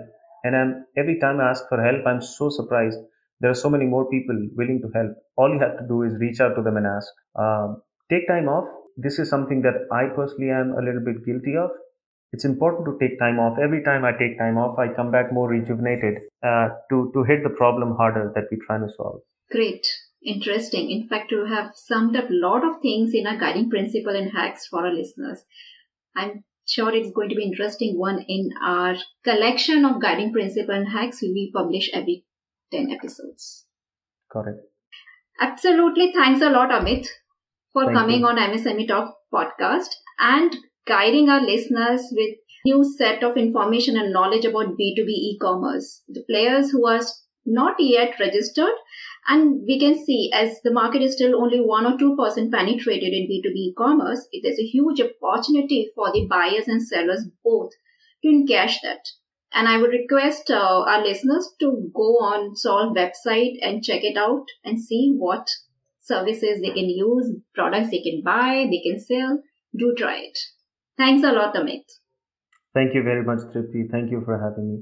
and 0.45 0.57
I'm 0.57 0.87
every 0.97 1.19
time 1.19 1.41
I 1.41 1.51
ask 1.51 1.65
for 1.69 1.83
help, 1.83 2.07
I'm 2.07 2.23
so 2.23 2.51
surprised. 2.51 2.99
There 3.41 3.51
are 3.51 3.61
so 3.65 3.71
many 3.71 3.87
more 3.87 4.09
people 4.11 4.37
willing 4.57 4.81
to 4.83 4.91
help. 4.95 5.13
All 5.37 5.53
you 5.53 5.61
have 5.61 5.79
to 5.79 5.87
do 5.89 6.03
is 6.03 6.19
reach 6.21 6.41
out 6.41 6.55
to 6.57 6.63
them 6.63 6.77
and 6.77 6.87
ask. 6.87 7.09
Um, 7.39 7.83
take 8.11 8.29
time 8.29 8.49
off 8.49 8.69
this 8.97 9.19
is 9.19 9.31
something 9.31 9.63
that 9.63 9.87
I 9.91 10.07
personally 10.15 10.51
am 10.51 10.73
a 10.77 10.83
little 10.83 11.01
bit 11.05 11.25
guilty 11.25 11.57
of. 11.57 11.71
It's 12.33 12.45
important 12.45 12.87
to 12.87 12.97
take 13.01 13.19
time 13.19 13.39
off. 13.39 13.59
Every 13.59 13.83
time 13.83 14.05
I 14.05 14.13
take 14.13 14.39
time 14.39 14.57
off, 14.57 14.79
I 14.79 14.93
come 14.95 15.11
back 15.11 15.33
more 15.33 15.49
rejuvenated 15.49 16.19
uh, 16.43 16.69
to 16.91 17.11
to 17.15 17.25
hit 17.25 17.43
the 17.43 17.51
problem 17.51 17.97
harder 17.97 18.31
that 18.35 18.45
we're 18.51 18.65
trying 18.67 18.87
to 18.87 18.93
solve. 18.97 19.21
Great, 19.51 19.87
interesting. 20.25 20.91
In 20.91 21.09
fact, 21.09 21.33
you 21.33 21.45
have 21.47 21.73
summed 21.75 22.17
up 22.17 22.31
a 22.31 22.41
lot 22.47 22.65
of 22.65 22.81
things 22.81 23.13
in 23.15 23.27
our 23.27 23.37
guiding 23.37 23.69
principle 23.69 24.15
and 24.15 24.31
hacks 24.31 24.67
for 24.67 24.87
our 24.87 24.93
listeners. 24.93 25.45
I'm 26.17 26.45
sure 26.67 26.95
it's 26.95 27.11
going 27.11 27.31
to 27.31 27.35
be 27.35 27.45
interesting 27.45 27.99
one 27.99 28.25
in 28.29 28.51
our 28.63 28.97
collection 29.25 29.85
of 29.85 30.01
guiding 30.01 30.33
principle 30.33 30.75
and 30.75 30.89
hacks 30.89 31.21
will 31.21 31.35
be 31.35 31.51
published 31.53 31.91
every 31.93 32.25
10 32.73 32.93
episodes. 32.93 33.67
Correct. 34.31 34.61
Absolutely. 35.41 36.13
Thanks 36.13 36.43
a 36.43 36.51
lot, 36.51 36.71
Amit 36.71 37.09
for 37.73 37.85
Thank 37.85 37.97
coming 37.97 38.21
you. 38.21 38.27
on 38.27 38.37
MSME 38.37 38.89
Talk 38.89 39.15
podcast 39.33 39.89
and 40.19 40.57
guiding 40.91 41.29
our 41.29 41.41
listeners 41.41 42.03
with 42.13 42.37
new 42.65 42.85
set 42.99 43.23
of 43.23 43.37
information 43.37 43.97
and 43.97 44.13
knowledge 44.13 44.45
about 44.45 44.77
B2B 44.79 45.09
e-commerce. 45.09 46.03
The 46.09 46.25
players 46.29 46.71
who 46.71 46.87
are 46.87 47.01
not 47.47 47.77
yet 47.79 48.19
registered 48.19 48.75
and 49.29 49.63
we 49.67 49.79
can 49.79 49.95
see 50.05 50.31
as 50.35 50.61
the 50.63 50.73
market 50.73 51.03
is 51.03 51.15
still 51.15 51.41
only 51.41 51.61
1 51.61 51.87
or 51.87 51.97
2% 51.97 52.51
penetrated 52.53 53.13
in 53.13 53.29
B2B 53.31 53.57
e-commerce, 53.69 54.27
it 54.33 54.47
is 54.47 54.59
a 54.59 54.67
huge 54.67 55.01
opportunity 55.01 55.91
for 55.95 56.13
the 56.13 56.27
buyers 56.27 56.67
and 56.67 56.87
sellers 56.87 57.27
both 57.45 57.71
to 58.23 58.29
encash 58.29 58.77
that. 58.83 59.09
And 59.53 59.69
I 59.69 59.79
would 59.79 59.91
request 59.91 60.51
uh, 60.51 60.85
our 60.87 61.03
listeners 61.03 61.49
to 61.61 61.91
go 61.95 62.19
on 62.19 62.55
SOLV 62.55 62.97
website 62.97 63.55
and 63.63 63.83
check 63.83 64.05
it 64.05 64.17
out 64.17 64.47
and 64.65 64.81
see 64.81 65.13
what 65.17 65.49
services 66.01 66.61
they 66.61 66.71
can 66.71 66.89
use, 66.89 67.33
products 67.55 67.91
they 67.91 68.03
can 68.03 68.23
buy, 68.25 68.69
they 68.71 68.81
can 68.81 69.01
sell. 69.01 69.43
Do 69.77 69.95
try 69.97 70.19
it. 70.19 70.39
Thanks 71.01 71.25
a 71.25 71.33
lot, 71.33 71.55
Amit. 71.55 71.87
Thank 72.75 72.95
you 72.95 73.03
very 73.03 73.25
much, 73.25 73.39
Tripti. 73.53 73.91
Thank 73.91 74.11
you 74.11 74.23
for 74.23 74.37
having 74.39 74.67
me. 74.71 74.79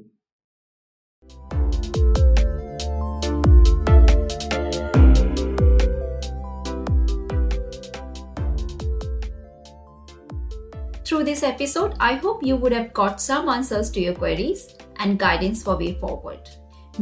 Through 11.04 11.22
this 11.22 11.44
episode, 11.44 11.94
I 12.00 12.14
hope 12.14 12.42
you 12.42 12.56
would 12.56 12.72
have 12.72 12.92
got 12.92 13.20
some 13.20 13.48
answers 13.48 13.88
to 13.92 14.00
your 14.00 14.14
queries 14.14 14.74
and 14.98 15.20
guidance 15.20 15.62
for 15.62 15.76
way 15.76 15.94
forward. 16.00 16.40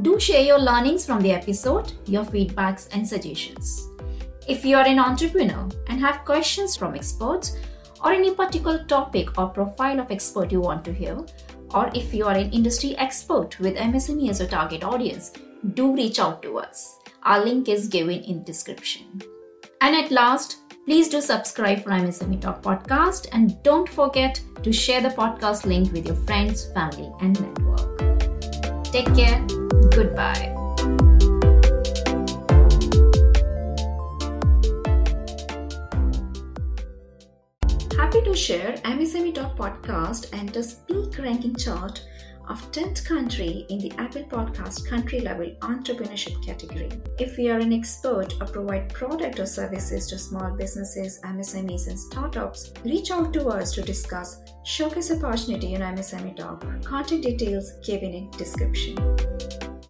Do 0.02 0.20
share 0.20 0.42
your 0.42 0.58
learnings 0.58 1.06
from 1.06 1.22
the 1.22 1.32
episode, 1.32 1.90
your 2.04 2.24
feedbacks, 2.24 2.94
and 2.94 3.08
suggestions. 3.08 3.88
If 4.46 4.62
you 4.66 4.76
are 4.76 4.86
an 4.86 4.98
entrepreneur 4.98 5.70
and 5.88 6.00
have 6.00 6.26
questions 6.26 6.76
from 6.76 6.94
experts 6.94 7.56
or 8.04 8.12
any 8.12 8.34
particular 8.34 8.84
topic 8.84 9.38
or 9.38 9.48
profile 9.48 10.00
of 10.00 10.10
expert 10.10 10.52
you 10.52 10.60
want 10.60 10.84
to 10.84 10.92
hear, 10.92 11.18
or 11.74 11.90
if 11.94 12.14
you 12.14 12.26
are 12.26 12.34
an 12.34 12.50
industry 12.50 12.96
expert 12.96 13.58
with 13.58 13.76
MSME 13.76 14.30
as 14.30 14.40
a 14.40 14.46
target 14.46 14.84
audience, 14.84 15.32
do 15.74 15.94
reach 15.94 16.18
out 16.18 16.42
to 16.42 16.58
us. 16.58 16.98
Our 17.22 17.44
link 17.44 17.68
is 17.68 17.88
given 17.88 18.22
in 18.22 18.44
description. 18.44 19.20
And 19.80 19.96
at 19.96 20.10
last, 20.10 20.58
please 20.84 21.08
do 21.08 21.20
subscribe 21.20 21.82
for 21.82 21.90
MSME 21.90 22.40
Talk 22.40 22.62
podcast 22.62 23.28
and 23.32 23.60
don't 23.62 23.88
forget 23.88 24.40
to 24.62 24.72
share 24.72 25.00
the 25.00 25.08
podcast 25.08 25.66
link 25.66 25.92
with 25.92 26.06
your 26.06 26.16
friends, 26.16 26.72
family, 26.72 27.12
and 27.20 27.40
network. 27.40 28.84
Take 28.84 29.12
care. 29.14 29.44
Goodbye. 29.90 30.55
Happy 38.16 38.30
to 38.30 38.34
share 38.34 38.72
MSME 38.84 39.34
Talk 39.34 39.56
podcast 39.58 40.32
enters 40.32 40.76
peak 40.88 41.18
ranking 41.18 41.54
chart 41.54 42.02
of 42.48 42.62
10th 42.72 43.04
country 43.04 43.66
in 43.68 43.78
the 43.78 43.92
Apple 43.98 44.24
Podcast 44.24 44.88
country 44.88 45.20
level 45.20 45.50
entrepreneurship 45.60 46.42
category. 46.42 46.88
If 47.18 47.36
you 47.36 47.52
are 47.52 47.58
an 47.58 47.74
expert 47.74 48.32
or 48.40 48.46
provide 48.46 48.88
product 48.94 49.38
or 49.38 49.44
services 49.44 50.06
to 50.06 50.18
small 50.18 50.50
businesses, 50.56 51.20
MSMEs, 51.24 51.88
and 51.88 51.98
startups, 51.98 52.72
reach 52.86 53.10
out 53.10 53.34
to 53.34 53.48
us 53.48 53.72
to 53.72 53.82
discuss 53.82 54.38
showcase 54.64 55.10
opportunity 55.10 55.74
in 55.74 55.82
MSME 55.82 56.36
Talk. 56.36 56.64
Contact 56.84 57.20
details 57.20 57.72
given 57.84 58.14
in 58.14 58.30
description. 58.30 58.96